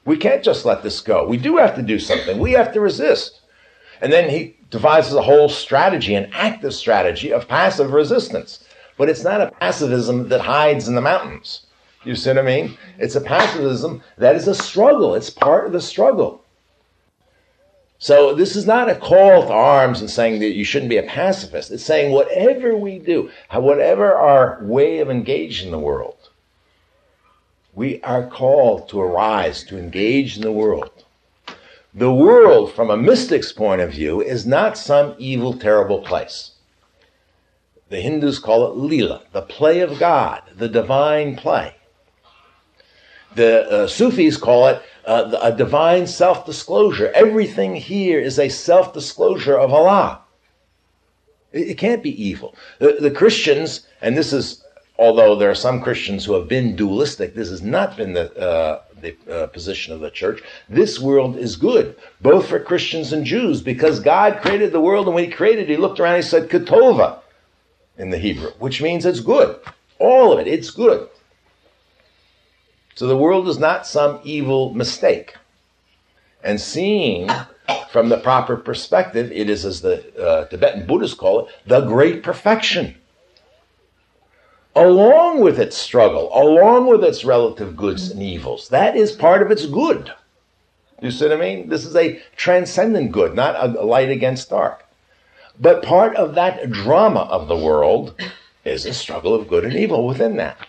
We 0.08 0.16
can't 0.16 0.42
just 0.42 0.64
let 0.64 0.82
this 0.82 1.00
go. 1.02 1.26
We 1.26 1.36
do 1.36 1.58
have 1.58 1.74
to 1.76 1.82
do 1.82 1.98
something. 1.98 2.38
We 2.38 2.52
have 2.52 2.72
to 2.72 2.80
resist. 2.80 3.40
And 4.00 4.10
then 4.10 4.30
he 4.30 4.56
devises 4.70 5.12
a 5.12 5.22
whole 5.22 5.50
strategy, 5.50 6.14
an 6.14 6.30
active 6.32 6.72
strategy 6.72 7.30
of 7.30 7.46
passive 7.46 7.92
resistance. 7.92 8.64
But 8.96 9.10
it's 9.10 9.22
not 9.22 9.42
a 9.42 9.50
pacifism 9.50 10.30
that 10.30 10.40
hides 10.40 10.88
in 10.88 10.94
the 10.94 11.02
mountains. 11.02 11.66
You 12.04 12.16
see 12.16 12.30
what 12.30 12.38
I 12.38 12.42
mean? 12.42 12.78
It's 12.98 13.16
a 13.16 13.20
pacifism 13.20 14.02
that 14.16 14.34
is 14.34 14.48
a 14.48 14.54
struggle. 14.54 15.14
It's 15.14 15.28
part 15.28 15.66
of 15.66 15.72
the 15.72 15.80
struggle. 15.80 16.42
So 17.98 18.34
this 18.34 18.56
is 18.56 18.64
not 18.64 18.88
a 18.88 18.94
call 18.94 19.42
to 19.42 19.52
arms 19.52 20.00
and 20.00 20.08
saying 20.08 20.40
that 20.40 20.54
you 20.54 20.64
shouldn't 20.64 20.88
be 20.88 20.96
a 20.96 21.02
pacifist. 21.02 21.70
It's 21.70 21.84
saying 21.84 22.12
whatever 22.12 22.76
we 22.76 22.98
do, 22.98 23.30
whatever 23.52 24.14
our 24.14 24.58
way 24.62 25.00
of 25.00 25.10
engaging 25.10 25.70
the 25.70 25.78
world, 25.78 26.14
we 27.78 28.02
are 28.02 28.26
called 28.26 28.88
to 28.88 29.00
arise, 29.00 29.62
to 29.62 29.78
engage 29.78 30.34
in 30.34 30.42
the 30.42 30.50
world. 30.50 31.04
The 31.94 32.12
world, 32.12 32.72
from 32.72 32.90
a 32.90 32.96
mystic's 32.96 33.52
point 33.52 33.80
of 33.80 33.92
view, 33.92 34.20
is 34.20 34.44
not 34.44 34.76
some 34.76 35.14
evil, 35.16 35.54
terrible 35.54 36.00
place. 36.00 36.56
The 37.88 38.00
Hindus 38.00 38.40
call 38.40 38.66
it 38.66 38.76
lila, 38.76 39.22
the 39.30 39.42
play 39.42 39.78
of 39.78 40.00
God, 40.00 40.42
the 40.56 40.68
divine 40.68 41.36
play. 41.36 41.76
The 43.36 43.70
uh, 43.70 43.86
Sufis 43.86 44.36
call 44.36 44.66
it 44.66 44.82
uh, 45.06 45.38
a 45.40 45.52
divine 45.52 46.08
self 46.08 46.44
disclosure. 46.44 47.12
Everything 47.14 47.76
here 47.76 48.18
is 48.18 48.40
a 48.40 48.48
self 48.48 48.92
disclosure 48.92 49.56
of 49.56 49.72
Allah. 49.72 50.22
It, 51.52 51.68
it, 51.68 51.78
can't 51.78 52.02
be 52.02 52.22
evil. 52.22 52.56
The, 52.80 52.96
the 52.98 53.12
Christians, 53.12 53.86
and 54.02 54.16
this 54.16 54.32
is, 54.32 54.64
although 54.98 55.36
there 55.36 55.50
are 55.50 55.54
some 55.54 55.80
Christians 55.80 56.24
who 56.24 56.34
have 56.34 56.48
been 56.48 56.76
dualistic, 56.76 57.34
this 57.34 57.50
has 57.50 57.62
not 57.62 57.96
been 57.96 58.14
the, 58.14 58.36
uh, 58.36 58.82
the 59.00 59.16
uh, 59.30 59.46
position 59.46 59.94
of 59.94 60.00
the 60.00 60.10
church. 60.10 60.42
This 60.68 60.98
world 60.98 61.36
is 61.36 61.56
good, 61.56 61.96
both 62.20 62.48
for 62.48 62.58
Christians 62.58 63.12
and 63.12 63.24
Jews, 63.24 63.62
because 63.62 64.00
God 64.00 64.40
created 64.42 64.72
the 64.72 64.80
world, 64.80 65.06
and 65.06 65.14
when 65.14 65.24
He 65.24 65.30
created 65.30 65.68
He 65.68 65.76
looked 65.76 66.00
around 66.00 66.16
and 66.16 66.24
He 66.24 66.28
said, 66.28 66.48
Ketova 66.48 67.20
in 67.96 68.10
the 68.10 68.18
Hebrew, 68.18 68.50
which 68.58 68.82
means 68.82 69.06
it's 69.06 69.20
good. 69.20 69.58
All 69.98 70.32
of 70.32 70.38
it, 70.40 70.48
it's 70.48 70.70
good. 70.70 71.08
So 72.94 73.06
the 73.06 73.16
world 73.16 73.48
is 73.48 73.58
not 73.58 73.86
some 73.86 74.20
evil 74.24 74.74
mistake. 74.74 75.36
And 76.42 76.60
seeing 76.60 77.30
from 77.90 78.08
the 78.08 78.18
proper 78.18 78.56
perspective, 78.56 79.30
it 79.32 79.48
is, 79.48 79.64
as 79.64 79.80
the 79.82 80.20
uh, 80.20 80.46
Tibetan 80.46 80.86
Buddhists 80.86 81.16
call 81.16 81.46
it, 81.46 81.54
the 81.66 81.80
great 81.82 82.22
perfection. 82.22 82.96
Along 84.78 85.40
with 85.40 85.58
its 85.58 85.76
struggle, 85.76 86.30
along 86.32 86.86
with 86.86 87.02
its 87.02 87.24
relative 87.24 87.76
goods 87.76 88.10
and 88.10 88.22
evils, 88.22 88.68
that 88.68 88.96
is 88.96 89.12
part 89.12 89.42
of 89.42 89.50
its 89.50 89.66
good. 89.66 90.12
You 91.02 91.10
see 91.10 91.28
what 91.28 91.36
I 91.36 91.40
mean? 91.40 91.68
This 91.68 91.84
is 91.84 91.96
a 91.96 92.22
transcendent 92.36 93.12
good, 93.12 93.34
not 93.34 93.56
a 93.56 93.82
light 93.82 94.10
against 94.10 94.50
dark. 94.50 94.84
But 95.60 95.82
part 95.82 96.14
of 96.16 96.34
that 96.36 96.70
drama 96.70 97.20
of 97.20 97.48
the 97.48 97.56
world 97.56 98.14
is 98.64 98.86
a 98.86 98.94
struggle 98.94 99.34
of 99.34 99.48
good 99.48 99.64
and 99.64 99.74
evil 99.74 100.06
within 100.06 100.36
that. 100.36 100.68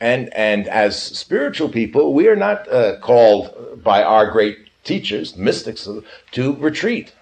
And, 0.00 0.32
and 0.34 0.68
as 0.68 1.00
spiritual 1.00 1.70
people, 1.70 2.12
we 2.12 2.28
are 2.28 2.36
not 2.36 2.70
uh, 2.70 2.98
called 3.00 3.82
by 3.82 4.02
our 4.02 4.30
great 4.30 4.68
teachers, 4.84 5.36
mystics, 5.36 5.88
to 6.32 6.52
retreat, 6.56 7.14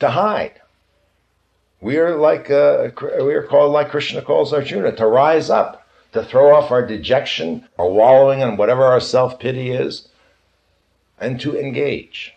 to 0.00 0.10
hide. 0.10 0.60
We 1.86 1.98
are 1.98 2.16
like 2.16 2.50
uh, 2.50 2.90
we 3.20 3.32
are 3.34 3.44
called 3.44 3.70
like 3.70 3.90
Krishna 3.90 4.20
calls 4.20 4.52
Arjuna 4.52 4.90
to 4.96 5.06
rise 5.06 5.50
up, 5.50 5.86
to 6.14 6.24
throw 6.24 6.52
off 6.52 6.72
our 6.72 6.84
dejection, 6.84 7.68
our 7.78 7.88
wallowing 7.88 8.40
in 8.40 8.56
whatever 8.56 8.82
our 8.82 8.98
self 8.98 9.38
pity 9.38 9.70
is, 9.70 10.08
and 11.20 11.38
to 11.38 11.56
engage. 11.56 12.34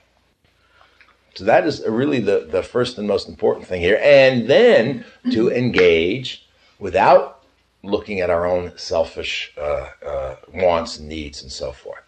So 1.33 1.45
that 1.45 1.65
is 1.65 1.83
really 1.87 2.19
the, 2.19 2.47
the 2.47 2.61
first 2.61 2.99
and 2.99 3.07
most 3.07 3.27
important 3.27 3.65
thing 3.65 3.81
here. 3.81 3.99
And 4.03 4.47
then 4.47 5.03
to 5.31 5.49
engage 5.49 6.47
without 6.77 7.43
looking 7.81 8.19
at 8.19 8.29
our 8.29 8.45
own 8.45 8.77
selfish 8.77 9.51
uh, 9.57 9.87
uh, 10.05 10.35
wants 10.53 10.99
and 10.99 11.09
needs 11.09 11.41
and 11.41 11.51
so 11.51 11.71
forth. 11.71 12.03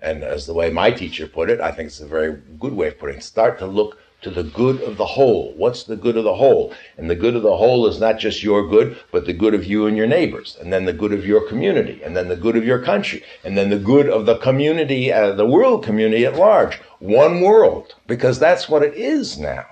And 0.00 0.24
as 0.24 0.46
the 0.46 0.54
way 0.54 0.68
my 0.70 0.90
teacher 0.90 1.28
put 1.28 1.48
it, 1.48 1.60
I 1.60 1.70
think 1.70 1.86
it's 1.86 2.00
a 2.00 2.08
very 2.08 2.42
good 2.58 2.72
way 2.72 2.88
of 2.88 2.98
putting 2.98 3.18
it. 3.18 3.22
Start 3.22 3.60
to 3.60 3.66
look 3.66 4.01
to 4.22 4.30
the 4.30 4.44
good 4.44 4.80
of 4.82 4.96
the 4.96 5.04
whole. 5.04 5.52
What's 5.56 5.82
the 5.82 5.96
good 5.96 6.16
of 6.16 6.24
the 6.24 6.34
whole? 6.34 6.72
And 6.96 7.10
the 7.10 7.16
good 7.16 7.34
of 7.34 7.42
the 7.42 7.56
whole 7.56 7.86
is 7.86 8.00
not 8.00 8.18
just 8.18 8.42
your 8.42 8.66
good, 8.68 8.98
but 9.10 9.26
the 9.26 9.32
good 9.32 9.52
of 9.52 9.64
you 9.64 9.86
and 9.86 9.96
your 9.96 10.06
neighbors, 10.06 10.56
and 10.60 10.72
then 10.72 10.84
the 10.84 10.92
good 10.92 11.12
of 11.12 11.26
your 11.26 11.46
community, 11.48 12.00
and 12.02 12.16
then 12.16 12.28
the 12.28 12.36
good 12.36 12.56
of 12.56 12.64
your 12.64 12.80
country, 12.80 13.22
and 13.44 13.58
then 13.58 13.70
the 13.70 13.78
good 13.78 14.08
of 14.08 14.26
the 14.26 14.38
community, 14.38 15.12
uh, 15.12 15.32
the 15.32 15.46
world 15.46 15.84
community 15.84 16.24
at 16.24 16.36
large. 16.36 16.80
One 17.00 17.40
world, 17.40 17.94
because 18.06 18.38
that's 18.38 18.68
what 18.68 18.82
it 18.82 18.94
is 18.94 19.38
now. 19.38 19.66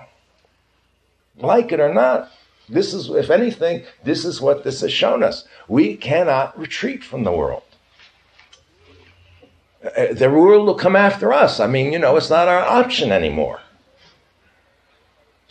Like 1.37 1.71
it 1.71 1.79
or 1.79 1.93
not, 1.93 2.29
this 2.67 2.93
is, 2.93 3.09
if 3.09 3.29
anything, 3.29 3.83
this 4.03 4.25
is 4.25 4.41
what 4.41 4.63
this 4.63 4.81
has 4.81 4.91
shown 4.93 5.23
us. 5.23 5.45
We 5.67 5.95
cannot 5.95 6.57
retreat 6.57 7.03
from 7.03 7.23
the 7.23 7.31
world. 7.31 7.63
Uh, 9.83 10.13
the 10.13 10.29
world 10.29 10.67
will 10.67 10.75
come 10.75 10.95
after 10.95 11.33
us. 11.33 11.59
I 11.59 11.67
mean, 11.67 11.91
you 11.91 11.99
know, 11.99 12.15
it's 12.15 12.29
not 12.29 12.47
our 12.47 12.61
option 12.61 13.11
anymore. 13.11 13.61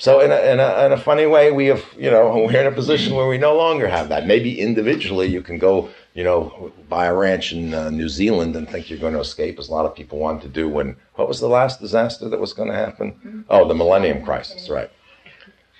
So 0.00 0.20
in 0.20 0.32
a, 0.32 0.36
in 0.36 0.60
a, 0.60 0.86
in 0.86 0.92
a 0.92 0.96
funny 0.96 1.26
way, 1.26 1.52
we 1.52 1.66
have, 1.66 1.84
you 1.98 2.10
know, 2.10 2.34
we're 2.50 2.58
in 2.58 2.66
a 2.66 2.72
position 2.72 3.14
where 3.14 3.28
we 3.28 3.36
no 3.36 3.54
longer 3.54 3.86
have 3.86 4.08
that. 4.08 4.26
Maybe 4.26 4.58
individually 4.58 5.26
you 5.26 5.42
can 5.42 5.58
go, 5.58 5.90
you 6.14 6.24
know, 6.24 6.72
buy 6.88 7.04
a 7.04 7.14
ranch 7.14 7.52
in 7.52 7.74
uh, 7.74 7.90
New 7.90 8.08
Zealand 8.08 8.56
and 8.56 8.66
think 8.66 8.88
you're 8.88 8.98
going 8.98 9.12
to 9.12 9.20
escape, 9.20 9.58
as 9.58 9.68
a 9.68 9.72
lot 9.72 9.84
of 9.84 9.94
people 9.94 10.18
want 10.18 10.40
to 10.40 10.48
do 10.48 10.70
when, 10.70 10.96
what 11.16 11.28
was 11.28 11.38
the 11.38 11.48
last 11.48 11.80
disaster 11.80 12.30
that 12.30 12.40
was 12.40 12.54
going 12.54 12.70
to 12.70 12.74
happen? 12.74 13.44
Oh, 13.50 13.68
the 13.68 13.74
Millennium 13.74 14.24
Crisis, 14.24 14.70
right. 14.70 14.90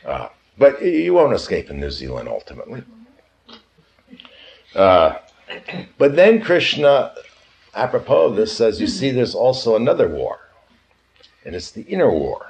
Uh, 0.04 0.28
but 0.58 0.84
you 0.84 1.14
won't 1.14 1.32
escape 1.32 1.70
in 1.70 1.80
New 1.80 1.90
Zealand 1.90 2.28
ultimately. 2.28 2.82
Uh, 4.74 5.16
but 5.96 6.14
then 6.14 6.42
Krishna, 6.42 7.14
apropos 7.74 8.26
of 8.26 8.36
this, 8.36 8.54
says, 8.54 8.82
you 8.82 8.86
see, 8.86 9.12
there's 9.12 9.34
also 9.34 9.76
another 9.76 10.08
war, 10.08 10.40
and 11.42 11.56
it's 11.56 11.70
the 11.70 11.82
inner 11.82 12.10
war. 12.10 12.49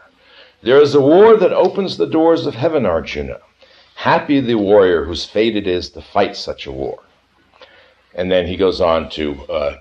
There 0.62 0.80
is 0.80 0.94
a 0.94 1.00
war 1.00 1.36
that 1.36 1.52
opens 1.52 1.96
the 1.96 2.06
doors 2.06 2.46
of 2.46 2.54
heaven, 2.54 2.84
Arjuna. 2.84 3.38
Happy 3.96 4.40
the 4.40 4.56
warrior 4.56 5.04
whose 5.04 5.24
fate 5.24 5.56
it 5.56 5.66
is 5.66 5.90
to 5.90 6.02
fight 6.02 6.36
such 6.36 6.66
a 6.66 6.72
war. 6.72 7.02
And 8.14 8.30
then 8.30 8.46
he 8.46 8.56
goes 8.56 8.80
on 8.80 9.08
to 9.10 9.42
uh, 9.44 9.76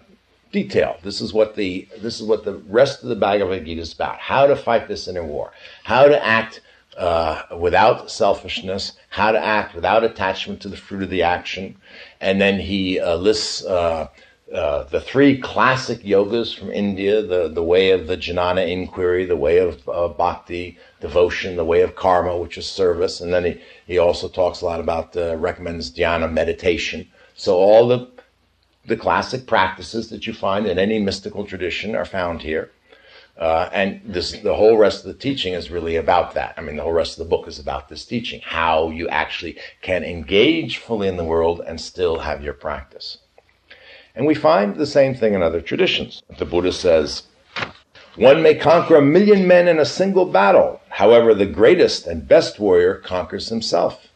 detail. 0.51 0.97
This 1.03 1.19
is 1.19 1.34
what 1.34 1.55
the 1.55 1.88
this 1.99 2.21
is 2.21 2.27
what 2.27 2.45
the 2.45 2.55
rest 2.67 3.03
of 3.03 3.09
the 3.09 3.15
Bhagavad 3.15 3.65
Gita 3.65 3.82
is 3.82 3.93
about. 3.93 4.19
How 4.19 4.47
to 4.47 4.55
fight 4.55 4.88
this 4.88 5.07
inner 5.07 5.23
war. 5.23 5.51
How 5.84 6.05
to 6.07 6.25
act 6.25 6.61
uh, 6.97 7.43
without 7.57 8.09
selfishness. 8.09 8.93
How 9.09 9.32
to 9.32 9.39
act 9.39 9.75
without 9.75 10.03
attachment 10.03 10.61
to 10.61 10.69
the 10.69 10.77
fruit 10.77 11.03
of 11.03 11.09
the 11.09 11.23
action. 11.23 11.75
And 12.21 12.39
then 12.39 12.59
he 12.59 12.99
uh, 12.99 13.15
lists 13.15 13.65
uh, 14.53 14.83
the 14.83 14.99
three 14.99 15.39
classic 15.39 15.99
yogas 16.01 16.57
from 16.57 16.71
India, 16.71 17.21
the, 17.21 17.49
the 17.49 17.63
way 17.63 17.91
of 17.91 18.07
the 18.07 18.17
jnana 18.17 18.67
inquiry, 18.67 19.25
the 19.25 19.35
way 19.35 19.59
of 19.59 19.87
uh, 19.87 20.07
bhakti, 20.07 20.77
devotion, 21.01 21.55
the 21.55 21.65
way 21.65 21.81
of 21.81 21.95
karma, 21.95 22.35
which 22.35 22.57
is 22.57 22.67
service. 22.67 23.21
And 23.21 23.31
then 23.31 23.45
he, 23.45 23.61
he 23.85 23.97
also 23.99 24.27
talks 24.27 24.61
a 24.61 24.65
lot 24.65 24.79
about, 24.79 25.15
uh, 25.15 25.35
recommends 25.35 25.91
dhyana 25.91 26.31
meditation. 26.31 27.07
So 27.35 27.57
all 27.57 27.87
the, 27.87 28.09
the 28.85 28.97
classic 28.97 29.45
practices 29.45 30.09
that 30.09 30.25
you 30.25 30.33
find 30.33 30.65
in 30.65 30.79
any 30.79 30.97
mystical 30.97 31.45
tradition 31.45 31.95
are 31.95 32.05
found 32.05 32.41
here. 32.41 32.71
Uh, 33.37 33.69
and 33.71 34.01
this, 34.03 34.31
the 34.31 34.55
whole 34.55 34.77
rest 34.77 35.05
of 35.05 35.13
the 35.13 35.19
teaching 35.19 35.53
is 35.53 35.69
really 35.69 35.95
about 35.95 36.33
that. 36.33 36.55
I 36.57 36.61
mean, 36.61 36.75
the 36.75 36.83
whole 36.83 36.91
rest 36.91 37.19
of 37.19 37.25
the 37.25 37.29
book 37.29 37.47
is 37.47 37.59
about 37.59 37.87
this 37.87 38.03
teaching, 38.03 38.41
how 38.43 38.89
you 38.89 39.07
actually 39.09 39.57
can 39.81 40.03
engage 40.03 40.77
fully 40.77 41.07
in 41.07 41.17
the 41.17 41.23
world 41.23 41.61
and 41.65 41.79
still 41.79 42.19
have 42.19 42.43
your 42.43 42.53
practice. 42.53 43.19
And 44.20 44.28
we 44.28 44.36
find 44.36 44.76
the 44.76 44.86
same 44.86 45.15
thing 45.15 45.34
in 45.34 45.41
other 45.41 45.61
traditions. 45.61 46.24
The 46.39 46.43
Buddha 46.43 46.74
says, 46.74 47.24
one 48.17 48.43
may 48.43 48.53
conquer 48.53 48.97
a 48.97 49.01
million 49.01 49.47
men 49.47 49.70
in 49.70 49.80
a 49.80 49.86
single 49.86 50.26
battle. 50.26 50.82
However, 50.89 51.34
the 51.34 51.45
greatest 51.45 52.05
and 52.05 52.28
best 52.28 52.59
warrior 52.59 52.95
conquers 52.95 53.47
himself. 53.47 54.09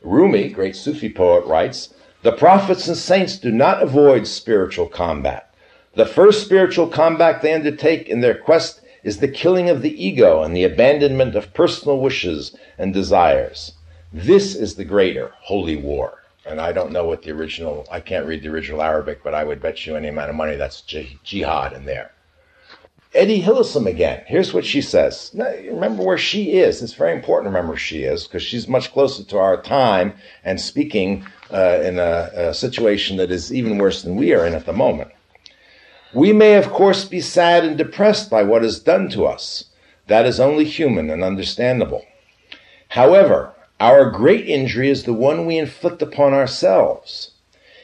Rumi, 0.00 0.48
great 0.48 0.76
Sufi 0.76 1.12
poet, 1.12 1.44
writes, 1.44 1.92
The 2.22 2.30
prophets 2.30 2.86
and 2.86 2.96
saints 2.96 3.36
do 3.36 3.50
not 3.50 3.82
avoid 3.82 4.28
spiritual 4.28 4.86
combat. 4.86 5.52
The 5.96 6.06
first 6.06 6.44
spiritual 6.44 6.86
combat 6.86 7.42
they 7.42 7.52
undertake 7.52 8.08
in 8.08 8.20
their 8.20 8.38
quest 8.38 8.80
is 9.02 9.18
the 9.18 9.26
killing 9.26 9.68
of 9.68 9.82
the 9.82 10.00
ego 10.00 10.44
and 10.44 10.54
the 10.54 10.62
abandonment 10.62 11.34
of 11.34 11.52
personal 11.52 11.98
wishes 11.98 12.56
and 12.78 12.94
desires. 12.94 13.72
This 14.12 14.54
is 14.54 14.76
the 14.76 14.84
greater 14.84 15.32
holy 15.40 15.74
war 15.74 16.20
and 16.46 16.60
I 16.60 16.72
don't 16.72 16.92
know 16.92 17.04
what 17.06 17.22
the 17.22 17.30
original, 17.30 17.86
I 17.90 18.00
can't 18.00 18.26
read 18.26 18.42
the 18.42 18.50
original 18.50 18.82
Arabic, 18.82 19.22
but 19.22 19.34
I 19.34 19.44
would 19.44 19.60
bet 19.60 19.86
you 19.86 19.96
any 19.96 20.08
amount 20.08 20.30
of 20.30 20.36
money 20.36 20.56
that's 20.56 20.82
jihad 20.82 21.72
in 21.72 21.84
there. 21.84 22.10
Etty 23.14 23.42
Hillesum 23.42 23.86
again. 23.86 24.24
Here's 24.26 24.52
what 24.52 24.64
she 24.64 24.80
says. 24.80 25.30
Now, 25.34 25.46
remember 25.46 26.02
where 26.02 26.18
she 26.18 26.54
is. 26.54 26.82
It's 26.82 26.94
very 26.94 27.12
important 27.12 27.46
to 27.46 27.50
remember 27.50 27.70
where 27.70 27.78
she 27.78 28.02
is 28.02 28.24
because 28.24 28.42
she's 28.42 28.66
much 28.66 28.92
closer 28.92 29.22
to 29.22 29.38
our 29.38 29.62
time 29.62 30.14
and 30.42 30.60
speaking 30.60 31.24
uh, 31.52 31.80
in 31.84 32.00
a, 32.00 32.30
a 32.34 32.54
situation 32.54 33.16
that 33.18 33.30
is 33.30 33.54
even 33.54 33.78
worse 33.78 34.02
than 34.02 34.16
we 34.16 34.34
are 34.34 34.44
in 34.44 34.54
at 34.54 34.66
the 34.66 34.72
moment. 34.72 35.12
We 36.12 36.32
may, 36.32 36.54
of 36.54 36.70
course, 36.70 37.04
be 37.04 37.20
sad 37.20 37.64
and 37.64 37.78
depressed 37.78 38.30
by 38.30 38.42
what 38.42 38.64
is 38.64 38.80
done 38.80 39.08
to 39.10 39.26
us. 39.26 39.66
That 40.08 40.26
is 40.26 40.40
only 40.40 40.64
human 40.64 41.08
and 41.08 41.22
understandable. 41.22 42.04
However, 42.88 43.53
our 43.80 44.10
great 44.10 44.48
injury 44.48 44.88
is 44.88 45.04
the 45.04 45.12
one 45.12 45.46
we 45.46 45.58
inflict 45.58 46.00
upon 46.00 46.32
ourselves. 46.32 47.32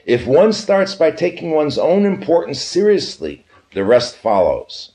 If 0.06 0.26
one 0.26 0.52
starts 0.52 0.94
by 0.94 1.10
taking 1.10 1.50
one's 1.50 1.78
own 1.78 2.04
importance 2.04 2.60
seriously, 2.60 3.44
the 3.74 3.84
rest 3.84 4.16
follows. 4.16 4.92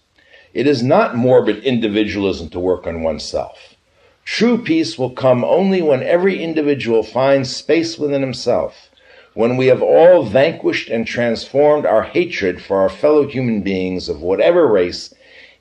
It 0.53 0.67
is 0.67 0.81
not 0.81 1.15
morbid 1.15 1.63
individualism 1.63 2.49
to 2.49 2.59
work 2.59 2.87
on 2.87 3.03
oneself. 3.03 3.75
True 4.23 4.57
peace 4.57 4.97
will 4.97 5.11
come 5.11 5.43
only 5.43 5.81
when 5.81 6.01
every 6.01 6.41
individual 6.41 7.03
finds 7.03 7.55
space 7.55 7.99
within 7.99 8.21
himself, 8.21 8.89
when 9.33 9.57
we 9.57 9.67
have 9.67 9.83
all 9.83 10.23
vanquished 10.23 10.89
and 10.89 11.05
transformed 11.05 11.85
our 11.85 12.03
hatred 12.03 12.61
for 12.63 12.81
our 12.81 12.89
fellow 12.89 13.27
human 13.27 13.61
beings 13.61 14.09
of 14.09 14.21
whatever 14.21 14.65
race, 14.65 15.13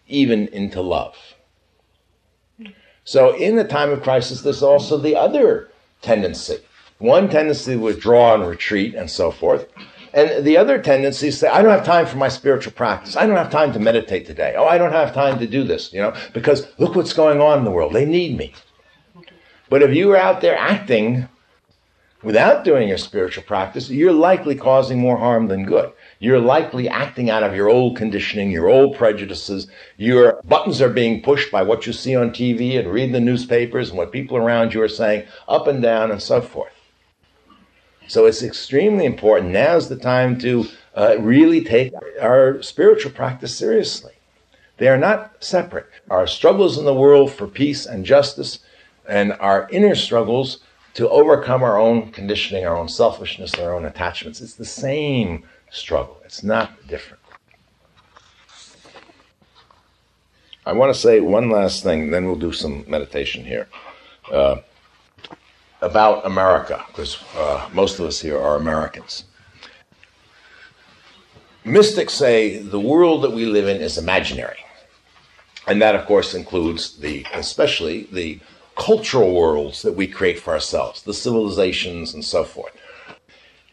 even 0.08 0.48
into 0.48 0.80
love. 0.80 1.33
So, 3.04 3.34
in 3.36 3.56
the 3.56 3.64
time 3.64 3.90
of 3.90 4.02
crisis, 4.02 4.40
there's 4.40 4.62
also 4.62 4.96
the 4.96 5.16
other 5.16 5.70
tendency. 6.00 6.58
One 6.98 7.28
tendency 7.28 7.72
to 7.72 7.78
withdraw 7.78 8.34
and 8.34 8.46
retreat 8.46 8.94
and 8.94 9.10
so 9.10 9.30
forth. 9.30 9.66
And 10.14 10.44
the 10.44 10.56
other 10.56 10.80
tendency 10.80 11.28
is 11.28 11.38
say, 11.38 11.48
I 11.48 11.60
don't 11.60 11.72
have 11.72 11.84
time 11.84 12.06
for 12.06 12.16
my 12.16 12.28
spiritual 12.28 12.72
practice. 12.72 13.16
I 13.16 13.26
don't 13.26 13.36
have 13.36 13.50
time 13.50 13.72
to 13.72 13.80
meditate 13.80 14.26
today. 14.26 14.54
Oh, 14.56 14.64
I 14.64 14.78
don't 14.78 14.92
have 14.92 15.12
time 15.12 15.40
to 15.40 15.46
do 15.46 15.64
this, 15.64 15.92
you 15.92 16.00
know, 16.00 16.14
because 16.32 16.68
look 16.78 16.94
what's 16.94 17.12
going 17.12 17.40
on 17.40 17.58
in 17.58 17.64
the 17.64 17.70
world. 17.72 17.92
They 17.92 18.06
need 18.06 18.38
me. 18.38 18.54
But 19.68 19.82
if 19.82 19.94
you 19.94 20.12
are 20.12 20.16
out 20.16 20.40
there 20.40 20.56
acting 20.56 21.28
without 22.24 22.64
doing 22.64 22.88
your 22.88 22.98
spiritual 22.98 23.44
practice, 23.44 23.90
you're 23.90 24.12
likely 24.12 24.54
causing 24.54 24.98
more 24.98 25.18
harm 25.18 25.48
than 25.48 25.64
good. 25.64 25.92
You're 26.18 26.40
likely 26.40 26.88
acting 26.88 27.30
out 27.30 27.42
of 27.42 27.54
your 27.54 27.68
old 27.68 27.96
conditioning, 27.96 28.50
your 28.50 28.68
old 28.68 28.96
prejudices. 28.96 29.66
Your 29.98 30.40
buttons 30.44 30.80
are 30.80 30.88
being 30.88 31.22
pushed 31.22 31.52
by 31.52 31.62
what 31.62 31.86
you 31.86 31.92
see 31.92 32.16
on 32.16 32.30
TV 32.30 32.78
and 32.78 32.90
read 32.90 33.12
the 33.12 33.20
newspapers 33.20 33.90
and 33.90 33.98
what 33.98 34.10
people 34.10 34.36
around 34.36 34.72
you 34.72 34.82
are 34.82 34.88
saying 34.88 35.26
up 35.46 35.66
and 35.66 35.82
down 35.82 36.10
and 36.10 36.22
so 36.22 36.40
forth. 36.40 36.72
So 38.08 38.26
it's 38.26 38.42
extremely 38.42 39.04
important. 39.04 39.52
Now's 39.52 39.88
the 39.88 39.96
time 39.96 40.38
to 40.40 40.66
uh, 40.94 41.16
really 41.18 41.62
take 41.62 41.92
our 42.20 42.62
spiritual 42.62 43.12
practice 43.12 43.56
seriously. 43.56 44.12
They 44.78 44.88
are 44.88 44.98
not 44.98 45.44
separate. 45.44 45.86
Our 46.10 46.26
struggles 46.26 46.78
in 46.78 46.84
the 46.84 46.94
world 46.94 47.32
for 47.32 47.46
peace 47.46 47.86
and 47.86 48.04
justice 48.04 48.58
and 49.08 49.32
our 49.34 49.68
inner 49.70 49.94
struggles 49.94 50.58
to 50.94 51.08
overcome 51.08 51.62
our 51.62 51.78
own 51.78 52.10
conditioning, 52.12 52.66
our 52.66 52.76
own 52.76 52.88
selfishness, 52.88 53.54
our 53.54 53.74
own 53.74 53.84
attachments. 53.84 54.40
It's 54.40 54.54
the 54.54 54.64
same 54.64 55.44
struggle. 55.70 56.20
It's 56.24 56.42
not 56.42 56.86
different. 56.86 57.22
I 60.66 60.72
want 60.72 60.94
to 60.94 60.98
say 60.98 61.20
one 61.20 61.50
last 61.50 61.82
thing, 61.82 62.10
then 62.10 62.24
we'll 62.24 62.36
do 62.36 62.52
some 62.52 62.84
meditation 62.88 63.44
here. 63.44 63.68
Uh, 64.32 64.56
about 65.82 66.24
America, 66.24 66.82
because 66.88 67.22
uh, 67.36 67.68
most 67.74 67.98
of 67.98 68.06
us 68.06 68.18
here 68.20 68.40
are 68.40 68.56
Americans. 68.56 69.24
Mystics 71.64 72.14
say 72.14 72.58
the 72.58 72.80
world 72.80 73.22
that 73.22 73.32
we 73.32 73.44
live 73.44 73.68
in 73.68 73.82
is 73.82 73.98
imaginary. 73.98 74.58
And 75.66 75.82
that, 75.82 75.94
of 75.94 76.06
course, 76.06 76.34
includes 76.34 76.98
the, 76.98 77.26
especially 77.34 78.08
the 78.12 78.40
cultural 78.76 79.34
worlds 79.34 79.82
that 79.82 79.94
we 79.94 80.06
create 80.06 80.40
for 80.40 80.52
ourselves, 80.52 81.02
the 81.02 81.14
civilizations 81.14 82.14
and 82.14 82.24
so 82.24 82.44
forth. 82.44 82.72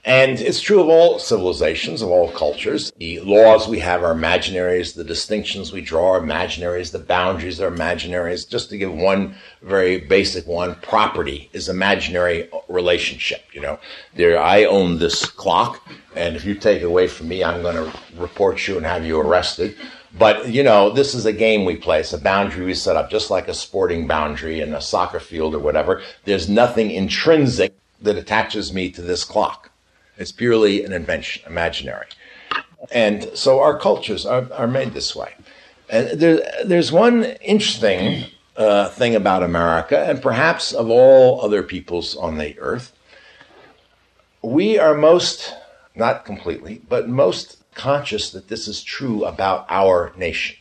And 0.04 0.40
it's 0.40 0.60
true 0.60 0.82
of 0.82 0.90
all 0.90 1.20
civilizations, 1.20 2.02
of 2.02 2.10
all 2.10 2.32
cultures. 2.32 2.92
The 2.98 3.20
laws 3.20 3.68
we 3.68 3.80
have 3.80 4.04
are 4.04 4.16
imaginaries, 4.16 4.96
the 4.96 5.04
distinctions 5.04 5.72
we 5.72 5.82
draw 5.82 6.14
are 6.14 6.22
imaginaries, 6.22 6.92
the 6.92 6.98
boundaries 6.98 7.62
are 7.62 7.70
imaginaries. 7.70 8.50
Just 8.50 8.72
to 8.72 8.80
give 8.80 8.92
one 8.92 9.36
very 9.62 10.00
basic 10.00 10.48
one, 10.48 10.74
property 10.76 11.52
is 11.54 11.70
imaginary 11.70 12.50
relationship. 12.68 13.44
You 13.54 13.62
know, 13.62 13.80
there, 14.16 14.42
I 14.42 14.64
own 14.64 14.98
this 14.98 15.24
clock, 15.24 15.88
and 16.16 16.36
if 16.36 16.46
you 16.46 16.56
take 16.56 16.82
it 16.82 16.86
away 16.86 17.08
from 17.08 17.28
me, 17.28 17.44
I'm 17.44 17.62
going 17.62 17.76
to 17.76 17.96
report 18.16 18.68
you 18.68 18.78
and 18.78 18.86
have 18.88 19.06
you 19.06 19.20
arrested. 19.20 19.76
But, 20.18 20.50
you 20.50 20.62
know, 20.62 20.90
this 20.90 21.16
is 21.16 21.26
a 21.26 21.34
game 21.34 21.64
we 21.64 21.78
play. 21.78 22.02
It's 22.02 22.14
a 22.14 22.18
boundary 22.18 22.66
we 22.66 22.74
set 22.74 22.98
up, 22.98 23.10
just 23.10 23.32
like 23.32 23.48
a 23.48 23.54
sporting 23.54 24.08
boundary 24.08 24.60
in 24.60 24.74
a 24.74 24.82
soccer 24.82 25.20
field 25.20 25.56
or 25.56 25.60
whatever. 25.60 26.02
There's 26.26 26.50
nothing 26.50 26.92
intrinsic 26.92 27.74
that 28.02 28.18
attaches 28.18 28.74
me 28.74 28.92
to 28.92 29.02
this 29.02 29.24
clock. 29.24 29.72
It's 30.18 30.32
purely 30.32 30.84
an 30.84 30.92
invention, 30.92 31.44
imaginary. 31.48 32.08
And 32.92 33.30
so 33.36 33.62
our 33.62 33.78
cultures 33.78 34.26
are, 34.26 34.52
are 34.54 34.68
made 34.68 34.94
this 34.94 35.16
way. 35.16 35.34
And 35.90 36.20
there, 36.20 36.42
there's 36.66 36.92
one 36.92 37.24
interesting 37.42 38.26
uh, 38.58 38.90
thing 38.90 39.16
about 39.16 39.44
America, 39.44 39.98
and 39.98 40.22
perhaps 40.22 40.74
of 40.74 40.90
all 40.90 41.42
other 41.42 41.64
peoples 41.64 42.16
on 42.16 42.38
the 42.38 42.58
earth. 42.60 42.92
We 44.42 44.78
are 44.78 44.96
most, 44.96 45.54
not 45.96 46.26
completely, 46.26 46.82
but 46.90 47.08
most 47.08 47.61
conscious 47.74 48.32
that 48.32 48.48
this 48.48 48.68
is 48.68 48.84
true 48.84 49.26
about 49.26 49.66
our 49.70 50.14
nation 50.18 50.56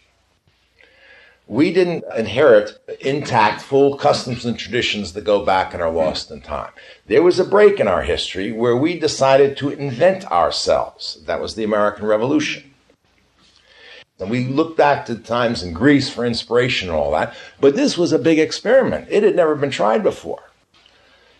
we 1.50 1.72
didn't 1.72 2.04
inherit 2.16 2.78
intact, 3.00 3.60
full 3.60 3.96
customs 3.96 4.46
and 4.46 4.56
traditions 4.56 5.14
that 5.14 5.24
go 5.24 5.44
back 5.44 5.74
and 5.74 5.82
are 5.82 5.90
lost 5.90 6.30
in 6.30 6.40
time. 6.40 6.70
There 7.08 7.24
was 7.24 7.40
a 7.40 7.44
break 7.44 7.80
in 7.80 7.88
our 7.88 8.02
history 8.02 8.52
where 8.52 8.76
we 8.76 8.96
decided 9.00 9.56
to 9.56 9.70
invent 9.70 10.30
ourselves. 10.30 11.20
That 11.26 11.40
was 11.40 11.56
the 11.56 11.64
American 11.64 12.06
Revolution. 12.06 12.72
And 14.20 14.30
we 14.30 14.46
look 14.46 14.76
back 14.76 15.06
to 15.06 15.16
times 15.16 15.64
in 15.64 15.72
Greece 15.72 16.08
for 16.08 16.24
inspiration 16.24 16.88
and 16.88 16.96
all 16.96 17.10
that, 17.12 17.34
but 17.58 17.74
this 17.74 17.98
was 17.98 18.12
a 18.12 18.18
big 18.18 18.38
experiment. 18.38 19.08
It 19.10 19.24
had 19.24 19.34
never 19.34 19.56
been 19.56 19.70
tried 19.70 20.04
before. 20.04 20.49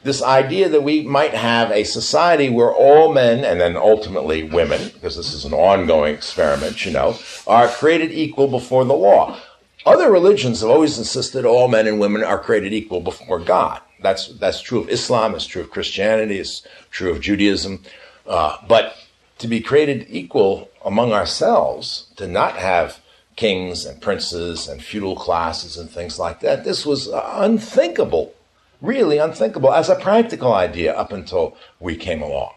This 0.02 0.22
idea 0.22 0.68
that 0.70 0.82
we 0.82 1.02
might 1.02 1.34
have 1.34 1.70
a 1.70 1.84
society 1.84 2.48
where 2.48 2.72
all 2.72 3.12
men, 3.12 3.44
and 3.44 3.60
then 3.60 3.76
ultimately 3.76 4.42
women, 4.42 4.88
because 4.94 5.16
this 5.16 5.34
is 5.34 5.44
an 5.44 5.52
ongoing 5.52 6.14
experiment, 6.14 6.86
you 6.86 6.92
know, 6.92 7.18
are 7.46 7.68
created 7.68 8.10
equal 8.10 8.48
before 8.48 8.84
the 8.86 8.94
law. 8.94 9.38
Other 9.84 10.10
religions 10.10 10.60
have 10.60 10.70
always 10.70 10.98
insisted 10.98 11.44
all 11.44 11.68
men 11.68 11.86
and 11.86 12.00
women 12.00 12.24
are 12.24 12.38
created 12.38 12.72
equal 12.72 13.00
before 13.00 13.38
God. 13.40 13.80
That's, 14.02 14.28
that's 14.38 14.62
true 14.62 14.80
of 14.80 14.88
Islam, 14.88 15.34
it's 15.34 15.46
true 15.46 15.62
of 15.62 15.70
Christianity, 15.70 16.38
it's 16.38 16.66
true 16.90 17.10
of 17.10 17.20
Judaism. 17.20 17.82
Uh, 18.26 18.56
but 18.66 18.96
to 19.38 19.48
be 19.48 19.60
created 19.60 20.06
equal 20.08 20.70
among 20.84 21.12
ourselves, 21.12 22.06
to 22.16 22.26
not 22.26 22.56
have 22.56 23.00
kings 23.36 23.84
and 23.86 24.00
princes 24.00 24.68
and 24.68 24.82
feudal 24.82 25.16
classes 25.16 25.76
and 25.76 25.90
things 25.90 26.18
like 26.18 26.40
that, 26.40 26.64
this 26.64 26.84
was 26.84 27.08
unthinkable, 27.08 28.34
really 28.80 29.18
unthinkable 29.18 29.72
as 29.72 29.88
a 29.88 29.96
practical 29.96 30.54
idea 30.54 30.94
up 30.94 31.12
until 31.12 31.56
we 31.78 31.96
came 31.96 32.22
along. 32.22 32.52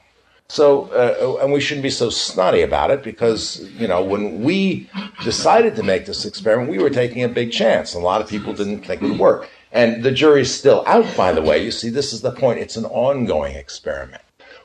So, 0.47 0.83
uh, 0.91 1.43
and 1.43 1.51
we 1.51 1.59
shouldn't 1.59 1.83
be 1.83 1.89
so 1.89 2.09
snotty 2.09 2.61
about 2.61 2.91
it 2.91 3.01
because, 3.01 3.61
you 3.79 3.87
know, 3.87 4.03
when 4.03 4.43
we 4.43 4.89
decided 5.23 5.75
to 5.77 5.83
make 5.83 6.05
this 6.05 6.25
experiment, 6.25 6.69
we 6.69 6.77
were 6.77 6.89
taking 6.89 7.23
a 7.23 7.29
big 7.29 7.51
chance. 7.51 7.93
A 7.93 7.99
lot 7.99 8.21
of 8.21 8.27
people 8.27 8.53
didn't 8.53 8.85
think 8.85 9.01
it 9.01 9.09
would 9.09 9.19
work. 9.19 9.49
And 9.71 10.03
the 10.03 10.11
jury's 10.11 10.53
still 10.53 10.83
out, 10.85 11.17
by 11.17 11.31
the 11.31 11.41
way. 11.41 11.63
You 11.63 11.71
see, 11.71 11.89
this 11.89 12.13
is 12.13 12.21
the 12.21 12.31
point. 12.31 12.59
It's 12.59 12.75
an 12.75 12.85
ongoing 12.85 13.55
experiment. 13.55 14.21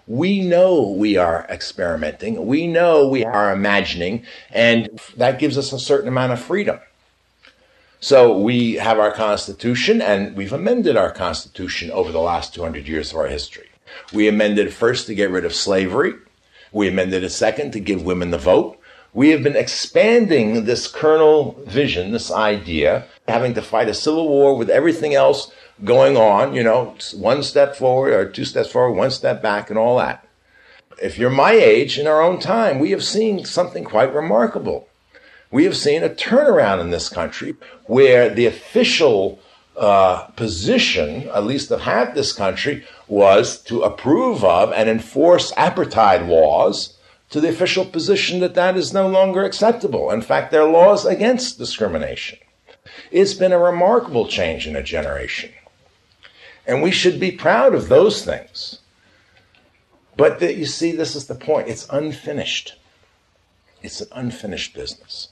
We 0.06 0.42
know 0.42 0.90
we 0.90 1.16
are 1.16 1.46
experimenting. 1.48 2.46
We 2.46 2.66
know 2.66 3.08
we 3.08 3.24
are 3.24 3.52
imagining, 3.52 4.24
and 4.50 5.00
that 5.16 5.38
gives 5.38 5.56
us 5.56 5.72
a 5.72 5.78
certain 5.78 6.08
amount 6.08 6.32
of 6.32 6.40
freedom. 6.40 6.80
So 8.00 8.38
we 8.38 8.74
have 8.74 9.00
our 9.00 9.10
Constitution, 9.10 10.00
and 10.00 10.36
we've 10.36 10.52
amended 10.52 10.96
our 10.96 11.10
Constitution 11.10 11.90
over 11.90 12.12
the 12.12 12.20
last 12.20 12.54
200 12.54 12.86
years 12.86 13.10
of 13.10 13.18
our 13.18 13.26
history. 13.26 13.68
We 14.12 14.28
amended 14.28 14.72
first 14.72 15.08
to 15.08 15.16
get 15.16 15.30
rid 15.30 15.44
of 15.44 15.52
slavery. 15.52 16.14
We 16.70 16.86
amended 16.86 17.24
a 17.24 17.30
second 17.30 17.72
to 17.72 17.80
give 17.80 18.04
women 18.04 18.30
the 18.30 18.38
vote. 18.38 18.78
We 19.12 19.30
have 19.30 19.42
been 19.42 19.56
expanding 19.56 20.64
this 20.64 20.86
kernel 20.86 21.60
vision, 21.66 22.12
this 22.12 22.30
idea, 22.30 23.06
having 23.26 23.54
to 23.54 23.62
fight 23.62 23.88
a 23.88 23.94
civil 23.94 24.28
war 24.28 24.56
with 24.56 24.70
everything 24.70 25.14
else 25.14 25.50
going 25.84 26.16
on, 26.16 26.54
you 26.54 26.62
know, 26.62 26.94
one 27.14 27.42
step 27.42 27.74
forward 27.74 28.12
or 28.12 28.30
two 28.30 28.44
steps 28.44 28.70
forward, 28.70 28.92
one 28.92 29.10
step 29.10 29.42
back, 29.42 29.70
and 29.70 29.78
all 29.78 29.98
that. 29.98 30.24
If 31.02 31.18
you're 31.18 31.30
my 31.30 31.52
age, 31.52 31.98
in 31.98 32.06
our 32.06 32.22
own 32.22 32.38
time, 32.38 32.78
we 32.78 32.92
have 32.92 33.02
seen 33.02 33.44
something 33.44 33.82
quite 33.82 34.14
remarkable. 34.14 34.87
We 35.50 35.64
have 35.64 35.76
seen 35.76 36.02
a 36.02 36.10
turnaround 36.10 36.80
in 36.80 36.90
this 36.90 37.08
country 37.08 37.56
where 37.86 38.28
the 38.28 38.46
official 38.46 39.40
uh, 39.76 40.24
position, 40.36 41.28
at 41.30 41.44
least 41.44 41.70
of 41.70 41.82
half 41.82 42.14
this 42.14 42.32
country, 42.32 42.84
was 43.06 43.62
to 43.62 43.82
approve 43.82 44.44
of 44.44 44.72
and 44.72 44.88
enforce 44.88 45.52
apartheid 45.52 46.28
laws 46.28 46.98
to 47.30 47.40
the 47.40 47.48
official 47.48 47.84
position 47.84 48.40
that 48.40 48.54
that 48.54 48.76
is 48.76 48.92
no 48.92 49.06
longer 49.06 49.44
acceptable. 49.44 50.10
In 50.10 50.22
fact, 50.22 50.50
there 50.50 50.62
are 50.62 50.70
laws 50.70 51.06
against 51.06 51.58
discrimination. 51.58 52.38
It's 53.10 53.34
been 53.34 53.52
a 53.52 53.58
remarkable 53.58 54.26
change 54.26 54.66
in 54.66 54.76
a 54.76 54.82
generation. 54.82 55.52
And 56.66 56.82
we 56.82 56.90
should 56.90 57.18
be 57.18 57.30
proud 57.30 57.74
of 57.74 57.88
those 57.88 58.24
things. 58.24 58.80
But 60.16 60.40
the, 60.40 60.52
you 60.52 60.66
see, 60.66 60.92
this 60.92 61.14
is 61.14 61.26
the 61.26 61.34
point. 61.34 61.68
It's 61.68 61.86
unfinished. 61.90 62.74
It's 63.82 64.00
an 64.00 64.08
unfinished 64.12 64.74
business. 64.74 65.28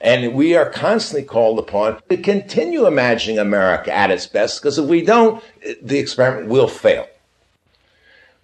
And 0.00 0.34
we 0.34 0.54
are 0.54 0.70
constantly 0.70 1.26
called 1.26 1.58
upon 1.58 2.00
to 2.08 2.16
continue 2.16 2.86
imagining 2.86 3.38
America 3.38 3.92
at 3.92 4.10
its 4.10 4.26
best, 4.26 4.60
because 4.60 4.78
if 4.78 4.86
we 4.86 5.02
don't, 5.02 5.42
the 5.82 5.98
experiment 5.98 6.48
will 6.48 6.68
fail. 6.68 7.08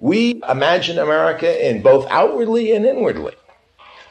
We 0.01 0.43
imagine 0.49 0.99
America 0.99 1.69
in 1.69 1.81
both 1.81 2.07
outwardly 2.11 2.73
and 2.73 2.85
inwardly. 2.85 3.35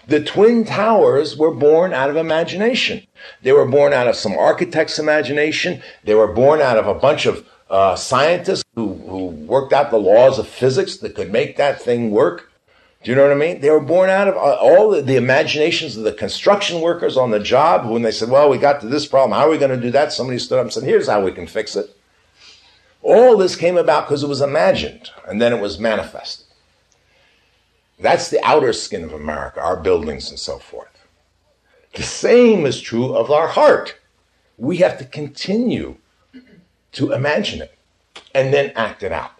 The 0.08 0.24
Twin 0.24 0.66
Towers 0.66 1.38
were 1.38 1.54
born 1.54 1.94
out 1.94 2.10
of 2.10 2.16
imagination. 2.16 3.06
They 3.41 3.52
were 3.52 3.66
born 3.66 3.94
out 3.94 4.08
of 4.08 4.16
some 4.16 4.34
architect's 4.38 5.00
imagination. 5.00 5.82
They 6.04 6.16
were 6.16 6.34
born 6.34 6.62
out 6.62 6.78
of 6.78 6.88
a 6.88 6.94
bunch 6.94 7.26
of 7.26 7.48
uh, 7.70 7.96
scientists 7.96 8.64
who, 8.76 8.96
who 8.96 9.26
worked 9.28 9.74
out 9.74 9.91
the 9.91 9.98
laws 9.98 10.39
of 10.39 10.48
physics 10.48 10.98
that 10.98 11.16
could 11.16 11.32
make 11.32 11.58
that 11.58 11.82
thing 11.82 12.12
work. 12.12 12.52
Do 13.04 13.12
you 13.12 13.16
know 13.18 13.24
what 13.24 13.34
I 13.34 13.36
mean? 13.36 13.60
They 13.60 13.70
were 13.70 13.82
born 13.82 14.10
out 14.10 14.30
of 14.30 14.36
uh, 14.36 14.56
all 14.62 14.91
the, 14.91 15.01
the, 15.01 15.18
imaginations 15.18 15.97
of 15.97 16.06
the 16.06 16.14
construction 16.14 16.80
workers 16.80 17.18
on 17.18 17.32
the 17.32 17.39
job 17.39 17.89
when 17.89 18.01
they 18.01 18.12
said, 18.12 18.30
well, 18.30 18.49
we 18.49 18.58
got 18.58 18.80
to 18.80 18.88
this 18.88 19.06
problem. 19.06 19.38
How 19.38 19.47
are 19.47 19.51
we 19.51 19.58
going 19.58 19.78
to 19.78 19.86
do 19.86 19.91
that? 19.91 20.14
Somebody 20.14 20.39
stood 20.39 20.58
up 20.58 20.64
and 20.64 20.74
said, 20.74 20.84
here's 20.84 21.10
how 21.10 21.22
we 21.22 21.34
can 21.34 21.45
fix 21.45 21.76
it. 21.76 21.95
All 23.01 23.36
this 23.36 23.58
came 23.58 23.76
about 23.76 24.06
because 24.06 24.24
it 24.24 24.30
was 24.30 24.39
imagined 24.39 25.10
and 25.28 25.41
then 25.41 25.51
it 25.51 25.62
was 25.62 25.78
manifested. 25.78 26.45
That's 27.99 28.30
the 28.30 28.43
outer 28.45 28.72
skin 28.72 29.04
of 29.04 29.12
America, 29.12 29.60
our 29.60 29.76
buildings 29.76 30.30
and 30.30 30.39
so 30.39 30.58
forth. 30.58 30.88
The 31.95 32.04
same 32.04 32.66
is 32.66 32.80
true 32.80 33.14
of 33.14 33.30
our 33.30 33.49
heart. 33.49 33.97
We 34.58 34.78
have 34.78 34.97
to 34.99 35.06
continue 35.06 35.97
to 36.93 37.12
imagine 37.12 37.62
it 37.62 37.78
and 38.34 38.54
then 38.54 38.72
act 38.76 39.04
it 39.04 39.12
out. 39.12 39.32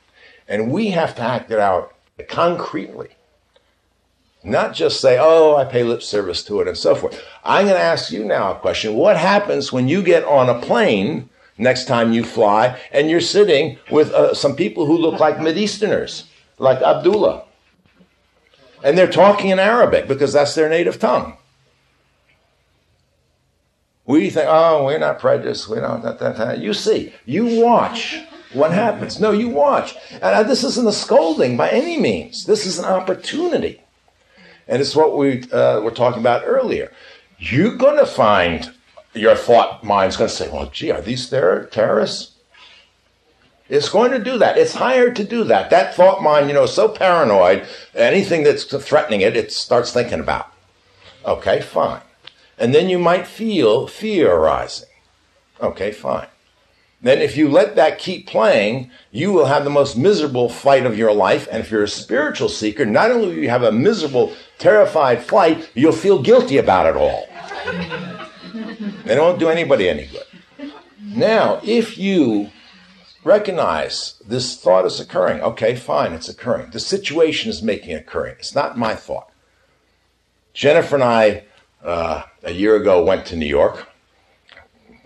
And 0.50 0.70
we 0.70 0.90
have 0.90 1.16
to 1.16 1.22
act 1.22 1.50
it 1.50 1.60
out 1.60 1.96
concretely. 2.28 3.10
Not 4.44 4.74
just 4.74 5.00
say, 5.00 5.18
oh, 5.20 5.56
I 5.56 5.64
pay 5.64 5.84
lip 5.84 6.04
service 6.04 6.44
to 6.46 6.60
it 6.60 6.68
and 6.68 6.78
so 6.78 6.96
forth. 6.96 7.24
I'm 7.46 7.66
going 7.66 7.78
to 7.78 7.82
ask 7.82 8.12
you 8.12 8.26
now 8.26 8.52
a 8.52 8.60
question. 8.60 8.96
What 8.96 9.16
happens 9.16 9.72
when 9.72 9.88
you 9.88 10.04
get 10.04 10.26
on 10.26 10.50
a 10.50 10.60
plane 10.60 11.30
next 11.58 11.86
time 11.86 12.12
you 12.12 12.26
fly 12.26 12.78
and 12.92 13.10
you're 13.10 13.22
sitting 13.22 13.78
with 13.90 14.12
uh, 14.12 14.34
some 14.34 14.56
people 14.56 14.86
who 14.86 14.98
look 14.98 15.20
like 15.20 15.38
Mideasterners, 15.38 16.26
like 16.58 16.82
Abdullah? 16.82 17.46
And 18.84 18.98
they're 18.98 19.08
talking 19.08 19.50
in 19.50 19.60
Arabic 19.60 20.10
because 20.10 20.34
that's 20.34 20.56
their 20.56 20.68
native 20.68 21.00
tongue. 21.00 21.38
We 24.06 24.30
think, 24.30 24.48
oh, 24.50 24.86
we're 24.86 25.00
not 25.00 25.20
prejudiced. 25.20 25.70
We 25.70 25.80
don't. 25.80 26.04
That, 26.04 26.20
that, 26.20 26.36
that. 26.36 26.60
You 26.60 26.74
see, 26.74 27.14
you 27.26 27.62
watch 27.62 28.20
what 28.52 28.72
happens. 28.72 29.22
No, 29.22 29.32
you 29.32 29.48
watch. 29.48 29.96
And 30.22 30.50
this 30.50 30.66
isn't 30.66 30.86
a 30.86 30.92
scolding 30.92 31.56
by 31.56 31.70
any 31.70 31.98
means. 31.98 32.46
This 32.46 32.66
is 32.66 32.78
an 32.78 32.86
opportunity. 32.86 33.83
And 34.68 34.82
it's 34.82 34.96
what 34.96 35.18
we 35.18 35.44
uh, 35.52 35.82
were 35.82 35.92
talking 35.92 36.20
about 36.20 36.44
earlier. 36.46 36.92
You're 37.38 37.76
going 37.76 37.98
to 37.98 38.06
find 38.06 38.72
your 39.14 39.36
thought 39.36 39.84
mind's 39.84 40.18
going 40.18 40.30
to 40.30 40.36
say, 40.36 40.50
well, 40.50 40.70
gee, 40.72 40.92
are 40.92 41.02
these 41.02 41.30
ter- 41.30 41.66
terrorists? 41.66 42.32
It's 43.70 43.90
going 43.90 44.12
to 44.12 44.20
do 44.20 44.38
that. 44.38 44.58
It's 44.58 44.76
hired 44.76 45.16
to 45.18 45.24
do 45.24 45.44
that. 45.46 45.70
That 45.70 45.96
thought 45.96 46.22
mind, 46.22 46.48
you 46.48 46.54
know, 46.54 46.64
is 46.64 46.74
so 46.74 46.90
paranoid, 46.90 47.66
anything 47.96 48.44
that's 48.44 48.66
threatening 48.66 49.22
it, 49.22 49.38
it 49.38 49.52
starts 49.52 49.92
thinking 49.92 50.20
about. 50.20 50.52
Okay, 51.26 51.62
fine. 51.62 52.02
And 52.58 52.76
then 52.76 52.90
you 52.90 53.00
might 53.00 53.26
feel 53.26 53.88
fear 53.88 54.34
arising. 54.34 54.90
Okay, 55.62 55.92
fine. 55.92 56.28
Then 57.04 57.22
if 57.22 57.36
you 57.36 57.50
let 57.50 57.76
that 57.76 58.00
keep 58.00 58.28
playing, 58.28 58.90
you 59.12 59.34
will 59.34 59.46
have 59.46 59.66
the 59.66 59.70
most 59.70 59.98
miserable 59.98 60.48
flight 60.48 60.86
of 60.86 60.98
your 60.98 61.14
life. 61.14 61.50
And 61.52 61.62
if 61.62 61.70
you're 61.70 61.84
a 61.84 61.88
spiritual 61.88 62.48
seeker, 62.48 62.86
not 62.86 63.12
only 63.12 63.28
will 63.28 63.44
you 63.44 63.50
have 63.50 63.64
a 63.64 63.74
miserable, 63.74 64.34
terrified 64.58 65.22
flight, 65.22 65.70
you'll 65.76 65.92
feel 65.92 66.22
guilty 66.22 66.58
about 66.58 66.86
it 66.86 66.96
all. 66.96 67.28
they 69.04 69.16
don't 69.16 69.38
do 69.38 69.50
anybody 69.50 69.90
any 69.90 70.08
good. 70.08 70.72
Now, 71.02 71.60
if 71.62 71.98
you 71.98 72.52
recognize 73.26 74.22
this 74.26 74.58
thought 74.58 74.86
is 74.86 75.02
occurring, 75.02 75.42
okay, 75.42 75.76
fine, 75.76 76.14
it's 76.14 76.30
occurring. 76.30 76.72
The 76.72 76.80
situation 76.80 77.50
is 77.50 77.62
making 77.62 77.92
it 77.92 78.08
occurring. 78.08 78.36
It's 78.40 78.56
not 78.56 78.78
my 78.78 78.96
thought. 78.96 79.30
Jennifer 80.54 80.96
and 80.96 81.04
I 81.04 81.44
uh, 81.84 82.24
a 82.44 82.52
year 82.52 82.78
ago 82.78 83.04
went 83.04 83.26
to 83.26 83.36
New 83.36 83.46
York, 83.46 83.90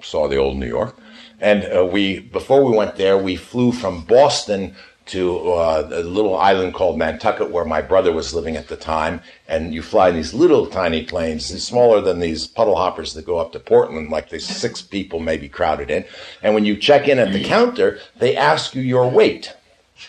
saw 0.03 0.27
the 0.27 0.37
old 0.37 0.57
New 0.57 0.67
York, 0.67 0.95
and 1.39 1.65
uh, 1.65 1.85
we 1.85 2.19
before 2.19 2.63
we 2.63 2.75
went 2.75 2.95
there, 2.95 3.17
we 3.17 3.35
flew 3.35 3.71
from 3.71 4.03
Boston 4.03 4.75
to 5.07 5.53
uh, 5.53 5.89
a 5.91 6.03
little 6.03 6.37
island 6.37 6.73
called 6.73 6.97
Nantucket, 6.97 7.49
where 7.49 7.65
my 7.65 7.81
brother 7.81 8.11
was 8.11 8.33
living 8.33 8.57
at 8.57 8.67
the 8.67 8.75
time. 8.75 9.21
And 9.47 9.73
you 9.73 9.81
fly 9.81 10.09
in 10.09 10.15
these 10.15 10.33
little 10.33 10.67
tiny 10.67 11.03
planes, 11.03 11.45
smaller 11.63 12.01
than 12.01 12.19
these 12.19 12.45
puddle 12.45 12.75
hoppers 12.75 13.13
that 13.13 13.25
go 13.25 13.37
up 13.37 13.53
to 13.53 13.59
Portland, 13.59 14.09
like 14.09 14.29
there's 14.29 14.45
six 14.45 14.81
people 14.81 15.19
maybe 15.19 15.47
crowded 15.47 15.89
in. 15.89 16.03
And 16.43 16.53
when 16.53 16.65
you 16.65 16.75
check 16.75 17.07
in 17.07 17.19
at 17.19 17.31
the 17.31 17.43
counter, 17.43 17.99
they 18.17 18.35
ask 18.35 18.75
you 18.75 18.81
your 18.81 19.09
weight. 19.09 19.53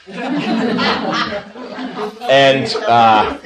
and 0.06 0.18
uh, 2.86 3.38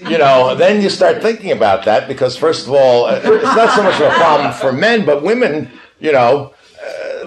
you 0.00 0.18
know, 0.18 0.54
then 0.54 0.82
you 0.82 0.90
start 0.90 1.22
thinking 1.22 1.52
about 1.52 1.84
that 1.84 2.08
because, 2.08 2.36
first 2.36 2.66
of 2.66 2.74
all, 2.74 3.06
uh, 3.06 3.20
it's 3.24 3.44
not 3.44 3.74
so 3.74 3.82
much 3.82 4.00
of 4.00 4.12
a 4.12 4.16
problem 4.16 4.52
for 4.52 4.72
men, 4.72 5.06
but 5.06 5.22
women, 5.22 5.70
you 5.98 6.12
know, 6.12 6.51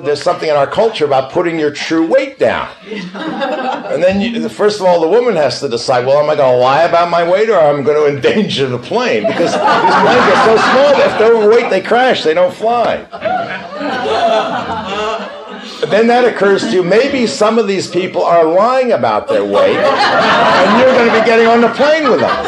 there's 0.06 0.22
something 0.22 0.50
in 0.50 0.56
our 0.56 0.68
culture 0.68 1.06
about 1.06 1.32
putting 1.32 1.60
your 1.60 1.72
true 1.72 2.06
weight 2.08 2.40
down. 2.40 2.70
And 2.86 4.04
then, 4.04 4.22
you, 4.22 4.48
first 4.50 4.80
of 4.80 4.86
all, 4.86 5.02
the 5.02 5.08
woman 5.08 5.36
has 5.36 5.60
to 5.62 5.70
decide, 5.70 6.06
well, 6.06 6.20
am 6.20 6.30
I 6.30 6.36
going 6.36 6.54
to 6.54 6.60
lie 6.60 6.84
about 6.84 7.10
my 7.10 7.30
weight 7.30 7.50
or 7.50 7.60
am 7.60 7.82
I 7.82 7.84
going 7.84 7.98
to 7.98 8.16
endanger 8.16 8.68
the 8.68 8.80
plane? 8.80 9.24
Because 9.28 9.52
these 9.52 9.62
planes 9.62 10.26
are 10.32 10.46
so 10.46 10.56
small, 10.58 10.92
that 10.94 11.12
if 11.12 11.20
they're 11.20 11.36
overweight, 11.36 11.70
they 11.70 11.82
crash, 11.82 12.24
they 12.24 12.34
don't 12.34 12.54
fly. 12.54 13.06
then 15.90 16.08
that 16.08 16.26
occurs 16.26 16.64
to 16.64 16.72
you, 16.72 16.84
maybe 16.84 17.28
some 17.28 17.60
of 17.60 17.68
these 17.68 17.88
people 17.88 18.24
are 18.24 18.46
lying 18.46 18.92
about 18.92 19.28
their 19.28 19.44
weight, 19.44 19.78
and 19.78 20.80
you're 20.80 20.94
going 20.94 21.10
to 21.10 21.20
be 21.20 21.26
getting 21.26 21.48
on 21.48 21.62
the 21.62 21.70
plane 21.70 22.10
with 22.10 22.20
them. 22.20 22.46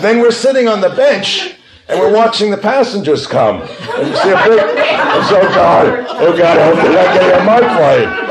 Then 0.00 0.20
we're 0.20 0.30
sitting 0.30 0.68
on 0.68 0.80
the 0.80 0.90
bench, 0.90 1.55
and 1.88 1.98
we're 1.98 2.14
watching 2.14 2.50
the 2.50 2.56
passengers 2.56 3.26
come. 3.26 3.62
And 3.62 4.08
you 4.08 4.16
see 4.16 4.30
a 4.30 4.36
big, 4.44 4.60
oh 4.60 5.50
God, 5.54 6.06
oh 6.10 6.36
God, 6.36 6.58
I 6.58 6.66
hope 6.66 6.76
they're 6.76 6.92
not 6.92 7.40
on 7.40 7.46
my 7.46 7.60
plane 7.76 8.26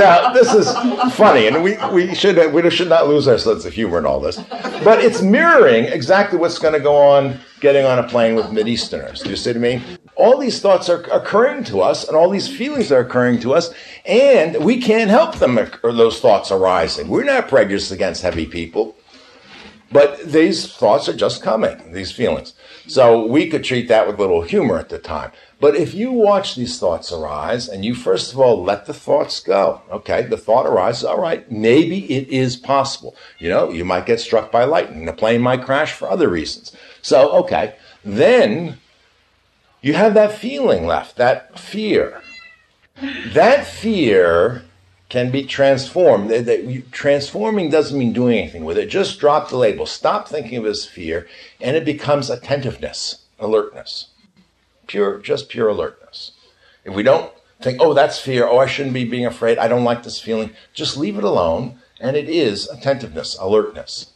now 0.00 0.32
this 0.32 0.52
is 0.54 0.72
funny, 1.14 1.46
and 1.46 1.62
we, 1.62 1.76
we 1.92 2.14
should 2.14 2.52
we 2.52 2.68
should 2.70 2.88
not 2.88 3.08
lose 3.08 3.28
our 3.28 3.38
sense 3.38 3.64
of 3.64 3.72
humor 3.72 3.98
in 3.98 4.06
all 4.06 4.20
this. 4.20 4.36
But 4.84 5.04
it's 5.04 5.22
mirroring 5.22 5.84
exactly 5.84 6.38
what's 6.38 6.58
going 6.58 6.74
to 6.74 6.80
go 6.80 6.96
on 6.96 7.38
getting 7.60 7.84
on 7.84 7.98
a 7.98 8.08
plane 8.08 8.34
with 8.34 8.46
Mideasterners. 8.46 9.22
Do 9.22 9.30
you 9.30 9.36
see 9.36 9.50
what 9.50 9.56
I 9.56 9.60
mean? 9.60 9.82
All 10.16 10.38
these 10.38 10.60
thoughts 10.60 10.88
are 10.88 11.02
occurring 11.04 11.64
to 11.64 11.80
us, 11.80 12.06
and 12.06 12.16
all 12.16 12.30
these 12.30 12.48
feelings 12.48 12.90
are 12.90 13.00
occurring 13.00 13.40
to 13.40 13.54
us, 13.54 13.72
and 14.04 14.62
we 14.64 14.80
can't 14.80 15.10
help 15.10 15.36
them 15.36 15.58
or 15.58 15.92
those 15.92 16.20
thoughts 16.20 16.50
arising. 16.50 17.08
We're 17.08 17.24
not 17.24 17.48
prejudiced 17.48 17.92
against 17.92 18.22
heavy 18.22 18.46
people. 18.46 18.96
But 19.92 20.20
these 20.20 20.72
thoughts 20.72 21.08
are 21.08 21.16
just 21.16 21.42
coming, 21.42 21.92
these 21.92 22.12
feelings. 22.12 22.54
So 22.86 23.26
we 23.26 23.48
could 23.48 23.64
treat 23.64 23.88
that 23.88 24.06
with 24.06 24.16
a 24.16 24.20
little 24.20 24.42
humor 24.42 24.78
at 24.78 24.88
the 24.88 24.98
time. 24.98 25.32
But 25.58 25.74
if 25.74 25.94
you 25.94 26.12
watch 26.12 26.54
these 26.54 26.78
thoughts 26.78 27.12
arise 27.12 27.68
and 27.68 27.84
you 27.84 27.94
first 27.94 28.32
of 28.32 28.38
all 28.38 28.62
let 28.62 28.86
the 28.86 28.94
thoughts 28.94 29.40
go, 29.40 29.82
okay, 29.90 30.22
the 30.22 30.36
thought 30.36 30.66
arises, 30.66 31.04
all 31.04 31.20
right, 31.20 31.50
maybe 31.50 32.10
it 32.12 32.28
is 32.28 32.56
possible. 32.56 33.16
You 33.38 33.50
know, 33.50 33.70
you 33.70 33.84
might 33.84 34.06
get 34.06 34.20
struck 34.20 34.52
by 34.52 34.64
lightning, 34.64 35.06
the 35.06 35.12
plane 35.12 35.42
might 35.42 35.64
crash 35.64 35.92
for 35.92 36.08
other 36.08 36.28
reasons. 36.28 36.74
So, 37.02 37.30
okay, 37.42 37.74
then 38.04 38.78
you 39.82 39.94
have 39.94 40.14
that 40.14 40.32
feeling 40.32 40.86
left, 40.86 41.16
that 41.16 41.58
fear. 41.58 42.22
That 43.32 43.66
fear 43.66 44.64
can 45.10 45.30
be 45.30 45.42
transformed. 45.42 46.30
Transforming 46.92 47.68
doesn't 47.68 47.98
mean 47.98 48.12
doing 48.12 48.38
anything 48.38 48.64
with 48.64 48.78
it. 48.78 48.86
Just 48.86 49.18
drop 49.20 49.50
the 49.50 49.56
label. 49.56 49.84
Stop 49.84 50.28
thinking 50.28 50.56
of 50.56 50.64
it 50.64 50.70
as 50.70 50.86
fear, 50.86 51.28
and 51.60 51.76
it 51.76 51.84
becomes 51.84 52.30
attentiveness, 52.30 53.26
alertness. 53.38 54.06
Pure, 54.86 55.18
just 55.18 55.48
pure 55.48 55.68
alertness. 55.68 56.32
If 56.84 56.94
we 56.94 57.02
don't 57.02 57.30
think, 57.60 57.78
oh, 57.82 57.92
that's 57.92 58.18
fear, 58.18 58.46
oh, 58.46 58.58
I 58.58 58.66
shouldn't 58.66 58.94
be 58.94 59.04
being 59.04 59.26
afraid, 59.26 59.58
I 59.58 59.68
don't 59.68 59.84
like 59.84 60.02
this 60.02 60.20
feeling, 60.20 60.52
just 60.72 60.96
leave 60.96 61.18
it 61.18 61.24
alone, 61.24 61.78
and 62.00 62.16
it 62.16 62.28
is 62.28 62.68
attentiveness, 62.68 63.36
alertness. 63.38 64.12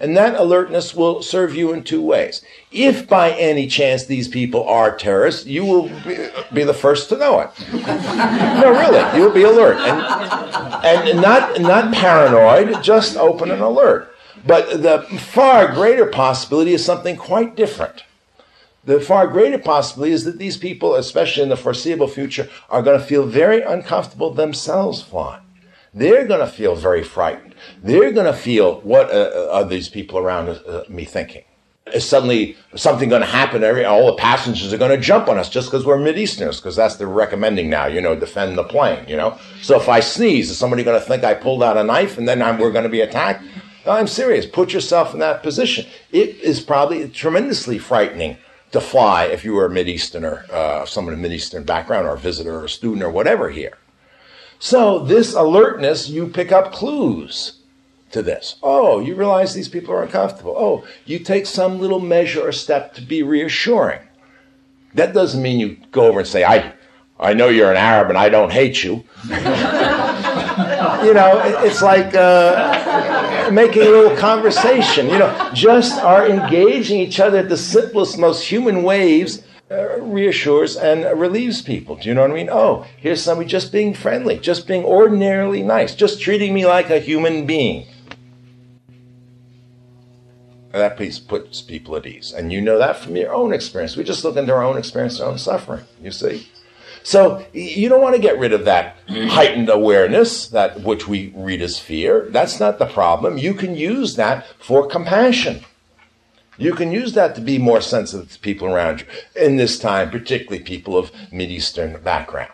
And 0.00 0.16
that 0.16 0.36
alertness 0.36 0.94
will 0.94 1.22
serve 1.22 1.56
you 1.56 1.72
in 1.72 1.82
two 1.82 2.00
ways. 2.00 2.42
If 2.70 3.08
by 3.08 3.32
any 3.32 3.66
chance 3.66 4.04
these 4.04 4.28
people 4.28 4.62
are 4.68 4.96
terrorists, 4.96 5.44
you 5.46 5.64
will 5.64 5.88
be, 5.88 6.28
be 6.52 6.62
the 6.62 6.74
first 6.74 7.08
to 7.08 7.16
know 7.16 7.40
it. 7.40 7.50
no, 7.72 8.70
really, 8.70 9.18
you 9.18 9.24
will 9.24 9.34
be 9.34 9.42
alert 9.42 9.76
and, 9.78 11.08
and 11.08 11.20
not, 11.20 11.60
not 11.60 11.92
paranoid, 11.92 12.82
just 12.82 13.16
open 13.16 13.50
and 13.50 13.60
alert. 13.60 14.14
But 14.46 14.82
the 14.82 15.02
far 15.18 15.72
greater 15.74 16.06
possibility 16.06 16.72
is 16.72 16.84
something 16.84 17.16
quite 17.16 17.56
different. 17.56 18.04
The 18.84 19.00
far 19.00 19.26
greater 19.26 19.58
possibility 19.58 20.12
is 20.12 20.24
that 20.24 20.38
these 20.38 20.56
people, 20.56 20.94
especially 20.94 21.42
in 21.42 21.48
the 21.48 21.56
foreseeable 21.56 22.08
future, 22.08 22.48
are 22.70 22.82
going 22.82 22.98
to 22.98 23.04
feel 23.04 23.26
very 23.26 23.62
uncomfortable 23.62 24.32
themselves 24.32 25.02
flying. 25.02 25.42
They're 25.98 26.26
going 26.26 26.40
to 26.40 26.46
feel 26.46 26.76
very 26.76 27.02
frightened. 27.02 27.56
They're 27.82 28.12
going 28.12 28.32
to 28.32 28.38
feel 28.38 28.80
what 28.82 29.10
uh, 29.10 29.30
uh, 29.34 29.50
are 29.52 29.64
these 29.64 29.88
people 29.88 30.18
around 30.18 30.48
uh, 30.48 30.84
me 30.88 31.04
thinking? 31.04 31.42
Is 31.92 32.06
suddenly 32.06 32.56
something 32.76 33.08
going 33.08 33.22
to 33.22 33.26
happen? 33.26 33.64
Every, 33.64 33.84
all 33.84 34.06
the 34.06 34.12
passengers 34.12 34.72
are 34.72 34.78
going 34.78 34.92
to 34.92 35.02
jump 35.04 35.26
on 35.28 35.38
us 35.38 35.48
just 35.48 35.68
because 35.68 35.84
we're 35.84 35.98
Mideasterners, 35.98 36.58
because 36.58 36.76
that's 36.76 36.96
the 36.96 37.06
recommending 37.06 37.68
now, 37.68 37.86
you 37.86 38.00
know, 38.00 38.14
defend 38.14 38.56
the 38.56 38.62
plane, 38.62 39.08
you 39.08 39.16
know? 39.16 39.38
So 39.60 39.80
if 39.80 39.88
I 39.88 39.98
sneeze, 40.00 40.50
is 40.50 40.58
somebody 40.58 40.84
going 40.84 41.00
to 41.00 41.04
think 41.04 41.24
I 41.24 41.34
pulled 41.34 41.62
out 41.62 41.76
a 41.76 41.82
knife 41.82 42.16
and 42.16 42.28
then 42.28 42.42
I'm, 42.42 42.58
we're 42.58 42.70
going 42.70 42.84
to 42.84 42.90
be 42.90 43.00
attacked? 43.00 43.42
No, 43.84 43.92
I'm 43.92 44.06
serious. 44.06 44.46
Put 44.46 44.72
yourself 44.72 45.14
in 45.14 45.20
that 45.20 45.42
position. 45.42 45.86
It 46.12 46.36
is 46.40 46.60
probably 46.60 47.08
tremendously 47.08 47.78
frightening 47.78 48.36
to 48.70 48.80
fly 48.80 49.24
if 49.24 49.44
you 49.44 49.54
were 49.54 49.66
a 49.66 49.70
Mideasterner, 49.70 50.48
uh, 50.50 50.84
someone 50.86 51.14
of 51.14 51.20
Mideastern 51.20 51.64
background, 51.64 52.06
or 52.06 52.14
a 52.14 52.18
visitor, 52.18 52.60
or 52.60 52.64
a 52.66 52.68
student, 52.68 53.02
or 53.02 53.10
whatever 53.10 53.48
here. 53.48 53.78
So 54.58 54.98
this 54.98 55.34
alertness, 55.34 56.08
you 56.08 56.26
pick 56.28 56.50
up 56.50 56.72
clues 56.72 57.58
to 58.10 58.22
this. 58.22 58.56
Oh, 58.62 59.00
you 59.00 59.14
realize 59.14 59.54
these 59.54 59.68
people 59.68 59.94
are 59.94 60.02
uncomfortable. 60.02 60.54
Oh, 60.56 60.86
you 61.04 61.18
take 61.18 61.46
some 61.46 61.78
little 61.78 62.00
measure 62.00 62.40
or 62.40 62.52
step 62.52 62.94
to 62.94 63.02
be 63.02 63.22
reassuring. 63.22 64.00
That 64.94 65.12
doesn't 65.12 65.42
mean 65.42 65.60
you 65.60 65.76
go 65.92 66.06
over 66.06 66.20
and 66.20 66.28
say, 66.28 66.44
I, 66.44 66.72
I 67.20 67.34
know 67.34 67.48
you're 67.48 67.70
an 67.70 67.76
Arab 67.76 68.08
and 68.08 68.18
I 68.18 68.28
don't 68.28 68.50
hate 68.50 68.82
you. 68.82 69.04
you 69.28 71.14
know, 71.14 71.40
it's 71.64 71.82
like 71.82 72.14
uh, 72.14 73.50
making 73.52 73.82
a 73.82 73.90
little 73.90 74.16
conversation. 74.16 75.08
You 75.08 75.18
know, 75.18 75.50
just 75.52 76.00
are 76.02 76.26
engaging 76.26 77.00
each 77.00 77.20
other 77.20 77.38
at 77.38 77.48
the 77.48 77.56
simplest, 77.56 78.18
most 78.18 78.42
human 78.44 78.82
ways 78.82 79.42
uh, 79.70 80.00
reassures 80.00 80.76
and 80.76 81.04
relieves 81.20 81.60
people. 81.60 81.96
Do 81.96 82.08
you 82.08 82.14
know 82.14 82.22
what 82.22 82.30
I 82.30 82.34
mean? 82.34 82.48
Oh, 82.50 82.86
here's 82.96 83.22
somebody 83.22 83.48
just 83.48 83.70
being 83.70 83.92
friendly, 83.92 84.38
just 84.38 84.66
being 84.66 84.84
ordinarily 84.84 85.62
nice, 85.62 85.94
just 85.94 86.20
treating 86.20 86.54
me 86.54 86.66
like 86.66 86.88
a 86.90 87.00
human 87.00 87.46
being. 87.46 87.86
That 90.72 90.96
piece 90.96 91.18
puts 91.18 91.60
people 91.60 91.96
at 91.96 92.06
ease. 92.06 92.32
And 92.32 92.52
you 92.52 92.60
know 92.60 92.78
that 92.78 92.96
from 92.96 93.16
your 93.16 93.34
own 93.34 93.52
experience. 93.52 93.96
We 93.96 94.04
just 94.04 94.24
look 94.24 94.36
into 94.36 94.54
our 94.54 94.62
own 94.62 94.78
experience, 94.78 95.20
our 95.20 95.30
own 95.30 95.38
suffering, 95.38 95.84
you 96.02 96.12
see. 96.12 96.48
So 97.02 97.44
you 97.52 97.88
don't 97.88 98.02
want 98.02 98.16
to 98.16 98.20
get 98.20 98.38
rid 98.38 98.52
of 98.52 98.66
that 98.66 98.96
heightened 99.08 99.70
awareness, 99.70 100.48
that 100.48 100.82
which 100.82 101.08
we 101.08 101.32
read 101.34 101.62
as 101.62 101.78
fear. 101.78 102.28
That's 102.30 102.60
not 102.60 102.78
the 102.78 102.86
problem. 102.86 103.38
You 103.38 103.54
can 103.54 103.74
use 103.76 104.16
that 104.16 104.46
for 104.58 104.86
compassion. 104.86 105.64
You 106.58 106.74
can 106.74 106.90
use 106.90 107.12
that 107.14 107.36
to 107.36 107.40
be 107.40 107.56
more 107.56 107.80
sensitive 107.80 108.32
to 108.32 108.38
people 108.40 108.68
around 108.68 109.00
you. 109.00 109.06
In 109.36 109.56
this 109.56 109.78
time, 109.78 110.10
particularly 110.10 110.62
people 110.62 110.98
of 110.98 111.12
Mideastern 111.32 112.02
background. 112.02 112.52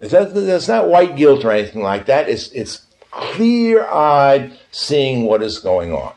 It's 0.00 0.68
not 0.68 0.88
white 0.88 1.14
guilt 1.14 1.44
or 1.44 1.52
anything 1.52 1.82
like 1.82 2.06
that. 2.06 2.28
It's, 2.28 2.48
it's 2.48 2.86
clear 3.10 3.84
eyed 3.84 4.58
seeing 4.70 5.24
what 5.24 5.42
is 5.42 5.58
going 5.58 5.92
on. 5.92 6.14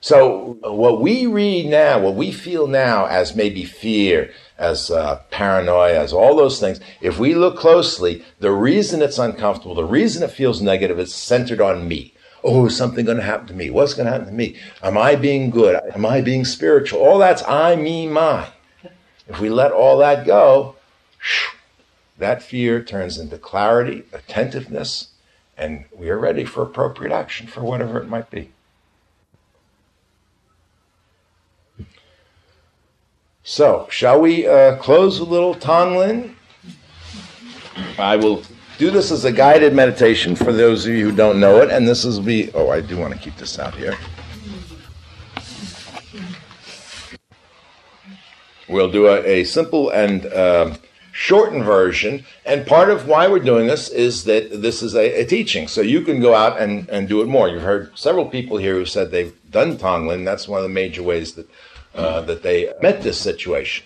So, 0.00 0.56
what 0.62 1.00
we 1.00 1.26
read 1.26 1.66
now, 1.66 1.98
what 1.98 2.14
we 2.14 2.30
feel 2.30 2.66
now 2.66 3.06
as 3.06 3.34
maybe 3.34 3.64
fear, 3.64 4.32
as 4.56 4.90
uh, 4.90 5.22
paranoia, 5.30 5.98
as 5.98 6.12
all 6.12 6.36
those 6.36 6.60
things, 6.60 6.80
if 7.00 7.18
we 7.18 7.34
look 7.34 7.58
closely, 7.58 8.24
the 8.38 8.52
reason 8.52 9.02
it's 9.02 9.18
uncomfortable, 9.18 9.74
the 9.74 9.84
reason 9.84 10.22
it 10.22 10.30
feels 10.30 10.62
negative 10.62 10.98
is 10.98 11.14
centered 11.14 11.60
on 11.60 11.88
me. 11.88 12.14
Oh, 12.50 12.64
is 12.64 12.74
something 12.78 13.04
going 13.04 13.18
to 13.18 13.22
happen 13.22 13.46
to 13.48 13.52
me? 13.52 13.68
What's 13.68 13.92
going 13.92 14.06
to 14.06 14.12
happen 14.12 14.26
to 14.26 14.32
me? 14.32 14.56
Am 14.82 14.96
I 14.96 15.16
being 15.16 15.50
good? 15.50 15.78
Am 15.94 16.06
I 16.06 16.22
being 16.22 16.46
spiritual? 16.46 16.98
All 17.00 17.18
that's 17.18 17.42
I, 17.46 17.76
me, 17.76 18.08
my. 18.08 18.48
If 19.28 19.38
we 19.38 19.50
let 19.50 19.70
all 19.70 19.98
that 19.98 20.24
go, 20.24 20.76
that 22.16 22.42
fear 22.42 22.82
turns 22.82 23.18
into 23.18 23.36
clarity, 23.36 24.04
attentiveness, 24.14 25.08
and 25.58 25.84
we 25.94 26.08
are 26.08 26.18
ready 26.18 26.46
for 26.46 26.62
appropriate 26.62 27.12
action 27.12 27.46
for 27.46 27.60
whatever 27.60 28.00
it 28.00 28.08
might 28.08 28.30
be. 28.30 28.50
So, 33.42 33.88
shall 33.90 34.22
we 34.22 34.46
uh, 34.46 34.76
close 34.76 35.18
a 35.18 35.24
little 35.24 35.54
Tonglen? 35.54 36.34
I 37.98 38.16
will 38.16 38.42
do 38.78 38.92
this 38.92 39.10
as 39.10 39.24
a 39.24 39.32
guided 39.32 39.74
meditation 39.74 40.36
for 40.36 40.52
those 40.52 40.86
of 40.86 40.92
you 40.92 41.10
who 41.10 41.16
don't 41.16 41.40
know 41.40 41.60
it, 41.60 41.70
and 41.70 41.86
this 41.86 42.04
is 42.04 42.20
be. 42.20 42.50
Oh, 42.54 42.70
I 42.70 42.80
do 42.80 42.96
want 42.96 43.12
to 43.12 43.18
keep 43.18 43.36
this 43.36 43.58
out 43.58 43.74
here. 43.74 43.98
We'll 48.68 48.90
do 48.90 49.08
a, 49.08 49.24
a 49.24 49.44
simple 49.44 49.90
and 49.90 50.26
uh, 50.26 50.76
shortened 51.10 51.64
version, 51.64 52.24
and 52.46 52.66
part 52.66 52.90
of 52.90 53.08
why 53.08 53.26
we're 53.26 53.40
doing 53.40 53.66
this 53.66 53.88
is 53.88 54.24
that 54.24 54.62
this 54.62 54.82
is 54.82 54.94
a, 54.94 55.22
a, 55.22 55.24
teaching, 55.24 55.66
so 55.66 55.80
you 55.80 56.02
can 56.02 56.20
go 56.20 56.34
out 56.34 56.60
and, 56.60 56.88
and 56.88 57.08
do 57.08 57.20
it 57.22 57.26
more. 57.26 57.48
You've 57.48 57.62
heard 57.62 57.98
several 57.98 58.26
people 58.26 58.58
here 58.58 58.74
who 58.74 58.84
said 58.84 59.10
they've 59.10 59.34
done 59.50 59.76
Tonglen. 59.76 60.24
That's 60.24 60.46
one 60.46 60.58
of 60.58 60.64
the 60.64 60.74
major 60.74 61.02
ways 61.02 61.32
that 61.32 61.48
uh, 61.94 62.20
that 62.22 62.42
they 62.44 62.72
met 62.80 63.02
this 63.02 63.18
situation. 63.18 63.84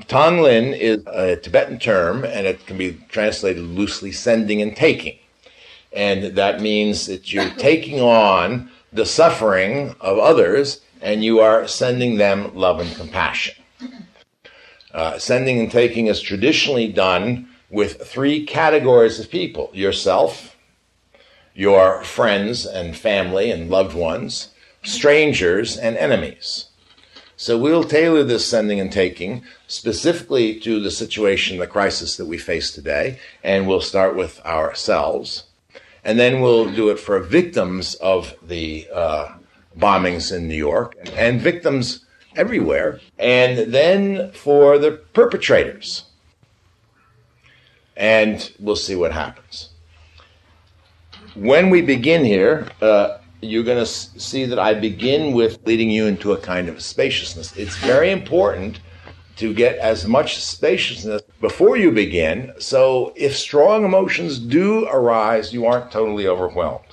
Tonglen 0.00 0.76
is 0.78 1.04
a 1.06 1.36
Tibetan 1.36 1.78
term, 1.78 2.24
and 2.24 2.46
it 2.46 2.66
can 2.66 2.78
be 2.78 2.98
translated 3.08 3.62
loosely 3.62 4.12
sending 4.12 4.62
and 4.62 4.74
taking. 4.74 5.18
And 5.92 6.36
that 6.36 6.60
means 6.60 7.06
that 7.06 7.32
you're 7.32 7.50
taking 7.58 8.00
on 8.00 8.70
the 8.92 9.06
suffering 9.06 9.94
of 10.00 10.18
others 10.18 10.80
and 11.00 11.24
you 11.24 11.40
are 11.40 11.66
sending 11.66 12.16
them 12.16 12.54
love 12.54 12.78
and 12.78 12.94
compassion. 12.94 13.54
Uh, 14.94 15.18
sending 15.18 15.58
and 15.58 15.70
taking 15.70 16.06
is 16.06 16.20
traditionally 16.20 16.86
done 16.92 17.48
with 17.70 18.06
three 18.06 18.44
categories 18.44 19.18
of 19.18 19.30
people 19.30 19.70
yourself, 19.72 20.56
your 21.54 22.04
friends 22.04 22.66
and 22.66 22.96
family 22.96 23.50
and 23.50 23.70
loved 23.70 23.96
ones, 23.96 24.48
strangers, 24.82 25.76
and 25.76 25.96
enemies. 25.96 26.66
So 27.42 27.58
we'll 27.58 27.82
tailor 27.82 28.22
this 28.22 28.46
sending 28.46 28.78
and 28.78 28.92
taking 28.92 29.42
specifically 29.66 30.60
to 30.60 30.78
the 30.78 30.92
situation, 30.92 31.58
the 31.58 31.66
crisis 31.66 32.16
that 32.16 32.26
we 32.26 32.38
face 32.38 32.70
today, 32.70 33.18
and 33.42 33.66
we'll 33.66 33.80
start 33.80 34.14
with 34.14 34.38
ourselves. 34.46 35.42
And 36.04 36.20
then 36.20 36.40
we'll 36.40 36.72
do 36.72 36.88
it 36.90 37.00
for 37.00 37.18
victims 37.18 37.96
of 37.96 38.36
the 38.46 38.86
uh, 38.94 39.34
bombings 39.76 40.32
in 40.32 40.46
New 40.46 40.54
York 40.54 40.94
and 41.16 41.40
victims 41.40 42.06
everywhere, 42.36 43.00
and 43.18 43.72
then 43.72 44.30
for 44.30 44.78
the 44.78 44.92
perpetrators. 44.92 46.04
And 47.96 48.52
we'll 48.60 48.76
see 48.76 48.94
what 48.94 49.10
happens. 49.10 49.70
When 51.34 51.70
we 51.70 51.82
begin 51.82 52.24
here, 52.24 52.68
uh, 52.80 53.18
you're 53.42 53.64
going 53.64 53.84
to 53.84 53.86
see 53.86 54.44
that 54.46 54.58
I 54.58 54.72
begin 54.72 55.34
with 55.34 55.58
leading 55.66 55.90
you 55.90 56.06
into 56.06 56.32
a 56.32 56.38
kind 56.38 56.68
of 56.68 56.80
spaciousness. 56.80 57.56
It's 57.56 57.76
very 57.76 58.10
important 58.12 58.78
to 59.36 59.52
get 59.52 59.76
as 59.78 60.06
much 60.06 60.38
spaciousness 60.38 61.22
before 61.40 61.76
you 61.76 61.90
begin, 61.90 62.52
so 62.58 63.12
if 63.16 63.36
strong 63.36 63.84
emotions 63.84 64.38
do 64.38 64.86
arise, 64.86 65.52
you 65.52 65.66
aren't 65.66 65.90
totally 65.90 66.28
overwhelmed. 66.28 66.84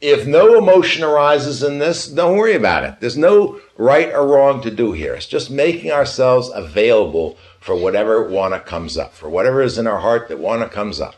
If 0.00 0.26
no 0.26 0.56
emotion 0.56 1.02
arises 1.02 1.62
in 1.62 1.78
this, 1.78 2.06
don't 2.06 2.36
worry 2.36 2.54
about 2.54 2.84
it. 2.84 3.00
There's 3.00 3.18
no 3.18 3.60
right 3.76 4.08
or 4.14 4.26
wrong 4.26 4.62
to 4.62 4.70
do 4.70 4.92
here. 4.92 5.14
It's 5.14 5.26
just 5.26 5.50
making 5.50 5.90
ourselves 5.90 6.50
available 6.54 7.36
for 7.60 7.74
whatever 7.74 8.28
wanna 8.28 8.60
comes 8.60 8.96
up, 8.96 9.12
for 9.12 9.28
whatever 9.28 9.60
is 9.60 9.76
in 9.76 9.88
our 9.88 9.98
heart 9.98 10.28
that 10.28 10.38
wanna 10.38 10.68
comes 10.68 11.00
up. 11.00 11.16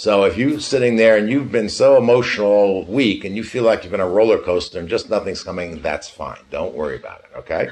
So 0.00 0.24
if 0.24 0.38
you're 0.38 0.60
sitting 0.60 0.96
there 0.96 1.18
and 1.18 1.28
you've 1.28 1.52
been 1.52 1.68
so 1.68 1.98
emotional 1.98 2.46
all 2.46 2.84
week 2.86 3.22
and 3.22 3.36
you 3.36 3.44
feel 3.44 3.64
like 3.64 3.82
you've 3.82 3.90
been 3.90 4.00
a 4.00 4.08
roller 4.08 4.38
coaster 4.38 4.78
and 4.78 4.88
just 4.88 5.10
nothing's 5.10 5.42
coming, 5.42 5.82
that's 5.82 6.08
fine. 6.08 6.38
Don't 6.50 6.74
worry 6.74 6.96
about 6.96 7.20
it, 7.20 7.36
okay? 7.36 7.68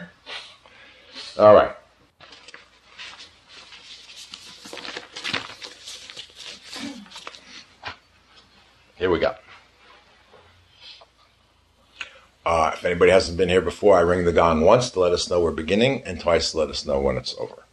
All 1.39 1.55
right. 1.55 1.74
Here 8.97 9.11
we 9.11 9.20
go. 9.20 9.35
Uh, 12.45 12.72
if 12.74 12.85
anybody 12.85 13.11
hasn't 13.11 13.39
been 13.39 13.49
here 13.49 13.62
before, 13.62 13.97
I 13.97 14.03
ring 14.03 14.26
the 14.26 14.33
gong 14.33 14.61
once 14.61 14.91
to 14.91 15.01
let 15.01 15.12
us 15.12 15.31
know 15.31 15.41
we're 15.41 15.53
beginning 15.53 16.03
and 16.05 16.20
twice 16.20 16.51
to 16.51 16.59
let 16.59 16.68
us 16.68 16.85
know 16.85 17.01
when 17.01 17.16
it's 17.16 17.35
over. 17.39 17.64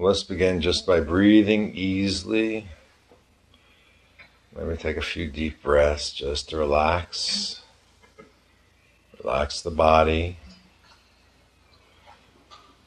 Let's 0.00 0.22
begin 0.22 0.62
just 0.62 0.86
by 0.86 1.00
breathing 1.00 1.74
easily 1.74 2.66
Maybe 4.56 4.76
take 4.76 4.96
a 4.96 5.02
few 5.02 5.30
deep 5.30 5.62
breaths 5.62 6.12
just 6.12 6.50
to 6.50 6.56
relax. 6.56 7.62
Relax 9.22 9.62
the 9.62 9.70
body. 9.70 10.38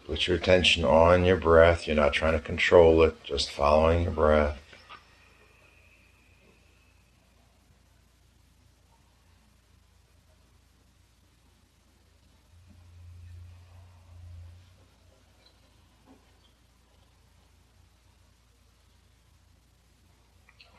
Put 0.05 0.27
your 0.27 0.35
attention 0.35 0.83
on 0.83 1.23
your 1.23 1.37
breath. 1.37 1.87
You're 1.87 1.95
not 1.95 2.11
trying 2.11 2.33
to 2.33 2.39
control 2.39 3.01
it, 3.03 3.23
just 3.23 3.49
following 3.49 4.03
your 4.03 4.11
breath. 4.11 4.59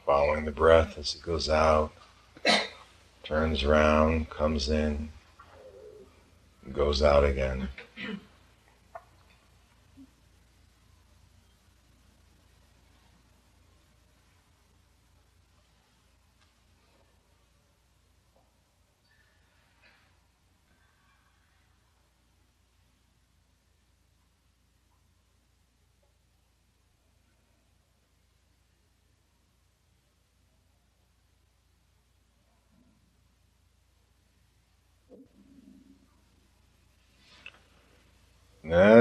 Following 0.05 0.44
the 0.44 0.44
breath 0.55 0.99
as 0.99 1.15
it 1.15 1.23
goes 1.23 1.49
out, 1.49 1.93
turns 3.23 3.65
around, 3.65 4.31
comes 4.31 4.69
in, 4.69 5.11
goes 6.73 7.03
out 7.03 7.25
again. 7.25 7.69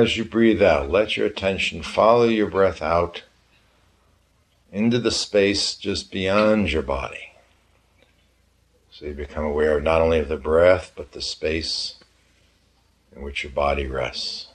As 0.03 0.17
you 0.17 0.25
breathe 0.25 0.61
out, 0.61 0.91
let 0.91 1.15
your 1.15 1.25
attention 1.25 1.81
follow 1.81 2.25
your 2.25 2.49
breath 2.49 2.81
out 2.81 3.23
into 4.69 4.99
the 4.99 5.11
space 5.11 5.75
just 5.75 6.11
beyond 6.11 6.73
your 6.73 6.81
body. 6.81 7.31
So 8.91 9.05
you 9.05 9.13
become 9.13 9.45
aware 9.45 9.79
not 9.79 10.01
only 10.01 10.19
of 10.19 10.27
the 10.27 10.35
breath, 10.35 10.91
but 10.97 11.13
the 11.13 11.21
space 11.21 11.95
in 13.15 13.21
which 13.21 13.45
your 13.45 13.53
body 13.53 13.87
rests. 13.87 14.47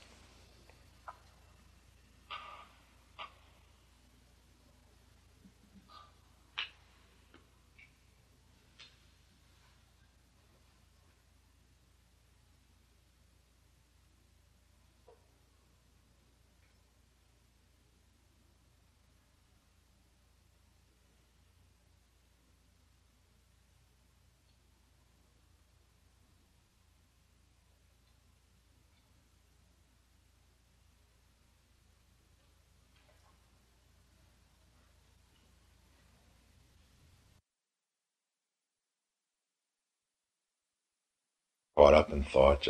Caught 41.79 41.93
up 41.93 42.11
in 42.11 42.21
thought. 42.21 42.67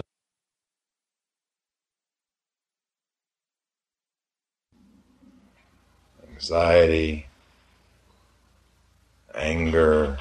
Anxiety, 6.32 7.26
anger, 9.34 10.20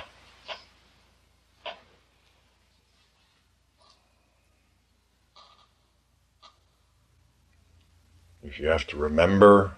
if 8.42 8.58
you 8.58 8.68
have 8.68 8.86
to 8.86 8.96
remember 8.96 9.72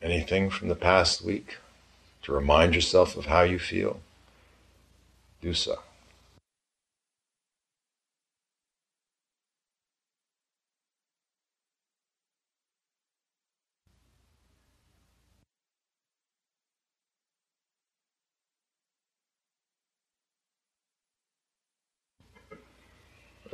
anything 0.00 0.48
from 0.48 0.68
the 0.68 0.76
past 0.76 1.20
week 1.20 1.58
to 2.22 2.30
remind 2.30 2.76
yourself 2.76 3.16
of 3.16 3.26
how 3.26 3.42
you 3.42 3.58
feel, 3.58 4.00
do 5.42 5.52
so. 5.52 5.80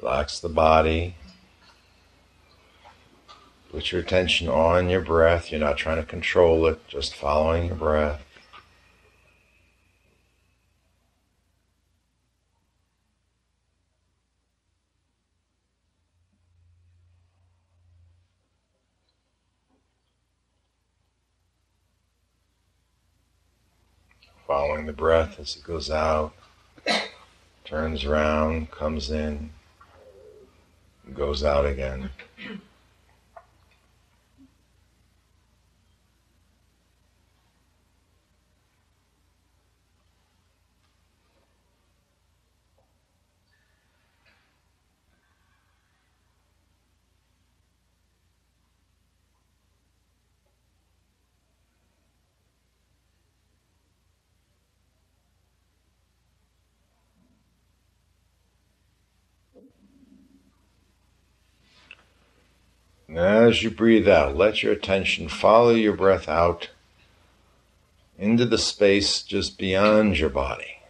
Relax 0.06 0.38
the 0.38 0.48
body. 0.48 1.16
Put 3.72 3.90
your 3.90 4.00
attention 4.00 4.48
on 4.48 4.88
your 4.88 5.00
breath. 5.00 5.50
You're 5.50 5.58
not 5.58 5.78
trying 5.78 5.96
to 5.96 6.04
control 6.04 6.64
it, 6.68 6.86
just 6.86 7.12
following 7.12 7.66
your 7.66 7.74
breath. 7.74 8.22
Following 24.46 24.86
the 24.86 24.92
breath 24.92 25.40
as 25.40 25.56
it 25.56 25.64
goes 25.64 25.90
out, 25.90 26.32
turns 27.64 28.04
around, 28.04 28.70
comes 28.70 29.10
in 29.10 29.50
goes 31.14 31.44
out 31.44 31.66
again. 31.66 32.10
As 63.16 63.62
you 63.62 63.70
breathe 63.70 64.06
out, 64.06 64.36
let 64.36 64.62
your 64.62 64.74
attention 64.74 65.30
follow 65.30 65.70
your 65.70 65.94
breath 65.96 66.28
out 66.28 66.68
into 68.18 68.44
the 68.44 68.58
space 68.58 69.22
just 69.22 69.56
beyond 69.56 70.18
your 70.18 70.28
body. 70.28 70.80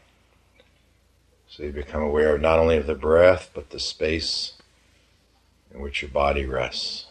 So 1.48 1.62
you 1.62 1.70
become 1.70 2.02
aware 2.02 2.36
not 2.36 2.58
only 2.58 2.78
of 2.78 2.88
the 2.88 2.96
breath, 2.96 3.50
but 3.54 3.70
the 3.70 3.78
space 3.78 4.54
in 5.72 5.80
which 5.80 6.02
your 6.02 6.10
body 6.10 6.44
rests. 6.44 7.05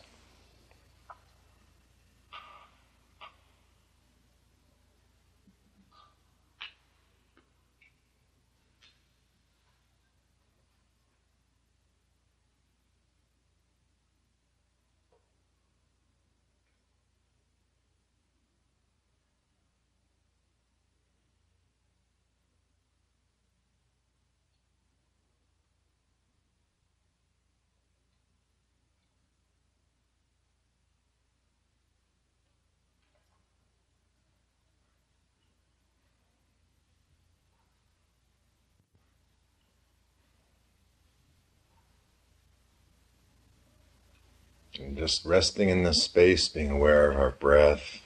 And 44.79 44.97
just 44.97 45.25
resting 45.25 45.69
in 45.69 45.83
this 45.83 46.03
space, 46.03 46.49
being 46.49 46.69
aware 46.69 47.09
of 47.09 47.17
our 47.17 47.31
breath, 47.31 48.01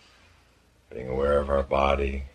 being 0.93 1.09
aware 1.09 1.39
of 1.39 1.49
our 1.49 1.63
body, 1.63 2.25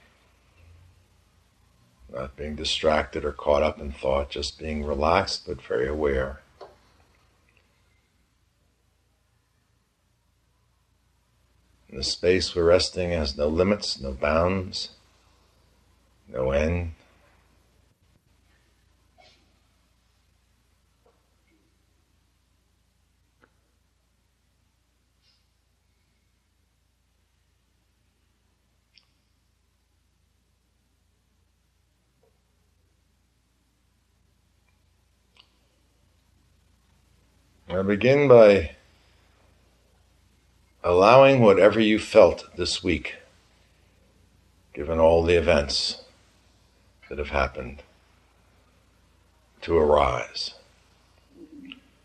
Not 2.13 2.37
being 2.37 2.55
distracted 2.55 3.25
or 3.25 3.33
caught 3.33 3.65
up 3.65 3.81
in 3.81 3.91
thought, 3.91 4.31
just 4.31 4.57
being 4.59 4.85
relaxed 4.85 5.47
but 5.49 5.61
very 5.61 5.89
aware. 5.89 6.41
The 11.93 12.05
space 12.05 12.55
we're 12.55 12.65
resting 12.65 13.11
has 13.11 13.37
no 13.37 13.49
limits, 13.49 14.01
no 14.01 14.13
bounds, 14.13 14.91
no 16.29 16.51
end. 16.53 16.93
I 37.75 37.83
begin 37.83 38.29
by 38.29 38.71
allowing 40.85 41.41
whatever 41.41 41.81
you 41.81 41.99
felt 41.99 42.45
this 42.57 42.85
week, 42.85 43.17
given 44.73 45.01
all 45.01 45.25
the 45.25 45.35
events 45.35 46.03
that 47.09 47.19
have 47.19 47.31
happened, 47.31 47.83
to 49.63 49.77
arise. 49.77 50.55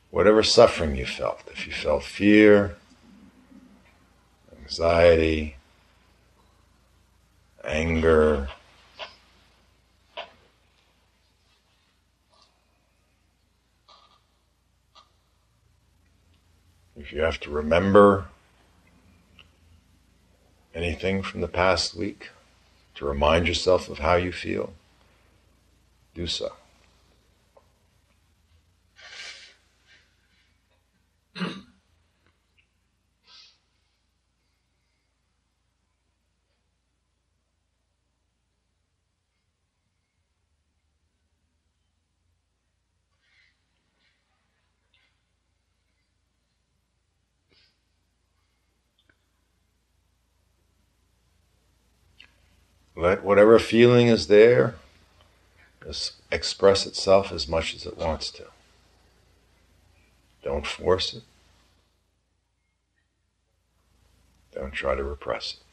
Whatever 0.10 0.42
suffering 0.42 0.96
you 0.96 1.06
felt, 1.06 1.44
if 1.52 1.68
you 1.68 1.74
felt 1.74 2.04
fear, 2.04 2.76
anxiety, 4.64 5.56
anger, 7.64 8.50
If 17.00 17.14
you 17.14 17.22
have 17.22 17.40
to 17.42 17.50
remember 17.50 18.26
anything 20.76 21.24
from 21.24 21.40
the 21.40 21.48
past 21.48 21.96
week 21.96 22.30
to 22.96 23.06
remind 23.06 23.48
yourself 23.48 23.88
of 23.88 24.00
how 24.00 24.16
you 24.16 24.34
feel, 24.34 24.74
do 26.14 26.28
so. 26.28 26.52
Let 53.00 53.24
whatever 53.24 53.60
feeling 53.60 54.08
is 54.08 54.28
there 54.28 54.76
express 56.30 56.86
itself 56.86 57.32
as 57.32 57.48
much 57.48 57.74
as 57.74 57.86
it 57.86 57.98
wants 57.98 58.30
to. 58.32 58.44
Don't 60.44 60.68
force 60.68 61.14
it. 61.14 61.24
Don't 64.54 64.74
try 64.74 64.96
to 64.96 65.04
repress 65.04 65.54
it. 65.54 65.69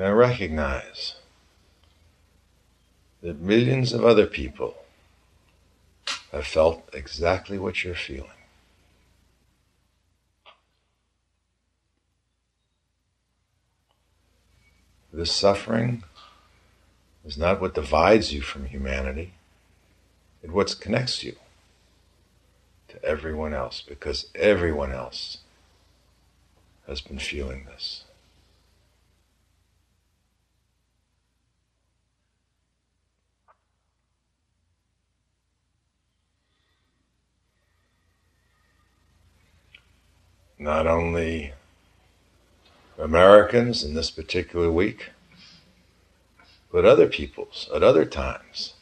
Now 0.00 0.14
recognize 0.14 1.16
that 3.22 3.38
millions 3.38 3.92
of 3.92 4.02
other 4.02 4.24
people 4.24 4.76
have 6.32 6.46
felt 6.46 6.88
exactly 6.94 7.58
what 7.58 7.84
you're 7.84 7.94
feeling. 7.94 8.40
This 15.12 15.32
suffering 15.32 16.04
is 17.26 17.36
not 17.36 17.60
what 17.60 17.74
divides 17.74 18.32
you 18.32 18.40
from 18.40 18.64
humanity, 18.64 19.34
it's 20.42 20.50
what 20.50 20.80
connects 20.80 21.22
you 21.22 21.36
to 22.88 23.04
everyone 23.04 23.52
else 23.52 23.82
because 23.86 24.28
everyone 24.34 24.92
else 24.92 25.36
has 26.86 27.02
been 27.02 27.18
feeling 27.18 27.66
this. 27.66 28.04
Not 40.60 40.86
only 40.86 41.54
Americans 42.98 43.82
in 43.82 43.94
this 43.94 44.10
particular 44.10 44.70
week, 44.70 45.08
but 46.70 46.84
other 46.84 47.06
peoples 47.06 47.68
at 47.74 47.82
other 47.82 48.04
times, 48.04 48.74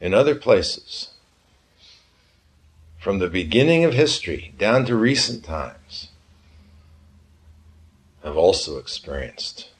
in 0.00 0.14
other 0.14 0.36
places. 0.36 1.10
From 3.00 3.18
the 3.18 3.28
beginning 3.28 3.84
of 3.84 3.92
history 3.92 4.54
down 4.56 4.86
to 4.86 4.94
recent 4.94 5.44
times, 5.44 6.08
have 8.22 8.36
also 8.36 8.78
experienced 8.78 9.70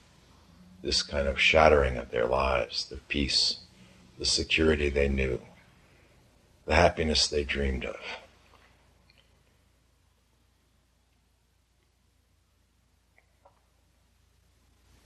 this 0.82 1.04
kind 1.04 1.28
of 1.28 1.40
shattering 1.40 1.96
of 1.96 2.10
their 2.10 2.26
lives, 2.26 2.84
the 2.84 2.96
peace, 2.96 3.60
the 4.18 4.26
security 4.26 4.90
they 4.90 5.08
knew, 5.08 5.40
the 6.66 6.74
happiness 6.74 7.28
they 7.28 7.44
dreamed 7.44 7.84
of. 7.84 7.96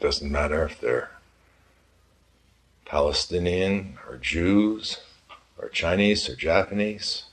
Doesn't 0.01 0.31
matter 0.31 0.65
if 0.65 0.81
they're 0.81 1.11
Palestinian 2.85 3.99
or 4.09 4.17
Jews 4.17 4.99
or 5.59 5.69
Chinese 5.69 6.29
or 6.29 6.37
Japanese 6.37 7.25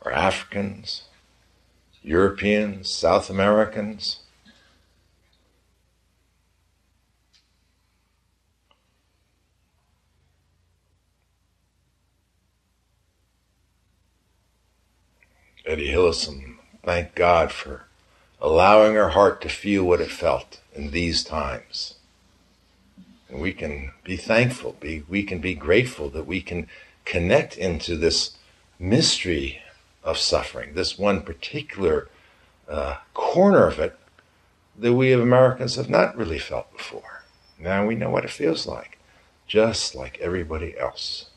or 0.00 0.12
Africans, 0.12 1.02
Europeans, 2.02 2.88
South 2.88 3.28
Americans. 3.28 4.20
Etty 15.66 15.92
Hillesum, 15.92 16.56
thank 16.84 17.14
God 17.14 17.50
for 17.52 17.84
allowing 18.40 18.94
her 18.94 19.10
heart 19.10 19.42
to 19.42 19.48
feel 19.48 19.84
what 19.84 20.00
it 20.00 20.10
felt 20.10 20.59
in 20.80 20.90
these 20.90 21.22
times. 21.22 21.94
And 23.28 23.40
we 23.40 23.52
can 23.52 23.92
be 24.02 24.16
thankful, 24.16 24.76
be, 24.80 25.04
we 25.08 25.22
can 25.22 25.38
be 25.38 25.54
grateful 25.54 26.08
that 26.10 26.26
we 26.26 26.40
can 26.40 26.68
connect 27.04 27.56
into 27.56 27.96
this 27.96 28.36
mystery 28.78 29.60
of 30.02 30.16
suffering, 30.18 30.74
this 30.74 30.98
one 30.98 31.20
particular 31.22 32.08
uh, 32.68 32.96
corner 33.14 33.66
of 33.66 33.78
it 33.78 33.96
that 34.78 34.94
we 34.94 35.12
Americans 35.12 35.74
have 35.74 35.90
not 35.90 36.16
really 36.16 36.38
felt 36.38 36.72
before. 36.72 37.22
Now 37.58 37.86
we 37.86 37.94
know 37.94 38.10
what 38.10 38.24
it 38.24 38.30
feels 38.30 38.66
like, 38.66 38.98
just 39.46 39.94
like 39.94 40.18
everybody 40.18 40.78
else. 40.78 41.29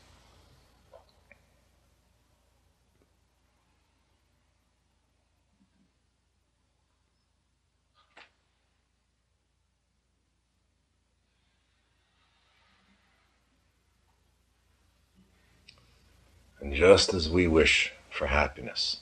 And 16.64 16.72
just 16.72 17.12
as 17.12 17.28
we 17.28 17.46
wish 17.46 17.92
for 18.08 18.28
happiness 18.28 19.00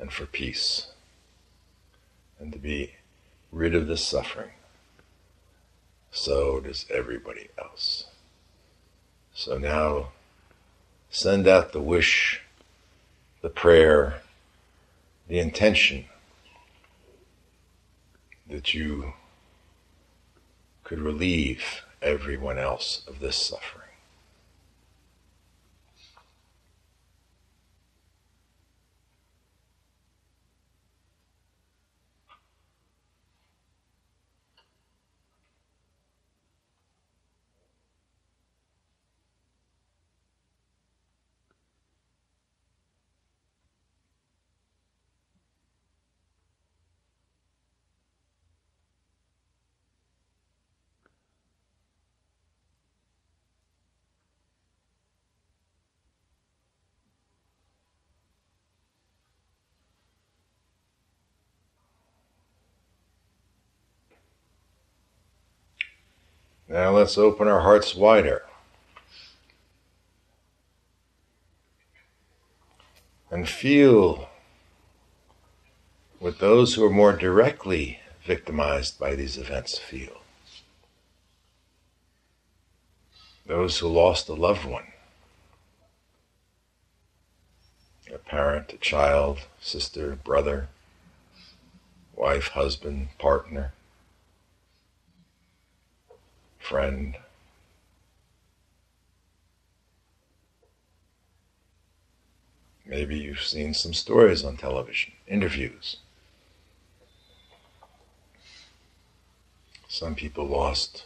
and 0.00 0.12
for 0.12 0.26
peace 0.26 0.88
and 2.40 2.52
to 2.52 2.58
be 2.58 2.96
rid 3.52 3.72
of 3.72 3.86
this 3.86 4.04
suffering, 4.04 4.50
so 6.10 6.58
does 6.58 6.84
everybody 6.92 7.50
else. 7.56 8.06
So 9.32 9.58
now 9.58 10.08
send 11.08 11.46
out 11.46 11.70
the 11.70 11.80
wish, 11.80 12.42
the 13.42 13.48
prayer, 13.48 14.22
the 15.28 15.38
intention 15.38 16.06
that 18.50 18.74
you 18.74 19.12
could 20.82 20.98
relieve 20.98 21.82
everyone 22.02 22.58
else 22.58 23.02
of 23.06 23.20
this 23.20 23.36
suffering. 23.36 23.85
Now 66.76 66.90
let's 66.90 67.16
open 67.16 67.48
our 67.48 67.62
hearts 67.62 67.94
wider. 67.94 68.42
And 73.30 73.48
feel 73.48 74.28
what 76.18 76.38
those 76.38 76.74
who 76.74 76.84
are 76.84 76.90
more 76.90 77.14
directly 77.14 78.00
victimized 78.22 78.98
by 78.98 79.14
these 79.14 79.38
events 79.38 79.78
feel. 79.78 80.20
Those 83.46 83.78
who 83.78 83.88
lost 83.88 84.28
a 84.28 84.34
loved 84.34 84.66
one, 84.66 84.88
a 88.12 88.18
parent, 88.18 88.74
a 88.74 88.76
child, 88.76 89.38
sister, 89.62 90.14
brother, 90.14 90.68
wife, 92.14 92.48
husband, 92.48 93.08
partner 93.18 93.72
friend. 96.66 97.16
Maybe 102.84 103.16
you've 103.16 103.42
seen 103.42 103.72
some 103.72 103.94
stories 103.94 104.42
on 104.42 104.56
television, 104.56 105.12
interviews. 105.28 105.98
Some 109.88 110.16
people 110.16 110.46
lost 110.46 111.04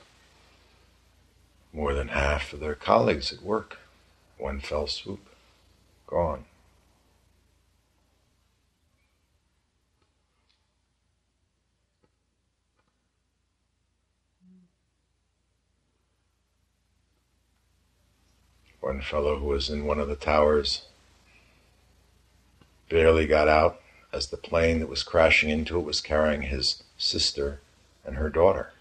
more 1.75 1.93
than 1.93 2.09
half 2.09 2.55
of 2.55 2.61
their 2.61 2.75
colleagues 2.75 3.31
at 3.31 3.43
work, 3.43 3.79
one 4.39 4.61
fell 4.61 4.87
swoop, 4.87 5.27
gone. 6.07 6.47
One 18.81 19.03
fellow 19.03 19.39
who 19.39 19.47
was 19.47 19.69
in 19.69 19.85
one 19.85 20.01
of 20.01 20.09
the 20.09 20.17
towers 20.17 20.87
barely 22.89 23.27
got 23.27 23.47
out 23.47 23.81
as 24.13 24.29
the 24.29 24.37
plane 24.37 24.81
that 24.81 24.89
was 24.89 25.03
crashing 25.03 25.51
into 25.51 25.79
it 25.79 25.85
was 25.85 26.01
carrying 26.01 26.43
his 26.43 26.83
sister 26.97 27.61
and 28.05 28.17
her 28.17 28.31
daughter. 28.31 28.73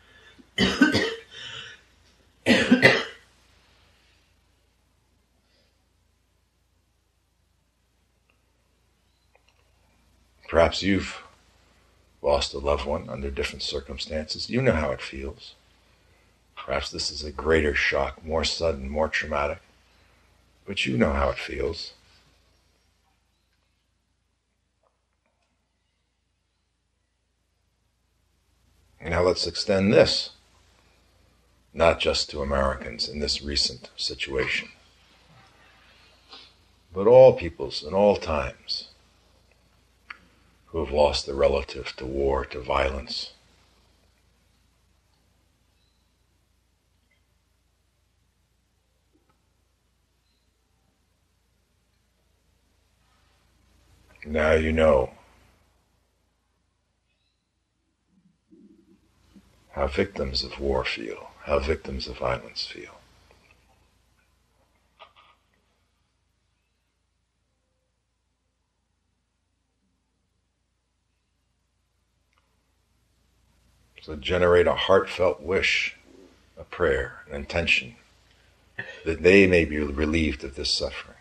Perhaps 10.48 10.82
you've 10.82 11.22
lost 12.22 12.54
a 12.54 12.58
loved 12.58 12.86
one 12.86 13.08
under 13.10 13.30
different 13.30 13.62
circumstances. 13.62 14.50
You 14.50 14.62
know 14.62 14.74
how 14.74 14.92
it 14.92 15.02
feels. 15.02 15.54
Perhaps 16.56 16.90
this 16.90 17.12
is 17.12 17.24
a 17.24 17.32
greater 17.32 17.76
shock, 17.76 18.26
more 18.26 18.44
sudden, 18.44 18.90
more 18.90 19.08
traumatic 19.08 19.60
but 20.70 20.86
you 20.86 20.96
know 20.96 21.14
how 21.14 21.32
it 21.32 21.40
feels. 21.40 21.94
Now 29.04 29.24
let's 29.24 29.48
extend 29.48 29.92
this, 29.92 30.30
not 31.74 32.00
just 32.00 32.30
to 32.30 32.44
Americans 32.44 33.10
in 33.10 33.18
this 33.18 33.42
recent 33.42 33.90
situation, 33.98 34.68
but 36.94 37.08
all 37.08 37.34
peoples 37.34 37.84
in 37.84 37.96
all 37.96 38.16
times 38.16 38.90
who 40.68 40.86
have 40.86 40.94
lost 40.94 41.28
a 41.28 41.34
relative 41.34 41.96
to 41.96 42.06
war, 42.06 42.46
to 42.46 42.60
violence. 42.60 43.34
Now 54.26 54.52
you 54.52 54.72
know 54.72 55.12
how 59.72 59.88
victims 59.88 60.44
of 60.44 60.60
war 60.60 60.84
feel, 60.84 61.32
how 61.46 61.60
victims 61.60 62.08
of 62.08 62.18
violence 62.18 62.66
feel. 62.66 63.00
So 74.02 74.16
generate 74.16 74.68
a 74.68 74.76
heartfelt 74.76 75.42
wish, 75.42 75.96
a 76.58 76.64
prayer, 76.64 77.24
an 77.30 77.36
intention 77.36 77.96
that 79.06 79.24
they 79.24 79.48
may 79.48 79.66
be 79.66 79.80
relieved 79.80 80.44
of 80.44 80.56
this 80.56 80.76
suffering. 80.76 81.16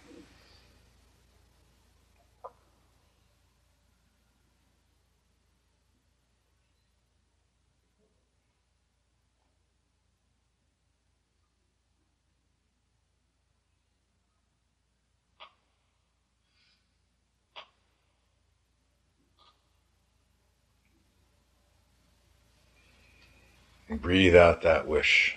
And 23.91 23.98
breathe 24.09 24.35
out 24.35 24.63
that 24.63 24.89
wish 24.89 25.37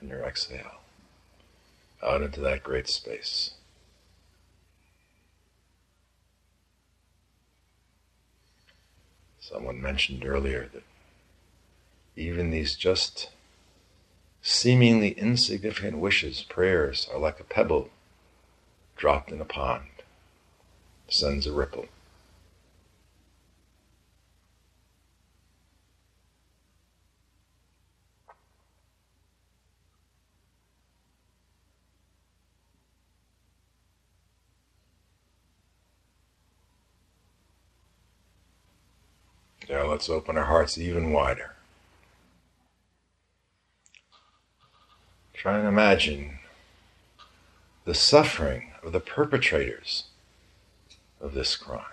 on 0.00 0.08
your 0.08 0.20
exhale, 0.20 0.80
out 2.02 2.22
into 2.22 2.40
that 2.40 2.62
great 2.62 2.88
space. 2.88 3.50
Someone 9.38 9.82
mentioned 9.82 10.24
earlier 10.24 10.70
that 10.72 10.82
even 12.16 12.48
these 12.48 12.74
just 12.74 13.28
seemingly 14.40 15.10
insignificant 15.10 15.98
wishes, 15.98 16.40
prayers, 16.40 17.06
are 17.12 17.18
like 17.18 17.38
a 17.38 17.44
pebble 17.44 17.90
dropped 18.96 19.30
in 19.30 19.42
a 19.42 19.44
pond, 19.44 19.90
sends 21.06 21.46
a 21.46 21.52
ripple. 21.52 21.84
Now 39.70 39.86
let's 39.86 40.10
open 40.10 40.36
our 40.36 40.46
hearts 40.46 40.76
even 40.78 41.12
wider. 41.12 41.54
Try 45.32 45.58
and 45.58 45.68
imagine 45.68 46.40
the 47.84 47.94
suffering 47.94 48.72
of 48.82 48.90
the 48.90 48.98
perpetrators 48.98 50.04
of 51.20 51.34
this 51.34 51.54
crime. 51.54 51.84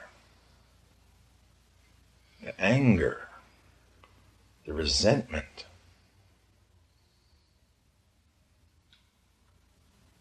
The 2.44 2.60
anger, 2.60 3.28
the 4.66 4.74
resentment. 4.74 5.66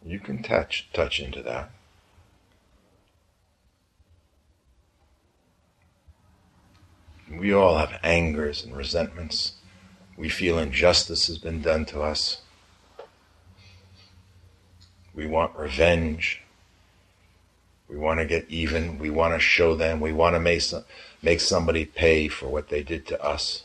You 0.05 0.20
can 0.20 0.43
touch 0.43 0.89
touch 0.93 1.20
into 1.20 1.43
that. 1.43 1.70
We 7.31 7.53
all 7.53 7.78
have 7.78 7.98
angers 8.03 8.65
and 8.65 8.77
resentments. 8.77 9.53
We 10.16 10.28
feel 10.28 10.59
injustice 10.59 11.27
has 11.27 11.39
been 11.39 11.61
done 11.61 11.85
to 11.86 12.03
us. 12.03 12.40
We 15.15 15.27
want 15.27 15.57
revenge. 15.57 16.43
We 17.89 17.97
want 17.97 18.20
to 18.20 18.27
get 18.27 18.48
even. 18.48 18.98
We 18.98 19.11
want 19.11 19.35
to 19.35 19.40
show 19.40 19.74
them. 19.74 20.01
We 20.01 20.12
want 20.12 20.35
to 20.35 20.40
make, 20.40 20.61
some, 20.61 20.85
make 21.23 21.40
somebody 21.40 21.85
pay 21.85 22.28
for 22.28 22.48
what 22.48 22.69
they 22.69 22.82
did 22.82 23.07
to 23.09 23.23
us. 23.23 23.65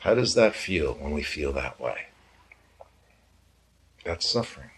How 0.00 0.14
does 0.14 0.34
that 0.34 0.54
feel 0.54 0.94
when 0.94 1.12
we 1.12 1.22
feel 1.22 1.52
that 1.52 1.80
way? 1.80 2.06
That's 4.04 4.28
suffering. 4.28 4.70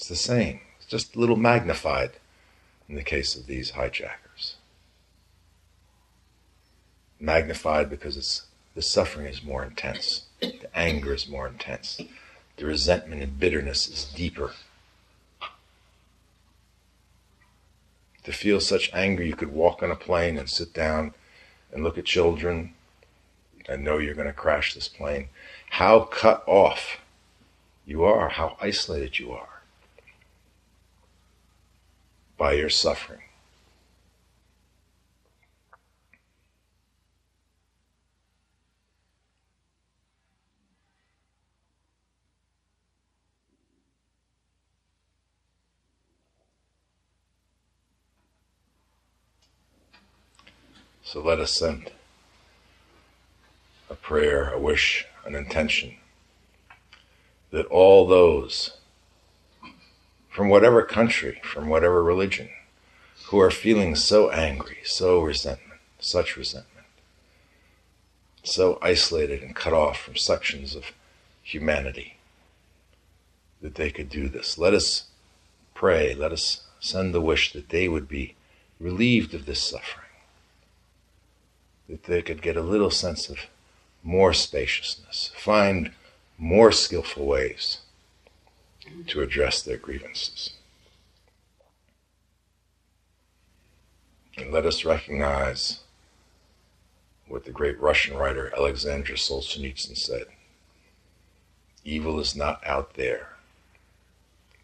It's 0.00 0.08
the 0.08 0.16
same. 0.16 0.60
It's 0.78 0.86
just 0.86 1.14
a 1.14 1.18
little 1.18 1.36
magnified 1.36 2.12
in 2.88 2.94
the 2.94 3.02
case 3.02 3.36
of 3.36 3.44
these 3.46 3.72
hijackers. 3.72 4.56
Magnified 7.20 7.90
because 7.90 8.46
the 8.74 8.80
suffering 8.80 9.26
is 9.26 9.44
more 9.44 9.62
intense, 9.62 10.24
the 10.40 10.70
anger 10.74 11.12
is 11.12 11.28
more 11.28 11.46
intense, 11.46 12.00
the 12.56 12.64
resentment 12.64 13.22
and 13.22 13.38
bitterness 13.38 13.88
is 13.88 14.06
deeper. 14.06 14.52
To 18.22 18.32
feel 18.32 18.58
such 18.58 18.90
anger, 18.94 19.22
you 19.22 19.36
could 19.36 19.52
walk 19.52 19.82
on 19.82 19.90
a 19.90 19.96
plane 19.96 20.38
and 20.38 20.48
sit 20.48 20.72
down 20.72 21.12
and 21.74 21.84
look 21.84 21.98
at 21.98 22.06
children 22.06 22.72
and 23.68 23.84
know 23.84 23.98
you're 23.98 24.14
going 24.14 24.26
to 24.26 24.32
crash 24.32 24.72
this 24.72 24.88
plane. 24.88 25.28
How 25.68 26.04
cut 26.04 26.42
off 26.46 27.00
you 27.84 28.02
are, 28.04 28.30
how 28.30 28.56
isolated 28.62 29.18
you 29.18 29.32
are 29.32 29.49
by 32.40 32.54
your 32.54 32.70
suffering. 32.70 33.20
So 51.02 51.20
let 51.20 51.40
us 51.40 51.52
send 51.52 51.92
a 53.90 53.94
prayer, 53.94 54.48
a 54.48 54.58
wish, 54.58 55.04
an 55.26 55.34
intention 55.34 55.96
that 57.50 57.66
all 57.66 58.06
those 58.06 58.78
from 60.30 60.48
whatever 60.48 60.82
country, 60.82 61.40
from 61.42 61.68
whatever 61.68 62.02
religion, 62.02 62.48
who 63.26 63.40
are 63.40 63.50
feeling 63.50 63.94
so 63.96 64.30
angry, 64.30 64.78
so 64.84 65.20
resentment, 65.20 65.80
such 65.98 66.36
resentment, 66.36 66.86
so 68.44 68.78
isolated 68.80 69.42
and 69.42 69.56
cut 69.56 69.72
off 69.72 70.00
from 70.00 70.16
sections 70.16 70.74
of 70.74 70.92
humanity, 71.42 72.16
that 73.60 73.74
they 73.74 73.90
could 73.90 74.08
do 74.08 74.28
this. 74.28 74.56
Let 74.56 74.72
us 74.72 75.08
pray, 75.74 76.14
let 76.14 76.32
us 76.32 76.62
send 76.78 77.12
the 77.12 77.20
wish 77.20 77.52
that 77.52 77.68
they 77.68 77.88
would 77.88 78.08
be 78.08 78.36
relieved 78.78 79.34
of 79.34 79.46
this 79.46 79.60
suffering, 79.60 80.06
that 81.88 82.04
they 82.04 82.22
could 82.22 82.40
get 82.40 82.56
a 82.56 82.62
little 82.62 82.90
sense 82.90 83.28
of 83.28 83.46
more 84.02 84.32
spaciousness, 84.32 85.32
find 85.34 85.90
more 86.38 86.70
skillful 86.70 87.26
ways 87.26 87.80
to 89.06 89.22
address 89.22 89.62
their 89.62 89.76
grievances. 89.76 90.54
And 94.36 94.52
let 94.52 94.64
us 94.64 94.84
recognize 94.84 95.80
what 97.28 97.44
the 97.44 97.52
great 97.52 97.80
Russian 97.80 98.16
writer 98.16 98.52
Alexander 98.56 99.14
Solzhenitsyn 99.14 99.96
said 99.96 100.24
evil 101.84 102.20
is 102.20 102.36
not 102.36 102.64
out 102.66 102.94
there. 102.94 103.36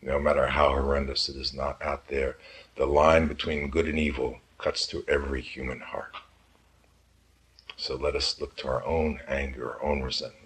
No 0.03 0.19
matter 0.19 0.49
how 0.49 0.69
horrendous 0.69 1.29
it 1.29 1.37
is 1.37 1.55
not 1.55 1.81
out 1.83 2.09
there, 2.09 2.37
the 2.77 2.87
line 2.87 3.27
between 3.27 3.71
good 3.71 3.89
and 3.89 3.99
evil 3.99 4.39
cuts 4.59 4.87
through 4.87 5.05
every 5.09 5.41
human 5.41 5.81
heart. 5.81 6.15
So 7.77 7.97
let 7.97 8.15
us 8.15 8.41
look 8.41 8.57
to 8.57 8.69
our 8.69 8.85
own 8.85 9.21
anger, 9.27 9.75
our 9.75 9.83
own 9.83 10.03
resentment 10.03 10.46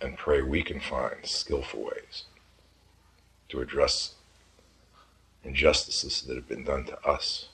and 0.00 0.16
pray 0.16 0.42
we 0.42 0.62
can 0.62 0.80
find 0.80 1.16
skillful 1.24 1.84
ways 1.84 2.24
to 3.48 3.60
address 3.60 4.14
injustices 5.44 6.22
that 6.22 6.36
have 6.36 6.48
been 6.48 6.64
done 6.64 6.84
to 6.84 7.06
us. 7.06 7.48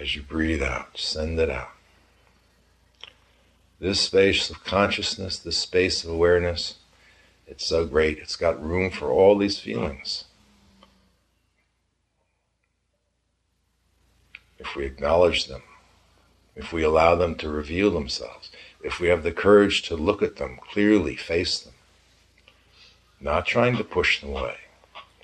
As 0.00 0.16
you 0.16 0.22
breathe 0.22 0.62
out, 0.62 0.98
send 0.98 1.38
it 1.38 1.50
out. 1.50 1.72
This 3.78 4.00
space 4.00 4.48
of 4.48 4.64
consciousness, 4.64 5.38
this 5.38 5.58
space 5.58 6.04
of 6.04 6.10
awareness, 6.10 6.76
it's 7.46 7.66
so 7.66 7.84
great. 7.84 8.18
It's 8.18 8.36
got 8.36 8.64
room 8.64 8.90
for 8.90 9.10
all 9.10 9.36
these 9.36 9.58
feelings. 9.58 10.24
If 14.58 14.76
we 14.76 14.86
acknowledge 14.86 15.46
them, 15.46 15.62
if 16.54 16.72
we 16.72 16.82
allow 16.82 17.14
them 17.14 17.34
to 17.36 17.48
reveal 17.48 17.90
themselves, 17.90 18.41
if 18.82 18.98
we 18.98 19.08
have 19.08 19.22
the 19.22 19.32
courage 19.32 19.82
to 19.82 19.96
look 19.96 20.22
at 20.22 20.36
them 20.36 20.58
clearly, 20.72 21.16
face 21.16 21.60
them, 21.60 21.74
not 23.20 23.46
trying 23.46 23.76
to 23.76 23.84
push 23.84 24.20
them 24.20 24.30
away, 24.30 24.56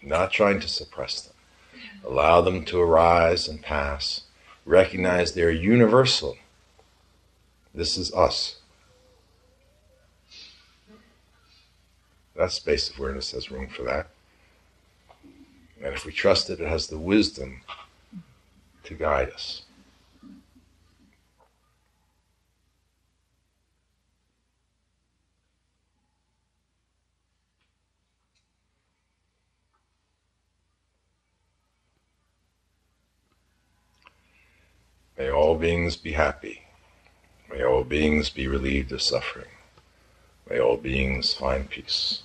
not 0.03 0.31
trying 0.31 0.61
to 0.61 0.69
suppress 0.69 1.23
them, 1.23 1.35
allow 2.05 2.41
them 2.41 2.65
to 2.65 2.81
arise 2.81 3.49
and 3.49 3.61
pass, 3.61 4.23
recognize 4.65 5.33
they're 5.33 5.51
universal. 5.51 6.37
This 7.75 7.97
is 7.99 8.13
us. 8.15 8.57
That 12.37 12.53
space 12.53 12.89
of 12.89 12.99
awareness 12.99 13.33
has 13.33 13.51
room 13.51 13.69
for 13.69 13.83
that. 13.83 14.11
And 15.83 15.95
if 15.95 16.05
we 16.05 16.13
trust 16.13 16.51
it, 16.51 16.61
it 16.61 16.69
has 16.69 16.87
the 16.87 16.99
wisdom 16.99 17.63
to 18.85 18.95
guide 18.95 19.31
us. 19.31 19.63
May 35.19 35.31
all 35.31 35.57
beings 35.57 35.97
be 35.97 36.13
happy. 36.13 36.63
May 37.51 37.65
all 37.65 37.83
beings 37.83 38.31
be 38.31 38.47
relieved 38.47 38.93
of 38.93 39.03
suffering. 39.03 39.51
May 40.49 40.61
all 40.61 40.77
beings 40.77 41.35
find 41.35 41.69
peace. 41.69 42.23